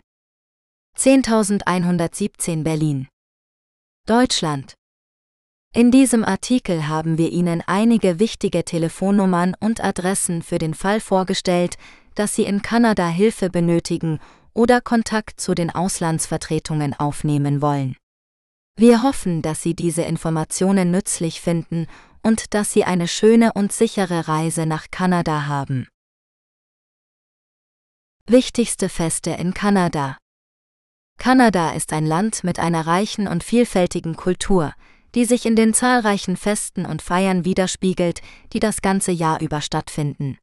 10.117 0.98 2.64
Berlin. 2.64 3.08
Deutschland. 4.08 4.74
In 5.76 5.92
diesem 5.92 6.26
Artikel 6.26 6.88
haben 6.88 7.20
wir 7.20 7.32
Ihnen 7.32 7.62
einige 7.68 8.18
wichtige 8.18 8.66
Telefonnummern 8.66 9.56
und 9.60 9.84
Adressen 9.84 10.42
für 10.42 10.58
den 10.58 10.74
Fall 10.74 11.00
vorgestellt, 11.00 11.78
dass 12.16 12.34
Sie 12.34 12.46
in 12.46 12.64
Kanada 12.64 13.08
Hilfe 13.08 13.52
benötigen 13.52 14.20
oder 14.56 14.82
Kontakt 14.82 15.40
zu 15.40 15.54
den 15.54 15.70
Auslandsvertretungen 15.70 16.96
aufnehmen 16.96 17.62
wollen. 17.62 17.96
Wir 18.78 19.04
hoffen, 19.04 19.42
dass 19.42 19.64
Sie 19.64 19.74
diese 19.74 20.02
Informationen 20.02 20.92
nützlich 20.92 21.40
finden 21.40 21.88
und 22.24 22.54
dass 22.54 22.74
Sie 22.74 22.84
eine 22.84 23.08
schöne 23.08 23.54
und 23.54 23.72
sichere 23.72 24.28
Reise 24.28 24.66
nach 24.66 24.88
Kanada 24.92 25.46
haben. 25.48 25.88
Wichtigste 28.28 28.90
Feste 28.90 29.32
in 29.32 29.54
Kanada 29.54 30.18
Kanada 31.18 31.72
ist 31.72 31.94
ein 31.94 32.06
Land 32.06 32.44
mit 32.44 32.60
einer 32.60 32.86
reichen 32.86 33.30
und 33.30 33.46
vielfältigen 33.46 34.18
Kultur, 34.18 34.74
die 35.14 35.24
sich 35.24 35.46
in 35.46 35.56
den 35.56 35.74
zahlreichen 35.74 36.36
Festen 36.36 36.86
und 36.86 37.02
Feiern 37.02 37.46
widerspiegelt, 37.46 38.22
die 38.52 38.60
das 38.60 38.82
ganze 38.82 39.14
Jahr 39.14 39.40
über 39.40 39.62
stattfinden. 39.62 40.38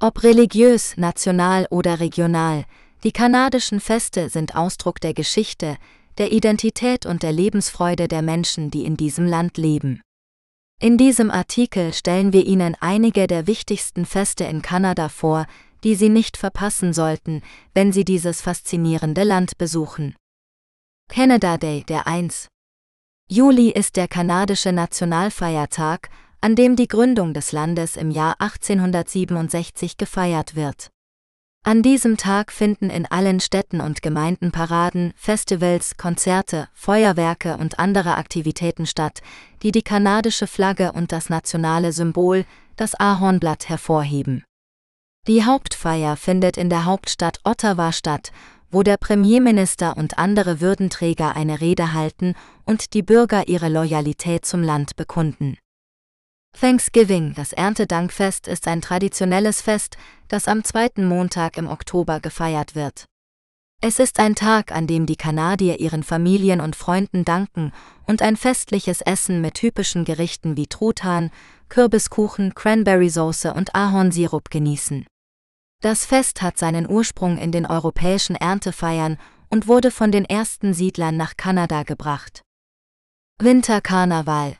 Ob 0.00 0.22
religiös, 0.22 0.96
national 0.96 1.66
oder 1.70 1.98
regional, 1.98 2.64
die 3.02 3.10
kanadischen 3.10 3.80
Feste 3.80 4.28
sind 4.28 4.54
Ausdruck 4.54 5.00
der 5.00 5.14
Geschichte, 5.14 5.76
der 6.18 6.32
Identität 6.32 7.06
und 7.06 7.22
der 7.22 7.32
Lebensfreude 7.32 8.08
der 8.08 8.22
Menschen, 8.22 8.70
die 8.70 8.84
in 8.84 8.96
diesem 8.96 9.26
Land 9.26 9.56
leben. 9.56 10.02
In 10.80 10.96
diesem 10.96 11.30
Artikel 11.30 11.92
stellen 11.92 12.32
wir 12.32 12.46
Ihnen 12.46 12.76
einige 12.80 13.26
der 13.26 13.46
wichtigsten 13.46 14.04
Feste 14.04 14.44
in 14.44 14.62
Kanada 14.62 15.08
vor, 15.08 15.46
die 15.84 15.94
Sie 15.94 16.08
nicht 16.08 16.36
verpassen 16.36 16.92
sollten, 16.92 17.42
wenn 17.74 17.92
Sie 17.92 18.04
dieses 18.04 18.42
faszinierende 18.42 19.24
Land 19.24 19.58
besuchen. 19.58 20.14
Canada 21.08 21.56
Day, 21.56 21.84
der 21.84 22.06
1. 22.06 22.48
Juli 23.30 23.70
ist 23.70 23.96
der 23.96 24.08
kanadische 24.08 24.72
Nationalfeiertag, 24.72 26.10
an 26.40 26.54
dem 26.54 26.76
die 26.76 26.88
Gründung 26.88 27.34
des 27.34 27.52
Landes 27.52 27.96
im 27.96 28.10
Jahr 28.10 28.36
1867 28.40 29.96
gefeiert 29.96 30.54
wird. 30.54 30.90
An 31.68 31.82
diesem 31.82 32.16
Tag 32.16 32.50
finden 32.50 32.88
in 32.88 33.04
allen 33.04 33.40
Städten 33.40 33.82
und 33.82 34.00
Gemeinden 34.00 34.52
Paraden, 34.52 35.12
Festivals, 35.16 35.98
Konzerte, 35.98 36.68
Feuerwerke 36.72 37.58
und 37.58 37.78
andere 37.78 38.16
Aktivitäten 38.16 38.86
statt, 38.86 39.20
die 39.62 39.70
die 39.70 39.82
kanadische 39.82 40.46
Flagge 40.46 40.92
und 40.92 41.12
das 41.12 41.28
nationale 41.28 41.92
Symbol, 41.92 42.46
das 42.76 42.94
Ahornblatt, 42.94 43.68
hervorheben. 43.68 44.44
Die 45.26 45.44
Hauptfeier 45.44 46.16
findet 46.16 46.56
in 46.56 46.70
der 46.70 46.86
Hauptstadt 46.86 47.40
Ottawa 47.44 47.92
statt, 47.92 48.32
wo 48.70 48.82
der 48.82 48.96
Premierminister 48.96 49.96
und 49.96 50.18
andere 50.18 50.62
Würdenträger 50.62 51.36
eine 51.36 51.60
Rede 51.60 51.92
halten 51.92 52.34
und 52.64 52.94
die 52.94 53.02
Bürger 53.02 53.46
ihre 53.48 53.68
Loyalität 53.68 54.46
zum 54.46 54.62
Land 54.62 54.96
bekunden. 54.96 55.58
Thanksgiving, 56.60 57.34
das 57.34 57.52
Erntedankfest, 57.52 58.48
ist 58.48 58.66
ein 58.66 58.80
traditionelles 58.80 59.62
Fest, 59.62 59.96
das 60.26 60.48
am 60.48 60.64
zweiten 60.64 61.06
Montag 61.06 61.56
im 61.56 61.68
Oktober 61.68 62.18
gefeiert 62.18 62.74
wird. 62.74 63.04
Es 63.80 64.00
ist 64.00 64.18
ein 64.18 64.34
Tag, 64.34 64.72
an 64.72 64.88
dem 64.88 65.06
die 65.06 65.14
Kanadier 65.14 65.78
ihren 65.78 66.02
Familien 66.02 66.60
und 66.60 66.74
Freunden 66.74 67.24
danken 67.24 67.70
und 68.06 68.22
ein 68.22 68.36
festliches 68.36 69.02
Essen 69.02 69.40
mit 69.40 69.54
typischen 69.54 70.04
Gerichten 70.04 70.56
wie 70.56 70.66
Truthahn, 70.66 71.30
Kürbiskuchen, 71.68 72.56
Cranberry-Sauce 72.56 73.52
und 73.54 73.76
Ahornsirup 73.76 74.50
genießen. 74.50 75.06
Das 75.80 76.06
Fest 76.06 76.42
hat 76.42 76.58
seinen 76.58 76.90
Ursprung 76.90 77.38
in 77.38 77.52
den 77.52 77.66
europäischen 77.66 78.34
Erntefeiern 78.34 79.16
und 79.48 79.68
wurde 79.68 79.92
von 79.92 80.10
den 80.10 80.24
ersten 80.24 80.74
Siedlern 80.74 81.16
nach 81.16 81.36
Kanada 81.36 81.84
gebracht. 81.84 82.42
Winterkarneval 83.38 84.56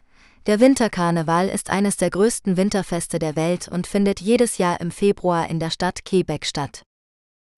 Der 0.48 0.60
Winterkarneval 0.60 1.50
ist 1.50 1.68
eines 1.68 1.98
der 1.98 2.08
größten 2.08 2.56
Winterfeste 2.56 3.18
der 3.18 3.36
Welt 3.36 3.68
und 3.68 3.86
findet 3.86 4.22
jedes 4.22 4.56
Jahr 4.56 4.80
im 4.80 4.90
Februar 4.90 5.50
in 5.50 5.60
der 5.60 5.68
Stadt 5.68 6.06
Quebec 6.06 6.46
statt. 6.46 6.84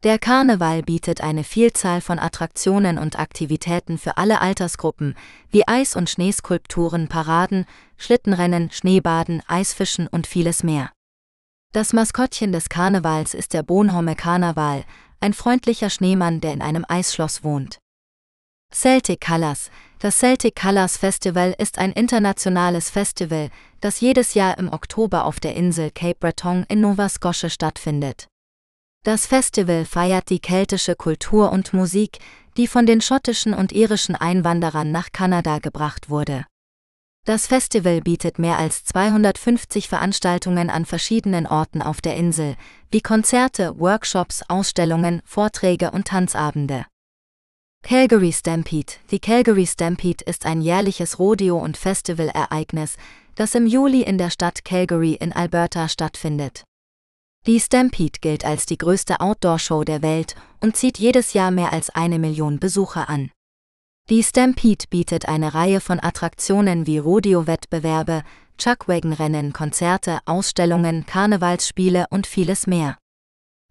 Der 0.03 0.19
Karneval 0.19 0.83
bietet 0.83 1.21
eine 1.21 1.45
Vielzahl 1.45 2.01
von 2.01 2.19
Attraktionen 2.19 2.99
und 2.99 3.17
Aktivitäten 3.17 3.97
für 3.97 4.17
alle 4.17 4.41
Altersgruppen, 4.41 5.15
wie 5.51 5.69
Eis- 5.69 5.95
und 5.95 6.11
Schneeskulpturen, 6.11 7.07
Paraden, 7.07 7.65
Schlittenrennen, 7.97 8.73
Schneebaden, 8.73 9.41
Eisfischen 9.47 10.09
und 10.09 10.27
vieles 10.27 10.65
mehr. 10.65 10.91
Das 11.73 11.93
Maskottchen 11.93 12.51
des 12.51 12.69
Karnevals 12.69 13.35
ist 13.35 13.55
der 13.55 13.63
Bonhomme 13.63 14.17
Karneval, 14.17 14.83
ein 15.21 15.33
freundlicher 15.33 15.91
Schneemann, 15.91 16.41
der 16.41 16.55
in 16.55 16.61
einem 16.61 16.85
Eisschloss 16.89 17.45
wohnt. 17.45 17.79
Celtic 18.73 19.21
Colors 19.21 19.69
Das 19.99 20.19
Celtic 20.19 20.55
Colors 20.55 20.97
Festival 20.97 21.55
ist 21.59 21.79
ein 21.79 21.91
internationales 21.91 22.89
Festival, 22.89 23.51
das 23.81 24.01
jedes 24.01 24.35
Jahr 24.35 24.57
im 24.59 24.73
Oktober 24.73 25.25
auf 25.25 25.41
der 25.41 25.57
Insel 25.57 25.91
Cape 25.91 26.17
Breton 26.21 26.65
in 26.69 26.81
Nova 26.81 27.09
Scotia 27.09 27.51
stattfindet. 27.51 28.29
Das 29.05 29.27
Festival 29.27 29.85
feiert 29.85 30.31
die 30.31 30.39
keltische 30.39 30.95
Kultur 30.95 31.51
und 31.51 31.75
Musik, 31.75 32.21
die 32.57 32.69
von 32.69 32.87
den 32.87 33.01
schottischen 33.01 33.55
und 33.55 33.73
irischen 33.73 34.15
Einwanderern 34.15 34.93
nach 34.93 35.11
Kanada 35.13 35.59
gebracht 35.59 36.09
wurde. 36.09 36.47
Das 37.27 37.49
Festival 37.49 38.01
bietet 38.01 38.39
mehr 38.39 38.59
als 38.59 38.85
250 38.85 39.89
Veranstaltungen 39.89 40.71
an 40.71 40.87
verschiedenen 40.87 41.47
Orten 41.47 41.83
auf 41.83 42.01
der 42.01 42.17
Insel, 42.17 42.57
wie 42.91 43.01
Konzerte, 43.01 43.79
Workshops, 43.79 44.43
Ausstellungen, 44.49 45.23
Vorträge 45.25 45.91
und 45.91 46.07
Tanzabende. 46.07 46.87
Calgary 47.91 48.33
Stampede 48.33 48.93
Die 49.11 49.19
Calgary 49.19 49.67
Stampede 49.67 50.25
ist 50.25 50.47
ein 50.47 50.61
jährliches 50.63 51.19
Rodeo- 51.19 51.59
und 51.59 51.77
Festivalereignis, 51.77 52.97
das 53.35 53.57
im 53.57 53.67
Juli 53.67 54.03
in 54.03 54.17
der 54.17 54.31
Stadt 54.31 54.65
Calgary 54.65 55.15
in 55.15 55.33
Alberta 55.33 55.89
stattfindet. 55.89 56.63
Die 57.49 57.59
Stampede 57.59 58.21
gilt 58.21 58.45
als 58.45 58.65
die 58.67 58.79
größte 58.79 59.19
Outdoor-Show 59.19 59.83
der 59.83 60.03
Welt 60.03 60.37
und 60.61 60.77
zieht 60.77 60.99
jedes 60.99 61.33
Jahr 61.33 61.51
mehr 61.51 61.73
als 61.73 61.91
eine 61.91 62.21
Million 62.21 62.61
Besucher 62.61 63.09
an. 63.09 63.33
Die 64.09 64.23
Stampede 64.23 64.85
bietet 64.89 65.27
eine 65.27 65.55
Reihe 65.55 65.81
von 65.81 66.01
Attraktionen 66.01 66.87
wie 66.87 66.99
Rodeo-Wettbewerbe, 66.99 68.23
Chuckwagon-Rennen, 68.59 69.53
Konzerte, 69.53 70.21
Ausstellungen, 70.27 71.07
Karnevalsspiele 71.07 72.07
und 72.11 72.29
vieles 72.29 72.69
mehr. 72.69 72.99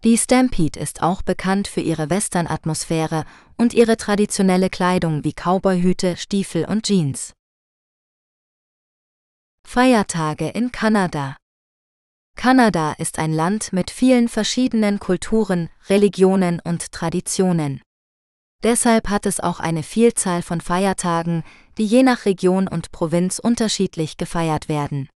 Die 0.02 0.16
Stampede 0.16 0.80
ist 0.80 1.02
auch 1.02 1.20
bekannt 1.20 1.68
für 1.68 1.82
ihre 1.82 2.08
Western-Atmosphäre 2.08 3.26
und 3.58 3.74
ihre 3.74 3.98
traditionelle 3.98 4.70
Kleidung 4.70 5.24
wie 5.24 5.34
Cowboyhüte, 5.34 6.16
Stiefel 6.16 6.64
und 6.64 6.86
Jeans. 6.86 7.34
Feiertage 9.68 10.48
in 10.48 10.72
Kanada 10.72 11.36
Kanada 12.34 12.94
ist 12.94 13.18
ein 13.18 13.34
Land 13.34 13.74
mit 13.74 13.90
vielen 13.90 14.28
verschiedenen 14.28 15.00
Kulturen, 15.00 15.68
Religionen 15.90 16.60
und 16.60 16.92
Traditionen. 16.92 17.82
Deshalb 18.62 19.10
hat 19.10 19.26
es 19.26 19.38
auch 19.38 19.60
eine 19.60 19.82
Vielzahl 19.82 20.40
von 20.40 20.62
Feiertagen, 20.62 21.44
die 21.76 21.84
je 21.84 22.02
nach 22.02 22.24
Region 22.24 22.68
und 22.68 22.90
Provinz 22.90 23.38
unterschiedlich 23.38 24.16
gefeiert 24.16 24.70
werden. 24.70 25.10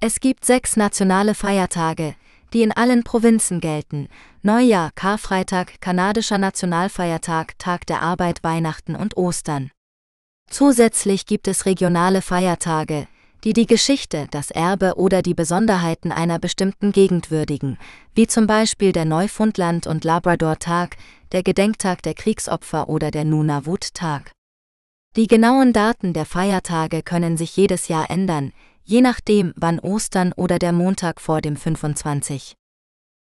Es 0.00 0.20
gibt 0.20 0.44
sechs 0.44 0.76
nationale 0.76 1.34
Feiertage, 1.34 2.14
die 2.54 2.62
in 2.62 2.72
allen 2.72 3.02
Provinzen 3.02 3.60
gelten. 3.60 4.08
Neujahr, 4.42 4.90
Karfreitag, 4.94 5.80
kanadischer 5.80 6.38
Nationalfeiertag, 6.38 7.58
Tag 7.58 7.86
der 7.86 8.00
Arbeit, 8.00 8.42
Weihnachten 8.42 8.94
und 8.94 9.16
Ostern. 9.16 9.70
Zusätzlich 10.48 11.26
gibt 11.26 11.48
es 11.48 11.66
regionale 11.66 12.22
Feiertage, 12.22 13.08
die 13.42 13.52
die 13.52 13.66
Geschichte, 13.66 14.26
das 14.30 14.50
Erbe 14.50 14.94
oder 14.96 15.20
die 15.20 15.34
Besonderheiten 15.34 16.12
einer 16.12 16.38
bestimmten 16.38 16.92
Gegend 16.92 17.30
würdigen, 17.30 17.76
wie 18.14 18.26
zum 18.26 18.46
Beispiel 18.46 18.92
der 18.92 19.04
Neufundland- 19.04 19.86
und 19.86 20.04
Labrador-Tag, 20.04 20.96
der 21.32 21.42
Gedenktag 21.42 22.02
der 22.02 22.14
Kriegsopfer 22.14 22.88
oder 22.88 23.10
der 23.10 23.24
Nunavut-Tag. 23.24 24.32
Die 25.16 25.26
genauen 25.26 25.72
Daten 25.72 26.12
der 26.12 26.24
Feiertage 26.24 27.02
können 27.02 27.36
sich 27.36 27.56
jedes 27.56 27.88
Jahr 27.88 28.10
ändern, 28.10 28.52
je 28.84 29.00
nachdem, 29.00 29.52
wann 29.56 29.80
Ostern 29.80 30.32
oder 30.32 30.58
der 30.58 30.72
Montag 30.72 31.20
vor 31.20 31.40
dem 31.40 31.56
25. 31.56 32.54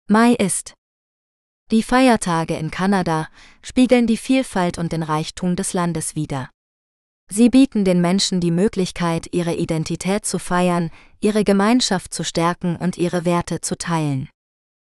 Mai 0.07 0.33
ist. 0.33 0.73
Die 1.71 1.83
Feiertage 1.83 2.55
in 2.55 2.71
Kanada 2.71 3.27
spiegeln 3.61 4.07
die 4.07 4.17
Vielfalt 4.17 4.77
und 4.77 4.91
den 4.91 5.03
Reichtum 5.03 5.55
des 5.55 5.73
Landes 5.73 6.15
wider. 6.15 6.49
Sie 7.31 7.49
bieten 7.49 7.85
den 7.85 8.01
Menschen 8.01 8.39
die 8.39 8.49
Möglichkeit, 8.49 9.27
ihre 9.33 9.53
Identität 9.53 10.25
zu 10.25 10.39
feiern, 10.39 10.89
ihre 11.19 11.43
Gemeinschaft 11.43 12.11
zu 12.11 12.23
stärken 12.23 12.75
und 12.75 12.97
ihre 12.97 13.23
Werte 13.23 13.61
zu 13.61 13.77
teilen. 13.77 14.29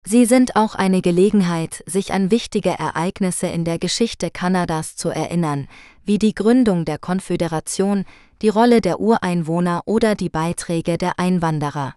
Sie 0.06 0.24
sind 0.24 0.56
auch 0.56 0.76
eine 0.76 1.02
Gelegenheit, 1.02 1.82
sich 1.86 2.12
an 2.12 2.30
wichtige 2.30 2.70
Ereignisse 2.70 3.48
in 3.48 3.64
der 3.64 3.78
Geschichte 3.78 4.30
Kanadas 4.30 4.96
zu 4.96 5.11
erinnern, 5.11 5.66
wie 6.04 6.18
die 6.18 6.34
Gründung 6.34 6.84
der 6.84 6.98
Konföderation, 6.98 8.04
die 8.43 8.49
Rolle 8.49 8.80
der 8.80 9.01
Ureinwohner 9.01 9.82
oder 9.84 10.14
die 10.14 10.30
Beiträge 10.30 10.99
der 10.99 11.18
Einwanderer. 11.18 11.95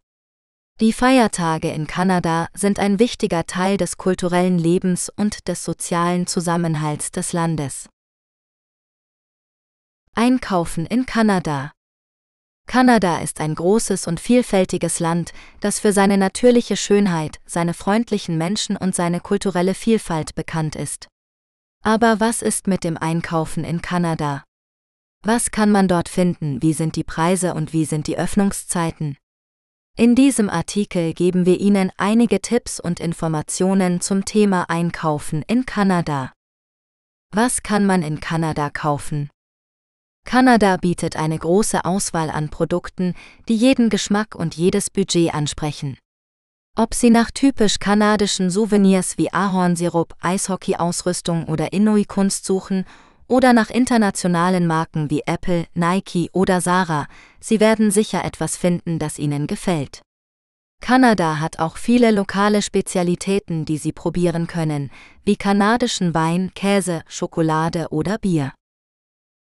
Die 0.79 0.91
Feiertage 0.91 1.71
in 1.71 1.87
Kanada 1.87 2.47
sind 2.53 2.79
ein 2.79 2.99
wichtiger 2.99 3.45
Teil 3.45 3.77
des 3.77 3.97
kulturellen 3.97 4.57
Lebens 4.57 5.09
und 5.15 5.47
des 5.47 5.63
sozialen 5.63 6.27
Zusammenhalts 6.27 7.11
des 7.11 7.31
Landes. 7.31 7.89
Einkaufen 10.15 10.85
in 10.85 11.05
Kanada 11.05 11.71
Kanada 12.65 13.19
ist 13.19 13.39
ein 13.39 13.55
großes 13.55 14.07
und 14.07 14.19
vielfältiges 14.19 14.99
Land, 14.99 15.33
das 15.59 15.79
für 15.79 15.91
seine 15.91 16.17
natürliche 16.17 16.77
Schönheit, 16.77 17.39
seine 17.45 17.73
freundlichen 17.73 18.37
Menschen 18.37 18.77
und 18.77 18.95
seine 18.95 19.19
kulturelle 19.19 19.73
Vielfalt 19.73 20.33
bekannt 20.33 20.75
ist. 20.75 21.07
Aber 21.83 22.19
was 22.19 22.41
ist 22.41 22.67
mit 22.67 22.83
dem 22.83 22.97
Einkaufen 22.97 23.63
in 23.63 23.81
Kanada? 23.81 24.43
Was 25.25 25.51
kann 25.51 25.71
man 25.71 25.87
dort 25.87 26.09
finden, 26.09 26.61
wie 26.61 26.73
sind 26.73 26.97
die 26.97 27.05
Preise 27.05 27.53
und 27.53 27.71
wie 27.71 27.85
sind 27.85 28.07
die 28.07 28.17
Öffnungszeiten? 28.17 29.15
In 29.95 30.15
diesem 30.15 30.49
Artikel 30.49 31.13
geben 31.13 31.45
wir 31.45 31.61
Ihnen 31.61 31.93
einige 31.95 32.41
Tipps 32.41 32.77
und 32.77 32.99
Informationen 32.99 34.01
zum 34.01 34.25
Thema 34.25 34.69
Einkaufen 34.69 35.41
in 35.47 35.65
Kanada. 35.65 36.33
Was 37.31 37.63
kann 37.63 37.85
man 37.85 38.01
in 38.01 38.19
Kanada 38.19 38.69
kaufen? 38.69 39.29
Kanada 40.25 40.75
bietet 40.75 41.15
eine 41.15 41.39
große 41.39 41.85
Auswahl 41.85 42.29
an 42.29 42.49
Produkten, 42.49 43.13
die 43.47 43.55
jeden 43.55 43.89
Geschmack 43.89 44.35
und 44.35 44.55
jedes 44.55 44.89
Budget 44.89 45.33
ansprechen. 45.33 45.97
Ob 46.75 46.93
Sie 46.93 47.11
nach 47.11 47.31
typisch 47.31 47.79
kanadischen 47.79 48.49
Souvenirs 48.49 49.17
wie 49.17 49.31
Ahornsirup, 49.31 50.15
Eishockeyausrüstung 50.19 51.45
oder 51.45 51.71
Inuit-Kunst 51.71 52.43
suchen 52.43 52.85
oder 53.27 53.53
nach 53.53 53.69
internationalen 53.69 54.67
Marken 54.67 55.09
wie 55.09 55.23
Apple, 55.25 55.65
Nike 55.73 56.29
oder 56.33 56.61
Zara, 56.61 57.07
Sie 57.39 57.59
werden 57.59 57.91
sicher 57.91 58.23
etwas 58.25 58.57
finden, 58.57 58.99
das 58.99 59.19
Ihnen 59.19 59.47
gefällt. 59.47 60.01
Kanada 60.81 61.39
hat 61.39 61.59
auch 61.59 61.77
viele 61.77 62.11
lokale 62.11 62.61
Spezialitäten, 62.61 63.63
die 63.63 63.77
Sie 63.77 63.93
probieren 63.93 64.47
können, 64.47 64.91
wie 65.23 65.37
kanadischen 65.37 66.13
Wein, 66.13 66.51
Käse, 66.55 67.03
Schokolade 67.07 67.87
oder 67.91 68.17
Bier. 68.17 68.53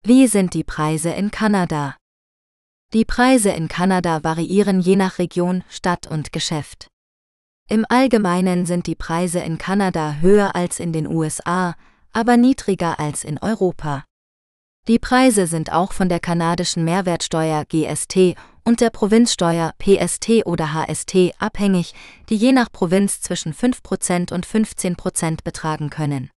Wie 0.02 0.28
sind 0.28 0.54
die 0.54 0.64
Preise 0.64 1.10
in 1.10 1.30
Kanada? 1.30 1.96
Die 2.94 3.04
Preise 3.04 3.50
in 3.50 3.68
Kanada 3.68 4.24
variieren 4.24 4.80
je 4.80 4.96
nach 4.96 5.18
Region, 5.18 5.64
Stadt 5.68 6.06
und 6.06 6.32
Geschäft. 6.32 6.88
Im 7.68 7.84
Allgemeinen 7.88 8.64
sind 8.64 8.86
die 8.86 8.94
Preise 8.94 9.40
in 9.40 9.58
Kanada 9.58 10.18
höher 10.20 10.54
als 10.54 10.78
in 10.78 10.92
den 10.92 11.08
USA, 11.08 11.74
aber 12.16 12.38
niedriger 12.38 12.98
als 12.98 13.24
in 13.24 13.36
Europa. 13.36 14.04
Die 14.88 14.98
Preise 14.98 15.46
sind 15.46 15.70
auch 15.70 15.92
von 15.92 16.08
der 16.08 16.18
kanadischen 16.18 16.82
Mehrwertsteuer 16.82 17.66
GST 17.66 18.36
und 18.64 18.80
der 18.80 18.88
Provinzsteuer 18.88 19.74
PST 19.78 20.46
oder 20.46 20.72
HST 20.72 21.34
abhängig, 21.38 21.92
die 22.30 22.36
je 22.36 22.52
nach 22.52 22.72
Provinz 22.72 23.20
zwischen 23.20 23.52
5% 23.52 24.32
und 24.32 24.46
15% 24.46 25.44
betragen 25.44 25.90
können. 25.90 26.30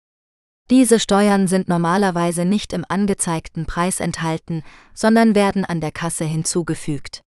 Diese 0.68 0.98
Steuern 0.98 1.46
sind 1.46 1.68
normalerweise 1.68 2.44
nicht 2.44 2.72
im 2.72 2.84
angezeigten 2.88 3.64
Preis 3.64 4.00
enthalten, 4.00 4.64
sondern 4.94 5.36
werden 5.36 5.64
an 5.64 5.80
der 5.80 5.92
Kasse 5.92 6.24
hinzugefügt. 6.24 7.22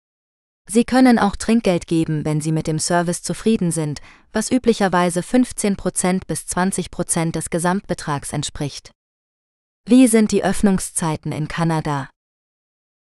Sie 0.73 0.85
können 0.85 1.19
auch 1.19 1.35
Trinkgeld 1.35 1.89
geben, 1.89 2.25
wenn 2.25 2.41
Sie 2.41 2.53
mit 2.53 2.69
dem 2.69 2.79
Service 2.79 3.25
zufrieden 3.25 3.73
sind, 3.73 4.01
was 4.33 4.53
üblicherweise 4.53 5.19
15% 5.19 6.21
bis 6.29 6.43
20% 6.43 7.33
des 7.33 7.51
Gesamtbetrags 7.51 8.33
entspricht. 8.33 8.93
Wie 9.89 10.07
sind 10.07 10.31
die 10.31 10.45
Öffnungszeiten 10.45 11.33
in 11.33 11.49
Kanada? 11.49 12.09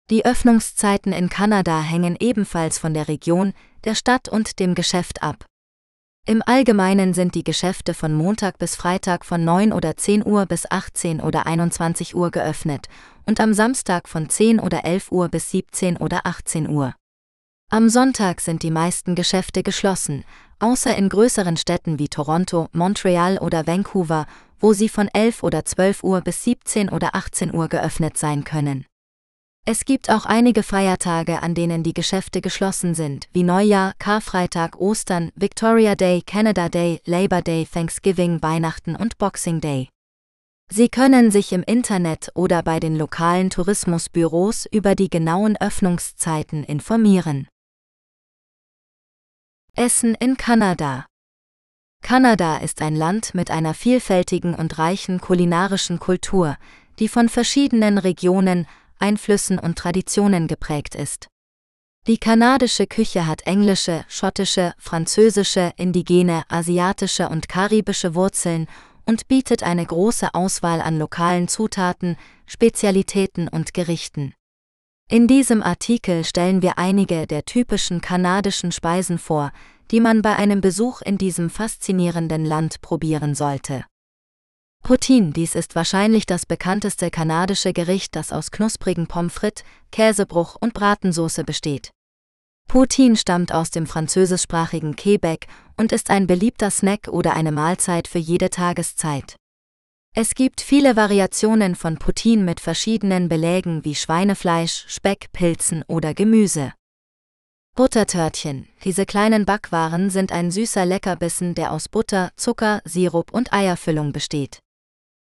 Die 0.09 0.25
Öffnungszeiten 0.25 1.13
in 1.13 1.29
Kanada 1.29 1.83
hängen 1.83 2.17
ebenfalls 2.19 2.79
von 2.79 2.95
der 2.95 3.07
Region, 3.07 3.53
der 3.85 3.95
Stadt 3.95 4.31
und 4.31 4.61
dem 4.61 4.75
Geschäft 4.75 5.23
ab. 5.23 5.45
Im 6.27 6.43
Allgemeinen 6.47 7.13
sind 7.13 7.35
die 7.35 7.45
Geschäfte 7.45 7.93
von 7.93 8.15
Montag 8.15 8.57
bis 8.57 8.77
Freitag 8.77 9.27
von 9.27 9.45
9 9.45 9.75
oder 9.75 9.95
10 9.95 10.25
Uhr 10.25 10.47
bis 10.47 10.71
18 10.71 11.21
oder 11.21 11.45
21 11.45 12.17
Uhr 12.17 12.31
geöffnet 12.31 12.87
und 13.27 13.41
am 13.41 13.53
Samstag 13.53 14.09
von 14.09 14.31
10 14.31 14.59
oder 14.59 14.87
11 14.87 15.13
Uhr 15.13 15.29
bis 15.29 15.51
17 15.51 15.99
oder 15.99 16.25
18 16.25 16.67
Uhr. 16.67 16.95
Am 17.71 17.91
Sonntag 17.91 18.41
sind 18.41 18.63
die 18.63 18.71
meisten 18.71 19.15
Geschäfte 19.15 19.63
geschlossen, 19.63 20.25
außer 20.59 20.97
in 20.97 21.11
größeren 21.11 21.59
Städten 21.59 21.99
wie 21.99 22.09
Toronto, 22.09 22.69
Montreal 22.73 23.37
oder 23.37 23.67
Vancouver, 23.67 24.27
wo 24.59 24.73
sie 24.73 24.89
von 24.89 25.07
11 25.13 25.43
oder 25.43 25.67
12 25.67 26.03
Uhr 26.03 26.23
bis 26.23 26.45
17 26.45 26.89
oder 26.89 27.15
18 27.15 27.53
Uhr 27.53 27.69
geöffnet 27.69 28.17
sein 28.17 28.45
können. 28.45 28.87
Es 29.67 29.85
gibt 29.85 30.09
auch 30.09 30.25
einige 30.25 30.63
Feiertage, 30.63 31.43
an 31.43 31.55
denen 31.55 31.83
die 31.83 31.93
Geschäfte 31.93 32.41
geschlossen 32.41 32.95
sind, 32.95 33.29
wie 33.35 33.43
Neujahr, 33.43 33.93
Karfreitag, 33.99 34.81
Ostern, 34.81 35.31
Victoria 35.35 35.95
Day, 35.95 36.23
Canada 36.25 36.71
Day, 36.71 37.03
Labor 37.05 37.43
Day, 37.43 37.69
Thanksgiving, 37.71 38.41
Weihnachten 38.41 38.97
und 38.97 39.19
Boxing 39.19 39.61
Day. 39.61 39.91
Sie 40.71 40.89
können 40.89 41.31
sich 41.31 41.53
im 41.53 41.63
Internet 41.65 42.31
oder 42.35 42.63
bei 42.63 42.81
den 42.81 42.97
lokalen 42.97 43.51
Tourismusbüros 43.51 44.65
über 44.73 44.95
die 44.95 45.11
genauen 45.11 45.59
Öffnungszeiten 45.59 46.65
informieren. 46.65 47.47
Essen 49.79 50.17
in 50.17 50.37
Kanada. 50.37 51.07
Kanada 52.03 52.57
ist 52.57 52.83
ein 52.83 52.97
Land 52.97 53.33
mit 53.37 53.53
einer 53.53 53.75
vielfältigen 53.75 54.57
und 54.57 54.77
reichen 54.77 55.21
kulinarischen 55.21 56.01
Kultur, 56.01 56.57
die 56.99 57.07
von 57.07 57.29
verschiedenen 57.29 57.97
Regionen, 57.97 58.67
Einflüssen 58.99 59.57
und 59.57 59.79
Traditionen 59.79 60.49
geprägt 60.49 60.97
ist. 60.97 61.29
Die 62.09 62.19
kanadische 62.19 62.89
Küche 62.89 63.29
hat 63.29 63.43
englische, 63.47 64.05
schottische, 64.09 64.75
französische, 64.79 65.73
indigene, 65.77 66.43
asiatische 66.49 67.29
und 67.29 67.49
karibische 67.49 68.17
Wurzeln 68.17 68.67
und 69.05 69.29
bietet 69.29 69.63
eine 69.63 69.87
große 69.87 70.35
Auswahl 70.35 70.81
an 70.81 70.99
lokalen 70.99 71.47
Zutaten, 71.47 72.17
Spezialitäten 72.47 73.47
und 73.47 73.75
Gerichten. 73.75 74.35
In 75.11 75.27
diesem 75.27 75.63
Artikel 75.63 76.23
stellen 76.23 76.61
wir 76.61 76.77
einige 76.77 77.27
der 77.27 77.47
typischen 77.47 78.03
kanadischen 78.03 78.73
Speisen 78.73 79.17
vor, 79.17 79.53
die 79.91 80.01
man 80.01 80.21
bei 80.21 80.37
einem 80.37 80.61
Besuch 80.61 81.01
in 81.01 81.17
diesem 81.17 81.49
faszinierenden 81.49 82.45
Land 82.45 82.83
probieren 82.83 83.35
sollte. 83.35 83.87
Poutine, 84.85 85.33
dies 85.33 85.55
ist 85.55 85.75
wahrscheinlich 85.75 86.27
das 86.27 86.45
bekannteste 86.45 87.11
kanadische 87.11 87.73
Gericht, 87.73 88.17
das 88.17 88.33
aus 88.33 88.51
knusprigen 88.51 89.07
Pommes 89.07 89.33
frites, 89.33 89.65
Käsebruch 89.93 90.57
und 90.61 90.75
Bratensoße 90.75 91.43
besteht. 91.43 91.91
Poutine 92.69 93.17
stammt 93.17 93.51
aus 93.51 93.71
dem 93.71 93.87
französischsprachigen 93.87 94.95
Quebec 94.95 95.47
und 95.79 95.91
ist 95.91 96.11
ein 96.11 96.27
beliebter 96.27 96.71
Snack 96.71 97.09
oder 97.09 97.33
eine 97.33 97.51
Mahlzeit 97.51 98.09
für 98.09 98.19
jede 98.19 98.51
Tageszeit. 98.51 99.37
Es 100.15 100.35
gibt 100.35 100.61
viele 100.61 100.97
Variationen 100.97 101.77
von 101.77 101.99
Poutine 101.99 102.43
mit 102.43 102.61
verschiedenen 102.61 103.29
Belägen 103.29 103.85
wie 103.85 103.95
Schweinefleisch, 103.95 104.85
Speck, 104.89 105.31
Pilzen 105.33 105.85
oder 105.87 106.15
Gemüse. 106.15 106.73
Buttertörtchen. 107.77 108.67
Diese 108.83 109.07
kleinen 109.07 109.45
Backwaren 109.45 110.11
sind 110.11 110.33
ein 110.33 110.51
süßer 110.51 110.85
Leckerbissen, 110.85 111.55
der 111.55 111.73
aus 111.73 111.89
Butter, 111.89 112.31
Zucker, 112.35 112.81
Sirup 112.85 113.33
und 113.33 113.53
Eierfüllung 113.53 114.13
besteht. 114.13 114.59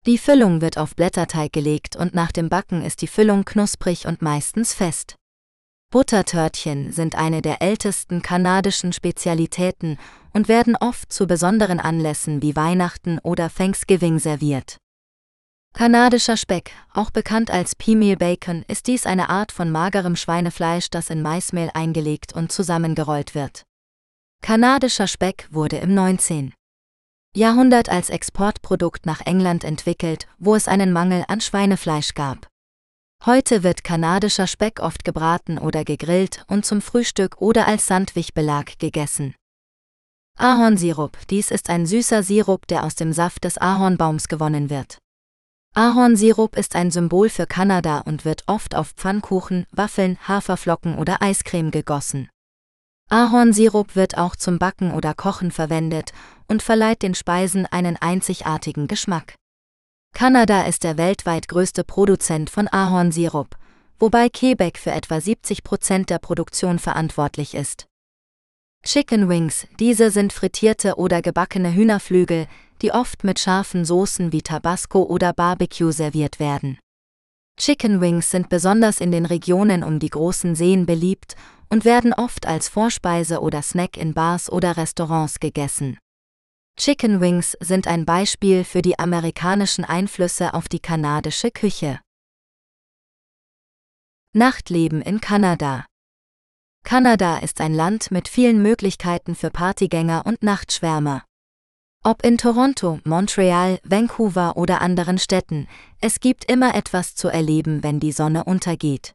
Die 0.05 0.19
Füllung 0.19 0.61
wird 0.61 0.77
auf 0.77 0.95
Blätterteig 0.95 1.51
gelegt 1.51 1.95
und 1.95 2.13
nach 2.13 2.31
dem 2.31 2.49
Backen 2.49 2.83
ist 2.83 3.01
die 3.01 3.07
Füllung 3.07 3.45
knusprig 3.45 4.05
und 4.05 4.21
meistens 4.21 4.75
fest. 4.75 5.15
Buttertörtchen 5.89 6.91
sind 6.91 7.15
eine 7.15 7.41
der 7.41 7.63
ältesten 7.63 8.21
kanadischen 8.21 8.93
Spezialitäten 8.93 9.97
und 10.35 10.49
werden 10.49 10.75
oft 10.75 11.13
zu 11.13 11.27
besonderen 11.27 11.79
Anlässen 11.79 12.41
wie 12.41 12.57
Weihnachten 12.57 13.19
oder 13.19 13.49
Thanksgiving 13.49 14.19
serviert. 14.19 14.77
Kanadischer 15.73 16.35
Speck, 16.35 16.71
auch 16.93 17.09
bekannt 17.09 17.49
als 17.49 17.75
Peameal 17.75 18.17
Bacon, 18.17 18.63
ist 18.67 18.87
dies 18.87 19.05
eine 19.05 19.29
Art 19.29 19.53
von 19.53 19.71
magerem 19.71 20.17
Schweinefleisch, 20.17 20.89
das 20.89 21.09
in 21.09 21.21
Maismehl 21.21 21.71
eingelegt 21.73 22.33
und 22.33 22.51
zusammengerollt 22.51 23.33
wird. 23.33 23.63
Kanadischer 24.41 25.07
Speck 25.07 25.47
wurde 25.51 25.77
im 25.77 25.93
19. 25.93 26.53
Jahrhundert 27.33 27.87
als 27.89 28.09
Exportprodukt 28.09 29.05
nach 29.05 29.21
England 29.21 29.63
entwickelt, 29.63 30.27
wo 30.37 30.55
es 30.55 30.67
einen 30.67 30.91
Mangel 30.91 31.23
an 31.29 31.39
Schweinefleisch 31.39 32.13
gab. 32.13 32.47
Heute 33.25 33.63
wird 33.63 33.85
kanadischer 33.85 34.47
Speck 34.47 34.81
oft 34.81 35.05
gebraten 35.05 35.57
oder 35.57 35.85
gegrillt 35.85 36.43
und 36.47 36.65
zum 36.65 36.81
Frühstück 36.81 37.41
oder 37.41 37.67
als 37.67 37.87
Sandwichbelag 37.87 38.77
gegessen. 38.79 39.33
Ahornsirup, 40.37 41.17
dies 41.29 41.49
ist 41.49 41.69
ein 41.69 41.85
süßer 41.85 42.21
Sirup, 42.21 42.67
der 42.67 42.83
aus 42.83 42.95
dem 42.95 43.13
Saft 43.13 43.45
des 43.45 43.57
Ahornbaums 43.57 44.27
gewonnen 44.27 44.69
wird. 44.69 44.97
Ahornsirup 45.73 46.57
ist 46.57 46.75
ein 46.75 46.91
Symbol 46.91 47.29
für 47.29 47.47
Kanada 47.47 47.99
und 47.99 48.25
wird 48.25 48.43
oft 48.47 48.75
auf 48.75 48.89
Pfannkuchen, 48.91 49.65
Waffeln, 49.71 50.17
Haferflocken 50.27 50.97
oder 50.97 51.21
Eiscreme 51.21 51.71
gegossen. 51.71 52.29
Ahornsirup 53.09 53.95
wird 53.95 54.17
auch 54.17 54.35
zum 54.35 54.59
Backen 54.59 54.91
oder 54.91 55.13
Kochen 55.13 55.51
verwendet 55.51 56.11
und 56.47 56.61
verleiht 56.61 57.01
den 57.01 57.15
Speisen 57.15 57.65
einen 57.65 57.95
einzigartigen 57.95 58.87
Geschmack. 58.87 59.35
Kanada 60.13 60.63
ist 60.63 60.83
der 60.83 60.97
weltweit 60.97 61.47
größte 61.47 61.85
Produzent 61.85 62.49
von 62.49 62.67
Ahornsirup, 62.67 63.55
wobei 63.99 64.27
Quebec 64.27 64.79
für 64.79 64.91
etwa 64.91 65.21
70 65.21 65.63
Prozent 65.63 66.09
der 66.09 66.19
Produktion 66.19 66.77
verantwortlich 66.77 67.53
ist. 67.55 67.85
Chicken 68.85 69.29
Wings, 69.29 69.65
diese 69.79 70.11
sind 70.11 70.31
frittierte 70.31 70.97
oder 70.97 71.23
gebackene 71.23 71.73
Hühnerflügel, 71.73 72.45
die 72.83 72.91
oft 72.91 73.23
mit 73.23 73.39
scharfen 73.39 73.83
Soßen 73.83 74.31
wie 74.31 74.43
Tabasco 74.43 75.01
oder 75.01 75.33
Barbecue 75.33 75.91
serviert 75.91 76.39
werden. 76.39 76.77
Chicken 77.57 77.99
Wings 77.99 78.29
sind 78.29 78.47
besonders 78.47 79.01
in 79.01 79.11
den 79.11 79.25
Regionen 79.25 79.83
um 79.83 79.97
die 79.97 80.11
großen 80.11 80.53
Seen 80.53 80.85
beliebt 80.85 81.35
und 81.67 81.83
werden 81.83 82.13
oft 82.13 82.45
als 82.45 82.69
Vorspeise 82.69 83.41
oder 83.41 83.63
Snack 83.63 83.97
in 83.97 84.13
Bars 84.13 84.51
oder 84.51 84.77
Restaurants 84.77 85.39
gegessen. 85.39 85.97
Chicken 86.77 87.21
Wings 87.21 87.57
sind 87.61 87.87
ein 87.87 88.05
Beispiel 88.05 88.63
für 88.63 88.83
die 88.83 88.99
amerikanischen 88.99 89.83
Einflüsse 89.83 90.53
auf 90.53 90.67
die 90.67 90.79
kanadische 90.79 91.49
Küche. 91.49 92.01
Nachtleben 94.31 95.01
in 95.01 95.21
Kanada 95.21 95.85
Kanada 96.85 97.39
ist 97.39 97.61
ein 97.61 97.73
Land 97.73 98.11
mit 98.11 98.27
vielen 98.27 98.61
Möglichkeiten 98.61 99.33
für 99.33 99.49
Partygänger 99.49 100.21
und 100.27 100.43
Nachtschwärmer. 100.43 101.23
Ob 102.03 102.23
in 102.23 102.37
Toronto, 102.37 102.99
Montreal, 103.03 103.79
Vancouver 103.83 104.55
oder 104.55 104.81
anderen 104.81 105.17
Städten, 105.17 105.67
es 105.99 106.19
gibt 106.19 106.45
immer 106.45 106.75
etwas 106.75 107.15
zu 107.15 107.27
erleben, 107.27 107.81
wenn 107.81 107.99
die 107.99 108.11
Sonne 108.11 108.43
untergeht. 108.43 109.13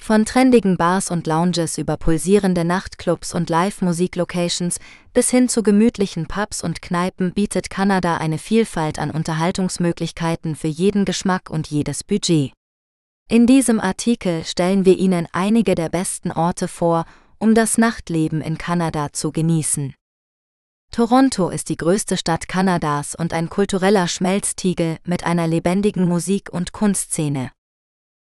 Von 0.00 0.24
trendigen 0.24 0.76
Bars 0.76 1.10
und 1.10 1.26
Lounges 1.26 1.78
über 1.78 1.96
pulsierende 1.96 2.64
Nachtclubs 2.64 3.34
und 3.34 3.50
Live-Musik-Locations 3.50 4.78
bis 5.12 5.30
hin 5.30 5.48
zu 5.48 5.64
gemütlichen 5.64 6.28
Pubs 6.28 6.62
und 6.62 6.80
Kneipen 6.80 7.32
bietet 7.32 7.70
Kanada 7.70 8.18
eine 8.18 8.38
Vielfalt 8.38 9.00
an 9.00 9.10
Unterhaltungsmöglichkeiten 9.10 10.54
für 10.54 10.68
jeden 10.68 11.04
Geschmack 11.04 11.50
und 11.50 11.66
jedes 11.66 12.04
Budget. 12.04 12.52
In 13.28 13.46
diesem 13.46 13.80
Artikel 13.80 14.44
stellen 14.44 14.84
wir 14.84 14.98
Ihnen 14.98 15.26
einige 15.32 15.74
der 15.74 15.88
besten 15.88 16.30
Orte 16.30 16.68
vor, 16.68 17.06
um 17.38 17.54
das 17.54 17.78
Nachtleben 17.78 18.42
in 18.42 18.58
Kanada 18.58 19.12
zu 19.12 19.32
genießen. 19.32 19.94
Toronto 20.90 21.48
ist 21.48 21.70
die 21.70 21.76
größte 21.76 22.16
Stadt 22.16 22.48
Kanadas 22.48 23.14
und 23.14 23.32
ein 23.32 23.48
kultureller 23.48 24.08
Schmelztiegel 24.08 24.98
mit 25.04 25.24
einer 25.24 25.46
lebendigen 25.46 26.06
Musik- 26.06 26.52
und 26.52 26.72
Kunstszene. 26.72 27.50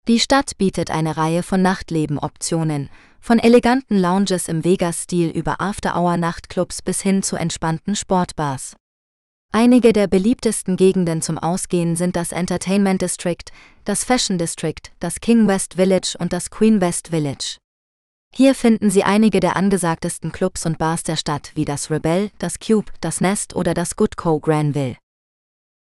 Die 0.08 0.20
Stadt 0.20 0.58
bietet 0.58 0.91
eine 0.91 1.18
Reihe 1.18 1.43
von 1.43 1.62
Nachtlebenoptionen, 1.62 2.89
Von 3.20 3.39
eleganten 3.39 3.98
Lounges 3.98 4.48
im 4.48 4.64
Vegas-Stil 4.64 5.30
über 5.30 5.60
After-Hour-Nachtclubs 5.60 6.84
bis 6.84 7.02
hin 7.02 7.24
zu 7.24 7.36
entspannten 7.36 7.96
Sportbars. 7.96 8.76
Einige 9.58 9.93
der 9.93 10.08
beliebtesten 10.08 10.76
Gegenden 10.76 11.22
zum 11.22 11.38
Ausgehen 11.38 11.95
sind 11.95 12.18
das 12.18 12.34
Entertainment 12.34 13.01
District, 13.01 13.45
das 13.86 14.03
Fashion 14.03 14.38
District, 14.38 14.91
das 14.99 15.22
King 15.22 15.47
West 15.47 15.76
Village 15.76 16.18
und 16.20 16.34
das 16.34 16.49
Queen 16.49 16.82
West 16.82 17.08
Village. 17.08 17.58
Hier 18.34 18.53
finden 18.53 18.89
Sie 18.89 19.06
einige 19.06 19.39
der 19.39 19.56
angesagtesten 19.56 20.34
Clubs 20.34 20.66
und 20.66 20.78
Bars 20.78 21.03
der 21.03 21.16
Stadt 21.16 21.53
wie 21.56 21.64
das 21.64 21.89
Rebel, 21.89 22.32
das 22.38 22.60
Cube, 22.60 22.91
das 22.99 23.22
Nest 23.22 23.56
oder 23.56 23.74
das 23.74 23.95
Good 23.95 24.18
Co 24.18 24.41
Granville. 24.41 24.97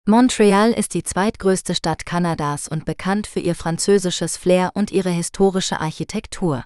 Montreal 0.05 0.71
ist 0.71 0.93
die 0.93 1.01
zweitgrößte 1.01 1.73
Stadt 1.73 2.05
Kanadas 2.05 2.67
und 2.67 2.85
bekannt 2.85 3.25
für 3.25 3.39
ihr 3.39 3.55
französisches 3.55 4.37
Flair 4.37 4.73
und 4.75 4.91
ihre 4.91 5.09
historische 5.09 5.79
Architektur. 5.79 6.65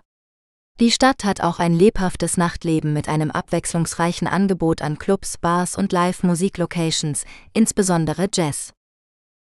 Die 0.80 0.92
Stadt 0.92 1.26
hat 1.26 1.42
auch 1.42 1.60
ein 1.60 1.74
lebhaftes 1.74 2.38
Nachtleben 2.38 2.94
mit 2.94 3.10
einem 3.10 3.32
abwechslungsreichen 3.32 4.28
Angebot 4.28 4.82
an 4.82 4.98
Clubs, 4.98 5.38
Bars 5.38 5.78
und 5.78 5.92
Live-Musik-Locations, 5.92 7.26
insbesondere 7.52 8.30
Jazz. 8.34 8.72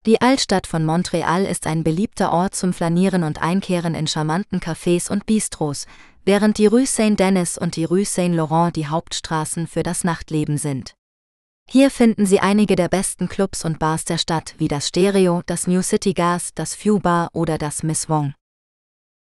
Die 0.05 0.21
Altstadt 0.21 0.67
von 0.67 0.85
Montreal 0.85 1.45
ist 1.45 1.65
ein 1.65 1.83
beliebter 1.83 2.31
Ort 2.31 2.53
zum 2.53 2.71
Flanieren 2.71 3.23
und 3.23 3.41
Einkehren 3.41 3.95
in 3.95 4.05
charmanten 4.05 4.59
Cafés 4.59 5.09
und 5.09 5.25
Bistros, 5.25 5.87
während 6.23 6.59
die 6.59 6.67
Rue 6.67 6.85
Saint-Denis 6.85 7.57
und 7.57 7.77
die 7.77 7.85
Rue 7.85 8.05
Saint-Laurent 8.05 8.75
die 8.75 8.85
Hauptstraßen 8.85 9.65
für 9.65 9.81
das 9.81 10.03
Nachtleben 10.03 10.59
sind. 10.59 10.93
Hier 11.67 11.89
finden 11.89 12.27
Sie 12.27 12.41
einige 12.41 12.75
der 12.75 12.89
besten 12.89 13.27
Clubs 13.27 13.65
und 13.65 13.79
Bars 13.79 14.05
der 14.05 14.19
Stadt 14.19 14.53
wie 14.59 14.67
das 14.67 14.89
Stereo, 14.89 15.41
das 15.47 15.65
New 15.65 15.81
City 15.81 16.13
Gas, 16.13 16.51
das 16.53 16.75
Few 16.75 16.99
Bar 16.99 17.29
oder 17.33 17.57
das 17.57 17.81
Miss 17.81 18.07
Wong. 18.07 18.35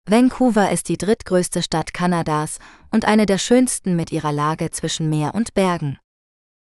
Vancouver 0.09 0.71
ist 0.71 0.89
die 0.89 0.99
drittgrößte 0.99 1.65
Stadt 1.65 1.93
Kanadas 1.93 2.61
und 2.93 3.07
eine 3.07 3.27
der 3.27 3.39
schönsten 3.39 3.97
mit 3.97 4.13
ihrer 4.13 4.31
Lage 4.31 4.71
zwischen 4.71 5.11
Meer 5.11 5.35
und 5.35 5.53
Bergen. 5.53 5.99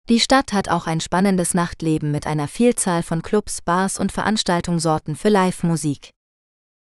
Die 0.08 0.20
Stadt 0.20 0.52
hat 0.52 0.68
auch 0.68 0.86
ein 0.86 1.00
spannendes 1.00 1.52
Nachtleben 1.52 2.12
mit 2.12 2.28
einer 2.28 2.46
Vielzahl 2.46 3.02
von 3.02 3.22
Clubs, 3.22 3.60
Bars 3.60 3.98
und 3.98 4.12
Veranstaltungssorten 4.12 5.16
für 5.16 5.30
Live-Musik. 5.30 6.10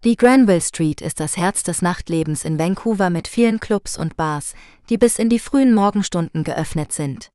Die 0.03 0.15
Granville 0.17 0.61
Street 0.61 1.01
ist 1.01 1.19
das 1.19 1.35
Herz 1.35 1.63
des 1.63 1.81
Nachtlebens 1.81 2.45
in 2.45 2.59
Vancouver 2.59 3.09
mit 3.09 3.27
vielen 3.27 3.59
Clubs 3.59 3.97
und 3.97 4.15
Bars, 4.15 4.53
die 4.89 4.99
bis 4.99 5.17
in 5.17 5.29
die 5.29 5.39
frühen 5.39 5.73
Morgenstunden 5.73 6.43
geöffnet 6.43 6.91
sind. 6.91 7.29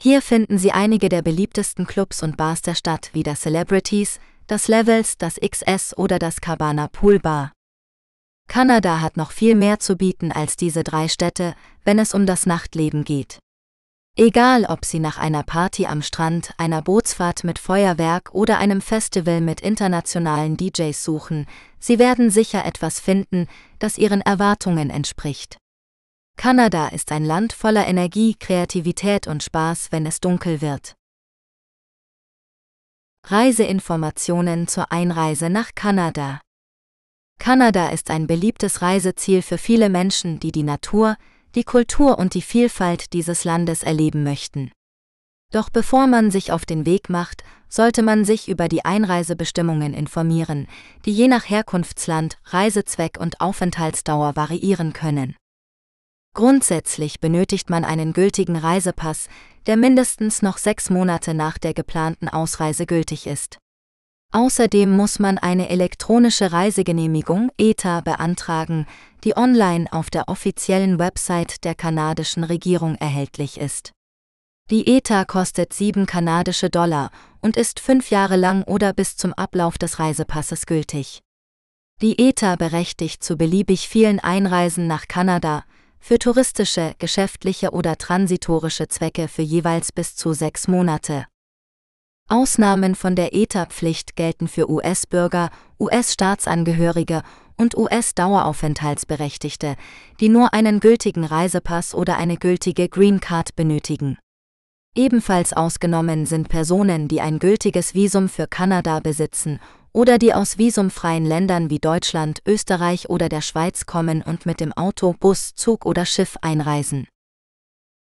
Hier 0.00 0.22
finden 0.22 0.56
Sie 0.56 0.72
einige 0.72 1.10
der 1.10 1.20
beliebtesten 1.20 1.86
Clubs 1.86 2.22
und 2.22 2.38
Bars 2.38 2.62
der 2.62 2.74
Stadt 2.74 3.10
wie 3.12 3.22
das 3.22 3.42
Celebrities, 3.42 4.18
das 4.46 4.66
Levels, 4.66 5.18
das 5.18 5.38
XS 5.38 5.94
oder 5.98 6.18
das 6.18 6.40
Cabana 6.40 6.88
Pool 6.88 7.18
Bar. 7.18 7.52
Kanada 8.50 9.00
hat 9.00 9.16
noch 9.16 9.30
viel 9.30 9.54
mehr 9.54 9.78
zu 9.78 9.94
bieten 9.94 10.32
als 10.32 10.56
diese 10.56 10.82
drei 10.82 11.06
Städte, 11.06 11.54
wenn 11.84 12.00
es 12.00 12.14
um 12.14 12.26
das 12.26 12.46
Nachtleben 12.46 13.04
geht. 13.04 13.38
Egal, 14.16 14.64
ob 14.64 14.84
Sie 14.84 14.98
nach 14.98 15.18
einer 15.18 15.44
Party 15.44 15.86
am 15.86 16.02
Strand, 16.02 16.52
einer 16.58 16.82
Bootsfahrt 16.82 17.44
mit 17.44 17.60
Feuerwerk 17.60 18.34
oder 18.34 18.58
einem 18.58 18.80
Festival 18.80 19.40
mit 19.40 19.60
internationalen 19.60 20.56
DJs 20.56 21.04
suchen, 21.04 21.46
Sie 21.78 22.00
werden 22.00 22.28
sicher 22.28 22.64
etwas 22.64 22.98
finden, 22.98 23.46
das 23.78 23.98
Ihren 23.98 24.20
Erwartungen 24.20 24.90
entspricht. 24.90 25.58
Kanada 26.36 26.88
ist 26.88 27.12
ein 27.12 27.24
Land 27.24 27.52
voller 27.52 27.86
Energie, 27.86 28.34
Kreativität 28.34 29.28
und 29.28 29.44
Spaß, 29.44 29.92
wenn 29.92 30.06
es 30.06 30.18
dunkel 30.18 30.60
wird. 30.60 30.96
Reiseinformationen 33.28 34.66
zur 34.66 34.90
Einreise 34.90 35.50
nach 35.50 35.70
Kanada. 35.76 36.40
Kanada 37.40 37.88
ist 37.88 38.10
ein 38.10 38.26
beliebtes 38.26 38.82
Reiseziel 38.82 39.40
für 39.40 39.56
viele 39.56 39.88
Menschen, 39.88 40.38
die 40.40 40.52
die 40.52 40.62
Natur, 40.62 41.16
die 41.54 41.64
Kultur 41.64 42.18
und 42.18 42.34
die 42.34 42.42
Vielfalt 42.42 43.14
dieses 43.14 43.44
Landes 43.44 43.82
erleben 43.82 44.22
möchten. 44.22 44.70
Doch 45.50 45.70
bevor 45.70 46.06
man 46.06 46.30
sich 46.30 46.52
auf 46.52 46.66
den 46.66 46.84
Weg 46.84 47.08
macht, 47.08 47.42
sollte 47.66 48.02
man 48.02 48.26
sich 48.26 48.48
über 48.48 48.68
die 48.68 48.84
Einreisebestimmungen 48.84 49.94
informieren, 49.94 50.68
die 51.06 51.12
je 51.12 51.28
nach 51.28 51.48
Herkunftsland, 51.48 52.36
Reisezweck 52.44 53.18
und 53.18 53.40
Aufenthaltsdauer 53.40 54.36
variieren 54.36 54.92
können. 54.92 55.34
Grundsätzlich 56.34 57.20
benötigt 57.20 57.70
man 57.70 57.86
einen 57.86 58.12
gültigen 58.12 58.56
Reisepass, 58.56 59.28
der 59.66 59.78
mindestens 59.78 60.42
noch 60.42 60.58
sechs 60.58 60.90
Monate 60.90 61.32
nach 61.32 61.56
der 61.56 61.72
geplanten 61.72 62.28
Ausreise 62.28 62.84
gültig 62.84 63.26
ist. 63.26 63.58
Außerdem 64.32 64.94
muss 64.94 65.18
man 65.18 65.38
eine 65.38 65.70
elektronische 65.70 66.52
Reisegenehmigung 66.52 67.50
ETA 67.58 68.00
beantragen, 68.00 68.86
die 69.24 69.36
online 69.36 69.92
auf 69.92 70.08
der 70.08 70.28
offiziellen 70.28 71.00
Website 71.00 71.64
der 71.64 71.74
kanadischen 71.74 72.44
Regierung 72.44 72.94
erhältlich 72.94 73.58
ist. 73.58 73.92
Die 74.70 74.86
ETA 74.86 75.24
kostet 75.24 75.72
7 75.72 76.06
kanadische 76.06 76.70
Dollar 76.70 77.10
und 77.40 77.56
ist 77.56 77.80
fünf 77.80 78.10
Jahre 78.10 78.36
lang 78.36 78.62
oder 78.62 78.92
bis 78.92 79.16
zum 79.16 79.32
Ablauf 79.32 79.78
des 79.78 79.98
Reisepasses 79.98 80.64
gültig. 80.66 81.22
Die 82.00 82.28
ETA 82.28 82.54
berechtigt 82.54 83.24
zu 83.24 83.36
beliebig 83.36 83.88
vielen 83.88 84.20
Einreisen 84.20 84.86
nach 84.86 85.08
Kanada, 85.08 85.64
für 85.98 86.20
touristische, 86.20 86.94
geschäftliche 87.00 87.72
oder 87.72 87.98
transitorische 87.98 88.86
Zwecke 88.86 89.26
für 89.26 89.42
jeweils 89.42 89.90
bis 89.90 90.14
zu 90.14 90.32
sechs 90.32 90.68
Monate. 90.68 91.26
Ausnahmen 92.30 92.94
von 92.94 93.16
der 93.16 93.34
ETA-Pflicht 93.34 94.14
gelten 94.14 94.46
für 94.46 94.70
US-Bürger, 94.70 95.50
US-Staatsangehörige 95.80 97.22
und 97.56 97.76
US-Daueraufenthaltsberechtigte, 97.76 99.74
die 100.20 100.28
nur 100.28 100.54
einen 100.54 100.80
gültigen 100.80 101.24
Reisepass 101.24 101.94
oder 101.94 102.16
eine 102.16 102.36
gültige 102.36 102.88
Green 102.88 103.20
Card 103.20 103.56
benötigen. 103.56 104.16
Ebenfalls 104.94 105.52
ausgenommen 105.52 106.24
sind 106.24 106.48
Personen, 106.48 107.08
die 107.08 107.20
ein 107.20 107.38
gültiges 107.38 107.94
Visum 107.94 108.28
für 108.28 108.46
Kanada 108.46 109.00
besitzen 109.00 109.60
oder 109.92 110.18
die 110.18 110.32
aus 110.32 110.56
visumfreien 110.56 111.24
Ländern 111.24 111.68
wie 111.68 111.80
Deutschland, 111.80 112.40
Österreich 112.46 113.10
oder 113.10 113.28
der 113.28 113.40
Schweiz 113.40 113.86
kommen 113.86 114.22
und 114.22 114.46
mit 114.46 114.60
dem 114.60 114.72
Auto, 114.72 115.14
Bus, 115.18 115.54
Zug 115.54 115.84
oder 115.84 116.06
Schiff 116.06 116.36
einreisen. 116.42 117.08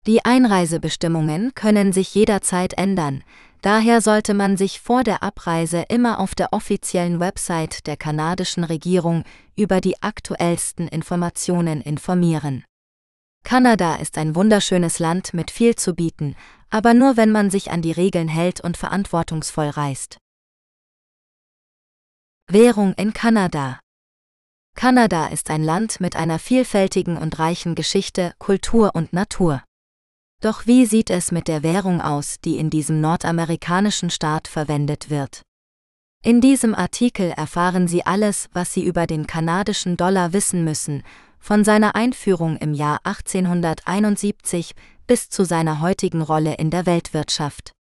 Die 0.06 0.24
Einreisebestimmungen 0.24 1.54
können 1.54 1.94
sich 1.94 2.14
jederzeit 2.14 2.74
ändern, 2.74 3.22
Daher 3.64 4.02
sollte 4.02 4.34
man 4.34 4.58
sich 4.58 4.78
vor 4.78 5.04
der 5.04 5.22
Abreise 5.22 5.86
immer 5.88 6.20
auf 6.20 6.34
der 6.34 6.52
offiziellen 6.52 7.18
Website 7.18 7.86
der 7.86 7.96
kanadischen 7.96 8.62
Regierung 8.62 9.24
über 9.56 9.80
die 9.80 10.02
aktuellsten 10.02 10.86
Informationen 10.86 11.80
informieren. 11.80 12.66
Kanada 13.42 13.96
ist 13.96 14.18
ein 14.18 14.34
wunderschönes 14.34 14.98
Land 14.98 15.32
mit 15.32 15.50
viel 15.50 15.76
zu 15.76 15.94
bieten, 15.94 16.36
aber 16.68 16.92
nur 16.92 17.16
wenn 17.16 17.32
man 17.32 17.48
sich 17.48 17.70
an 17.70 17.80
die 17.80 17.92
Regeln 17.92 18.28
hält 18.28 18.60
und 18.60 18.76
verantwortungsvoll 18.76 19.70
reist. 19.70 20.18
Währung 22.46 22.92
in 22.98 23.14
Kanada 23.14 23.80
Kanada 24.76 25.28
ist 25.28 25.48
ein 25.48 25.64
Land 25.64 26.00
mit 26.00 26.16
einer 26.16 26.38
vielfältigen 26.38 27.16
und 27.16 27.38
reichen 27.38 27.74
Geschichte, 27.74 28.34
Kultur 28.38 28.90
und 28.94 29.14
Natur. 29.14 29.62
Doch 30.44 30.66
wie 30.66 30.84
sieht 30.84 31.08
es 31.08 31.32
mit 31.32 31.48
der 31.48 31.62
Währung 31.62 32.02
aus, 32.02 32.38
die 32.38 32.58
in 32.58 32.68
diesem 32.68 33.00
nordamerikanischen 33.00 34.10
Staat 34.10 34.46
verwendet 34.46 35.08
wird? 35.08 35.40
In 36.22 36.42
diesem 36.42 36.74
Artikel 36.74 37.30
erfahren 37.30 37.88
Sie 37.88 38.04
alles, 38.04 38.50
was 38.52 38.74
Sie 38.74 38.84
über 38.84 39.06
den 39.06 39.26
kanadischen 39.26 39.96
Dollar 39.96 40.34
wissen 40.34 40.62
müssen, 40.62 41.02
von 41.38 41.64
seiner 41.64 41.94
Einführung 41.94 42.58
im 42.58 42.74
Jahr 42.74 43.00
1871 43.04 44.72
bis 45.06 45.30
zu 45.30 45.46
seiner 45.46 45.80
heutigen 45.80 46.20
Rolle 46.20 46.56
in 46.56 46.68
der 46.68 46.84
Weltwirtschaft. 46.84 47.72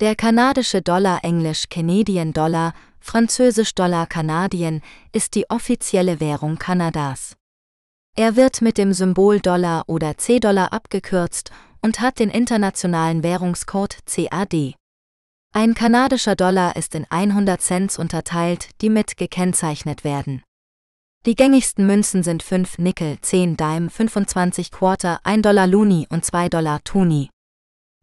Der 0.00 0.16
kanadische 0.16 0.80
Dollar 0.80 1.22
englisch 1.22 1.64
Canadian 1.68 2.32
Dollar, 2.32 2.72
französisch 2.98 3.74
Dollar 3.74 4.06
Kanadien, 4.06 4.80
ist 5.12 5.34
die 5.34 5.50
offizielle 5.50 6.18
Währung 6.18 6.56
Kanadas. 6.56 7.37
Er 8.18 8.34
wird 8.34 8.62
mit 8.62 8.78
dem 8.78 8.92
Symbol 8.92 9.38
Dollar 9.38 9.84
oder 9.86 10.18
C-Dollar 10.18 10.72
abgekürzt 10.72 11.52
und 11.82 12.00
hat 12.00 12.18
den 12.18 12.30
internationalen 12.30 13.22
Währungscode 13.22 13.96
CAD. 14.06 14.74
Ein 15.54 15.74
kanadischer 15.74 16.34
Dollar 16.34 16.74
ist 16.74 16.96
in 16.96 17.06
100 17.08 17.60
Cents 17.60 17.96
unterteilt, 17.96 18.70
die 18.80 18.90
mit 18.90 19.18
gekennzeichnet 19.18 20.02
werden. 20.02 20.42
Die 21.26 21.36
gängigsten 21.36 21.86
Münzen 21.86 22.24
sind 22.24 22.42
5 22.42 22.78
Nickel, 22.78 23.20
10 23.20 23.56
Dime, 23.56 23.88
25 23.88 24.72
Quarter, 24.72 25.20
1 25.22 25.42
Dollar 25.42 25.68
Luni 25.68 26.08
und 26.10 26.24
2 26.24 26.48
Dollar 26.48 26.80
Tuni. 26.82 27.30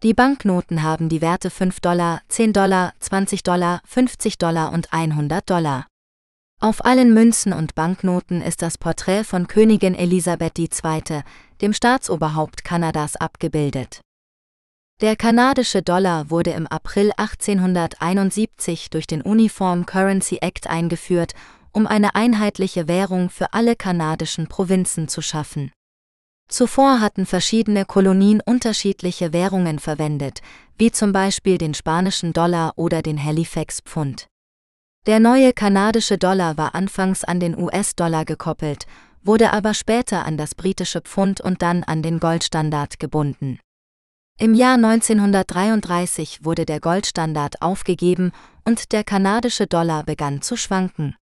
Die 0.02 0.14
Banknoten 0.14 0.82
haben 0.82 1.10
die 1.10 1.20
Werte 1.20 1.50
5 1.50 1.82
Dollar, 1.82 2.22
10 2.30 2.54
Dollar, 2.54 2.94
20 3.02 3.44
Dollar, 3.44 3.82
50 3.84 4.38
Dollar 4.38 4.72
und 4.72 4.94
100 4.94 5.50
Dollar. 5.50 5.88
Auf 6.62 6.84
allen 6.84 7.14
Münzen 7.14 7.54
und 7.54 7.76
Banknoten 7.76 8.42
ist 8.42 8.62
das 8.62 8.78
Porträt 8.78 9.24
von 9.24 9.48
Königin 9.48 9.94
Elisabeth 9.94 10.58
II., 10.58 11.22
dem 11.62 11.74
Staatsoberhaupt 11.74 12.64
Kanadas, 12.64 13.16
abgebildet. 13.16 14.02
Der 15.02 15.16
kanadische 15.16 15.82
Dollar 15.82 16.30
wurde 16.30 16.52
im 16.52 16.68
April 16.68 17.12
1871 17.18 18.90
durch 18.90 19.08
den 19.08 19.22
Uniform 19.22 19.86
Currency 19.86 20.38
Act 20.42 20.68
eingeführt 20.68 21.34
um 21.76 21.88
eine 21.88 22.16
einheitliche 22.16 22.88
Währung 22.88 23.30
für 23.30 23.54
alle 23.54 23.76
kanadischen 23.76 24.48
Provinzen 24.48 25.10
zu 25.10 25.22
schaffen. 25.22 25.74
Zuvor 26.48 27.02
hatten 27.02 27.26
verschiedene 27.26 27.84
Kolonien 27.84 28.40
unterschiedliche 28.40 29.34
Währungen 29.34 29.80
verwendet, 29.80 30.42
wie 30.78 30.92
zum 30.92 31.12
Beispiel 31.12 31.58
den 31.58 31.74
spanischen 31.74 32.32
Dollar 32.32 32.74
oder 32.78 33.02
den 33.02 33.22
Halifax-Pfund. 33.22 34.28
Der 35.06 35.20
neue 35.20 35.54
kanadische 35.54 36.18
Dollar 36.18 36.58
war 36.58 36.74
anfangs 36.74 37.24
an 37.24 37.40
den 37.40 37.56
US-Dollar 37.56 38.26
gekoppelt, 38.26 38.88
wurde 39.24 39.54
aber 39.54 39.76
später 39.76 40.26
an 40.26 40.36
das 40.36 40.56
britische 40.56 41.02
Pfund 41.02 41.42
und 41.42 41.62
dann 41.62 41.84
an 41.84 42.02
den 42.02 42.20
Goldstandard 42.20 43.00
gebunden. 43.00 43.60
Im 44.40 44.56
Jahr 44.56 44.76
1933 44.76 46.44
wurde 46.44 46.66
der 46.66 46.80
Goldstandard 46.80 47.62
aufgegeben 47.62 48.32
und 48.64 48.94
der 48.94 49.04
kanadische 49.04 49.68
Dollar 49.68 50.04
begann 50.04 50.42
zu 50.42 50.58
schwanken. 50.58 51.16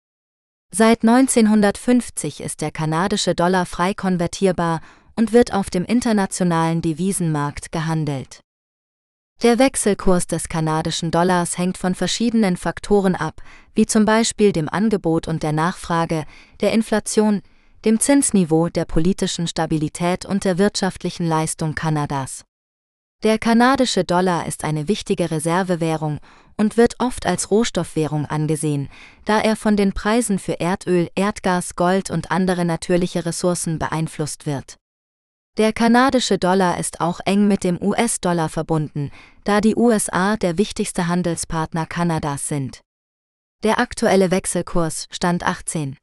Seit 0.72 1.02
1950 1.02 2.40
ist 2.40 2.60
der 2.60 2.70
kanadische 2.70 3.34
Dollar 3.34 3.66
frei 3.66 3.94
konvertierbar 3.94 4.80
und 5.16 5.32
wird 5.32 5.52
auf 5.52 5.70
dem 5.70 5.84
internationalen 5.84 6.82
Devisenmarkt 6.82 7.72
gehandelt. 7.72 8.40
Der 9.42 9.58
Wechselkurs 9.58 10.28
des 10.28 10.48
kanadischen 10.48 11.10
Dollars 11.10 11.58
hängt 11.58 11.76
von 11.76 11.96
verschiedenen 11.96 12.56
Faktoren 12.56 13.16
ab, 13.16 13.42
wie 13.74 13.86
zum 13.86 14.04
Beispiel 14.04 14.52
dem 14.52 14.68
Angebot 14.68 15.26
und 15.26 15.42
der 15.42 15.52
Nachfrage, 15.52 16.24
der 16.60 16.72
Inflation, 16.72 17.42
dem 17.84 17.98
Zinsniveau, 17.98 18.68
der 18.68 18.84
politischen 18.84 19.48
Stabilität 19.48 20.24
und 20.24 20.44
der 20.44 20.58
wirtschaftlichen 20.58 21.26
Leistung 21.26 21.74
Kanadas. 21.74 22.44
Der 23.24 23.38
kanadische 23.38 24.04
Dollar 24.04 24.46
ist 24.46 24.64
eine 24.64 24.88
wichtige 24.88 25.30
Reservewährung 25.30 26.18
und 26.56 26.76
wird 26.76 26.94
oft 26.98 27.26
als 27.26 27.50
Rohstoffwährung 27.50 28.26
angesehen, 28.26 28.88
da 29.24 29.40
er 29.40 29.56
von 29.56 29.76
den 29.76 29.92
Preisen 29.92 30.38
für 30.38 30.60
Erdöl, 30.60 31.08
Erdgas, 31.14 31.76
Gold 31.76 32.10
und 32.10 32.30
andere 32.30 32.64
natürliche 32.64 33.24
Ressourcen 33.26 33.78
beeinflusst 33.78 34.46
wird. 34.46 34.76
Der 35.58 35.74
kanadische 35.74 36.38
Dollar 36.38 36.78
ist 36.78 37.02
auch 37.02 37.20
eng 37.26 37.46
mit 37.46 37.62
dem 37.62 37.76
US-Dollar 37.78 38.48
verbunden, 38.48 39.10
da 39.44 39.60
die 39.60 39.76
USA 39.76 40.38
der 40.38 40.56
wichtigste 40.56 41.08
Handelspartner 41.08 41.84
Kanadas 41.84 42.48
sind. 42.48 42.80
Der 43.62 43.78
aktuelle 43.78 44.30
Wechselkurs 44.30 45.08
stand 45.10 45.42
18. 45.44 45.98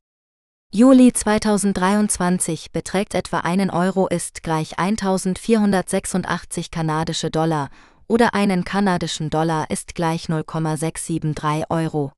Juli 0.72 1.12
2023 1.12 2.72
beträgt 2.72 3.16
etwa 3.16 3.40
1 3.40 3.74
Euro 3.74 4.08
ist 4.08 4.44
gleich 4.44 4.78
1486 4.78 6.70
kanadische 6.70 7.32
Dollar 7.32 7.72
oder 8.08 8.36
einen 8.36 8.64
kanadischen 8.64 9.32
Dollar 9.32 9.72
ist 9.72 9.96
gleich 9.96 10.30
0,673 10.30 11.72
Euro. 11.72 12.12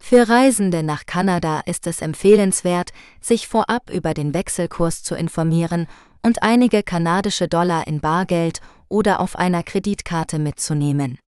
Für 0.00 0.28
Reisende 0.28 0.84
nach 0.84 1.04
Kanada 1.06 1.62
ist 1.66 1.88
es 1.88 2.00
empfehlenswert, 2.00 2.92
sich 3.20 3.48
vorab 3.48 3.90
über 3.90 4.14
den 4.14 4.32
Wechselkurs 4.32 5.02
zu 5.02 5.16
informieren 5.16 5.88
und 6.22 6.42
einige 6.42 6.82
kanadische 6.82 7.48
Dollar 7.48 7.86
in 7.86 8.00
Bargeld 8.00 8.60
oder 8.88 9.20
auf 9.20 9.36
einer 9.36 9.62
Kreditkarte 9.62 10.38
mitzunehmen. 10.38 11.18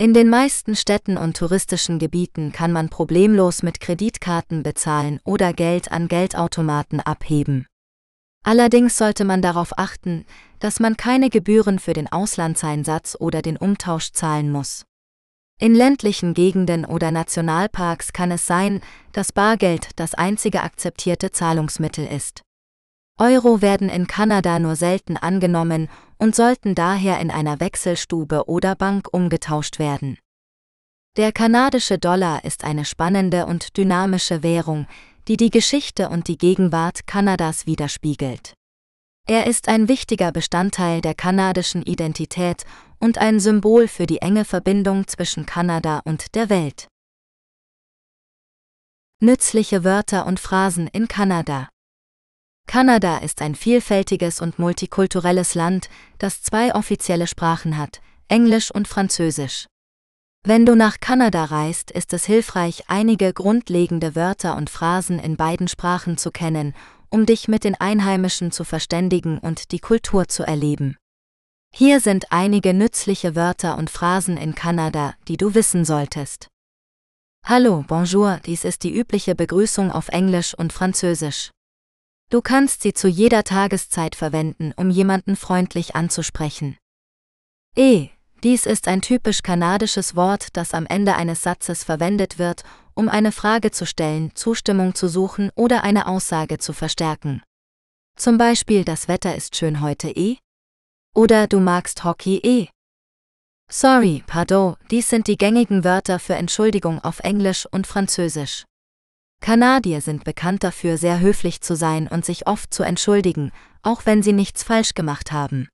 In 0.00 0.14
den 0.14 0.28
meisten 0.28 0.76
Städten 0.76 1.16
und 1.16 1.36
touristischen 1.36 1.98
Gebieten 1.98 2.52
kann 2.52 2.72
man 2.72 2.88
problemlos 2.88 3.64
mit 3.64 3.80
Kreditkarten 3.80 4.62
bezahlen 4.62 5.18
oder 5.24 5.52
Geld 5.52 5.90
an 5.90 6.06
Geldautomaten 6.06 7.00
abheben. 7.00 7.66
Allerdings 8.44 8.96
sollte 8.96 9.24
man 9.24 9.42
darauf 9.42 9.76
achten, 9.76 10.24
dass 10.60 10.78
man 10.78 10.96
keine 10.96 11.30
Gebühren 11.30 11.78
für 11.80 11.92
den 11.92 12.10
Auslandseinsatz 12.10 13.16
oder 13.18 13.42
den 13.42 13.56
Umtausch 13.56 14.12
zahlen 14.12 14.52
muss. 14.52 14.84
In 15.60 15.74
ländlichen 15.74 16.34
Gegenden 16.34 16.84
oder 16.84 17.10
Nationalparks 17.10 18.12
kann 18.12 18.30
es 18.30 18.46
sein, 18.46 18.80
dass 19.10 19.32
Bargeld 19.32 19.88
das 19.96 20.14
einzige 20.14 20.62
akzeptierte 20.62 21.32
Zahlungsmittel 21.32 22.06
ist. 22.06 22.42
Euro 23.18 23.60
werden 23.60 23.88
in 23.88 24.06
Kanada 24.06 24.60
nur 24.60 24.76
selten 24.76 25.16
angenommen 25.16 25.88
und 26.18 26.36
sollten 26.36 26.76
daher 26.76 27.18
in 27.20 27.32
einer 27.32 27.58
Wechselstube 27.58 28.48
oder 28.48 28.76
Bank 28.76 29.08
umgetauscht 29.10 29.80
werden. 29.80 30.18
Der 31.16 31.32
kanadische 31.32 31.98
Dollar 31.98 32.44
ist 32.44 32.62
eine 32.62 32.84
spannende 32.84 33.46
und 33.46 33.76
dynamische 33.76 34.44
Währung, 34.44 34.86
die 35.26 35.36
die 35.36 35.50
Geschichte 35.50 36.10
und 36.10 36.28
die 36.28 36.38
Gegenwart 36.38 37.08
Kanadas 37.08 37.66
widerspiegelt. 37.66 38.54
Er 39.26 39.48
ist 39.48 39.68
ein 39.68 39.88
wichtiger 39.88 40.30
Bestandteil 40.30 41.00
der 41.00 41.14
kanadischen 41.14 41.82
Identität 41.82 42.64
und 43.00 43.18
ein 43.18 43.40
Symbol 43.40 43.88
für 43.88 44.06
die 44.06 44.22
enge 44.22 44.44
Verbindung 44.44 45.08
zwischen 45.08 45.44
Kanada 45.44 46.02
und 46.04 46.36
der 46.36 46.50
Welt. 46.50 46.86
Nützliche 49.20 49.82
Wörter 49.82 50.24
und 50.24 50.38
Phrasen 50.38 50.86
in 50.86 51.08
Kanada 51.08 51.68
Kanada 52.68 53.16
ist 53.16 53.40
ein 53.40 53.54
vielfältiges 53.54 54.42
und 54.42 54.58
multikulturelles 54.58 55.54
Land, 55.54 55.88
das 56.18 56.42
zwei 56.42 56.74
offizielle 56.74 57.26
Sprachen 57.26 57.78
hat, 57.78 58.02
Englisch 58.28 58.70
und 58.70 58.86
Französisch. 58.86 59.66
Wenn 60.44 60.66
du 60.66 60.76
nach 60.76 61.00
Kanada 61.00 61.46
reist, 61.46 61.90
ist 61.90 62.12
es 62.12 62.26
hilfreich, 62.26 62.84
einige 62.88 63.32
grundlegende 63.32 64.14
Wörter 64.14 64.54
und 64.54 64.68
Phrasen 64.68 65.18
in 65.18 65.36
beiden 65.38 65.66
Sprachen 65.66 66.18
zu 66.18 66.30
kennen, 66.30 66.74
um 67.08 67.24
dich 67.24 67.48
mit 67.48 67.64
den 67.64 67.74
Einheimischen 67.74 68.52
zu 68.52 68.64
verständigen 68.64 69.38
und 69.38 69.72
die 69.72 69.80
Kultur 69.80 70.28
zu 70.28 70.42
erleben. 70.42 70.98
Hier 71.74 72.00
sind 72.00 72.32
einige 72.32 72.74
nützliche 72.74 73.34
Wörter 73.34 73.78
und 73.78 73.88
Phrasen 73.88 74.36
in 74.36 74.54
Kanada, 74.54 75.14
die 75.26 75.38
du 75.38 75.54
wissen 75.54 75.86
solltest. 75.86 76.48
Hallo, 77.46 77.82
bonjour, 77.88 78.40
dies 78.44 78.64
ist 78.64 78.82
die 78.82 78.94
übliche 78.94 79.34
Begrüßung 79.34 79.90
auf 79.90 80.08
Englisch 80.08 80.52
und 80.52 80.74
Französisch. 80.74 81.50
Du 82.30 82.42
kannst 82.42 82.82
sie 82.82 82.92
zu 82.92 83.08
jeder 83.08 83.42
Tageszeit 83.42 84.14
verwenden, 84.14 84.72
um 84.76 84.90
jemanden 84.90 85.34
freundlich 85.34 85.96
anzusprechen. 85.96 86.76
E. 87.74 88.10
Dies 88.44 88.66
ist 88.66 88.86
ein 88.86 89.00
typisch 89.00 89.42
kanadisches 89.42 90.14
Wort, 90.14 90.48
das 90.52 90.74
am 90.74 90.86
Ende 90.86 91.16
eines 91.16 91.42
Satzes 91.42 91.84
verwendet 91.84 92.38
wird, 92.38 92.64
um 92.94 93.08
eine 93.08 93.32
Frage 93.32 93.70
zu 93.70 93.86
stellen, 93.86 94.34
Zustimmung 94.34 94.94
zu 94.94 95.08
suchen 95.08 95.50
oder 95.54 95.82
eine 95.84 96.06
Aussage 96.06 96.58
zu 96.58 96.72
verstärken. 96.72 97.42
Zum 98.16 98.36
Beispiel 98.36 98.84
das 98.84 99.08
Wetter 99.08 99.34
ist 99.34 99.56
schön 99.56 99.80
heute 99.80 100.10
eh? 100.10 100.36
Oder 101.14 101.46
du 101.46 101.60
magst 101.60 102.04
Hockey 102.04 102.40
eh? 102.44 102.68
Sorry, 103.70 104.22
pardon, 104.26 104.76
dies 104.90 105.08
sind 105.08 105.28
die 105.28 105.36
gängigen 105.36 105.82
Wörter 105.82 106.18
für 106.18 106.34
Entschuldigung 106.34 107.02
auf 107.02 107.20
Englisch 107.20 107.66
und 107.70 107.86
Französisch. 107.86 108.67
Kanadier 109.40 110.00
sind 110.00 110.24
bekannt 110.24 110.62
dafür, 110.64 110.98
sehr 110.98 111.20
höflich 111.20 111.60
zu 111.60 111.76
sein 111.76 112.08
und 112.08 112.24
sich 112.24 112.46
oft 112.46 112.72
zu 112.72 112.82
entschuldigen, 112.82 113.50
auch 113.82 114.04
wenn 114.04 114.22
sie 114.22 114.32
nichts 114.32 114.62
falsch 114.62 114.94
gemacht 114.94 115.32
haben. 115.32 115.68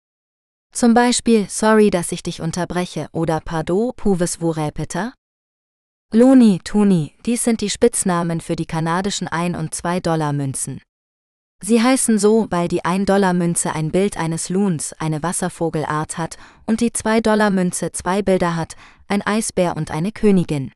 Zum 0.73 0.95
Beispiel 0.95 1.47
Sorry, 1.49 1.91
dass 1.91 2.13
ich 2.13 2.23
dich 2.23 2.41
unterbreche 2.41 3.09
oder 3.13 3.41
Pardon, 3.41 3.93
pouvez 3.97 4.41
vous 4.41 4.57
répéter? 4.57 5.13
Looney, 6.13 6.61
Toonie, 6.63 7.15
dies 7.27 7.43
sind 7.43 7.61
die 7.61 7.71
Spitznamen 7.71 8.41
für 8.41 8.55
die 8.55 8.67
kanadischen 8.67 9.29
1- 9.29 9.59
und 9.59 9.75
2-Dollar-Münzen. 9.75 10.81
Sie 11.61 11.83
heißen 11.83 12.19
so, 12.19 12.47
weil 12.51 12.69
die 12.69 12.83
1-Dollar-Münze 12.83 13.75
ein 13.75 13.91
Bild 13.91 14.17
eines 14.17 14.49
Loons, 14.49 14.93
eine 14.95 15.23
Wasservogelart 15.23 16.19
hat, 16.19 16.37
und 16.67 16.81
die 16.81 16.91
2-Dollar-Münze 16.91 17.93
zwei 17.93 18.23
Bilder 18.23 18.55
hat, 18.55 18.77
ein 19.09 19.23
Eisbär 19.23 19.77
und 19.77 19.91
eine 19.91 20.13
Königin. 20.13 20.73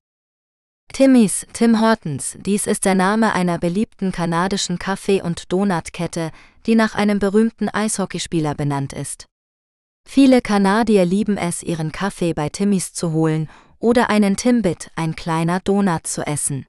Timmys, 0.93 1.47
Tim 1.53 1.81
Hortons, 1.81 2.37
dies 2.41 2.67
ist 2.67 2.85
der 2.85 2.95
Name 2.95 3.33
einer 3.33 3.59
beliebten 3.59 4.11
kanadischen 4.11 4.79
Kaffee- 4.79 5.23
und 5.23 5.53
Donutkette, 5.53 6.33
die 6.67 6.75
nach 6.75 6.95
einem 6.95 7.19
berühmten 7.19 7.69
Eishockeyspieler 7.69 8.55
benannt 8.55 8.93
ist. 8.93 9.27
Viele 10.09 10.41
Kanadier 10.41 11.05
lieben 11.05 11.37
es, 11.37 11.63
ihren 11.63 11.93
Kaffee 11.93 12.33
bei 12.33 12.49
Timmys 12.49 12.95
zu 12.95 13.13
holen 13.13 13.49
oder 13.79 14.11
einen 14.11 14.37
Timbit, 14.37 14.91
ein 14.97 15.15
kleiner 15.15 15.61
Donut, 15.61 16.07
zu 16.07 16.27
essen. 16.27 16.67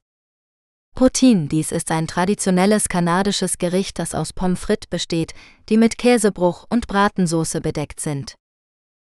Poutine, 0.95 1.47
dies 1.47 1.71
ist 1.71 1.91
ein 1.91 2.07
traditionelles 2.07 2.89
kanadisches 2.89 3.57
Gericht, 3.57 3.99
das 3.99 4.13
aus 4.13 4.33
Pommes 4.33 4.59
frites 4.59 4.87
besteht, 4.87 5.33
die 5.69 5.77
mit 5.77 5.97
Käsebruch 5.97 6.65
und 6.69 6.87
Bratensoße 6.87 7.61
bedeckt 7.61 7.99
sind. 8.01 8.35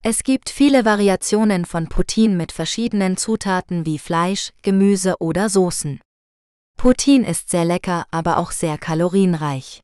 Es 0.03 0.23
gibt 0.23 0.49
viele 0.49 0.85
Variationen 0.85 1.65
von 1.65 1.89
Poutine 1.89 2.35
mit 2.35 2.51
verschiedenen 2.51 3.17
Zutaten 3.17 3.85
wie 3.85 3.99
Fleisch, 3.99 4.51
Gemüse 4.61 5.17
oder 5.19 5.49
Soßen. 5.49 5.99
Poutine 6.77 7.27
ist 7.27 7.49
sehr 7.49 7.65
lecker, 7.65 8.05
aber 8.11 8.37
auch 8.37 8.51
sehr 8.51 8.77
kalorienreich. 8.77 9.81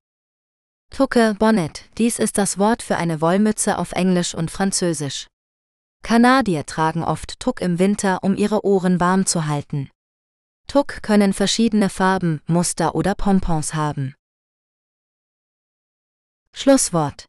Tucke 0.91 1.35
Bonnet, 1.39 1.89
dies 1.97 2.19
ist 2.19 2.37
das 2.37 2.59
Wort 2.59 2.83
für 2.83 2.97
eine 2.97 3.19
Wollmütze 3.19 3.79
auf 3.79 3.93
Englisch 3.93 4.35
und 4.35 4.51
Französisch. 4.51 5.27
Kanadier 6.03 6.65
tragen 6.65 7.03
oft 7.03 7.39
Tuck 7.39 7.61
im 7.61 7.79
Winter, 7.79 8.19
um 8.21 8.35
ihre 8.35 8.63
Ohren 8.63 8.99
warm 8.99 9.25
zu 9.25 9.47
halten. 9.47 9.89
Tuck 10.67 11.01
können 11.01 11.33
verschiedene 11.33 11.89
Farben, 11.89 12.41
Muster 12.45 12.93
oder 12.93 13.15
Pompons 13.15 13.73
haben. 13.73 14.13
Schlusswort 16.53 17.25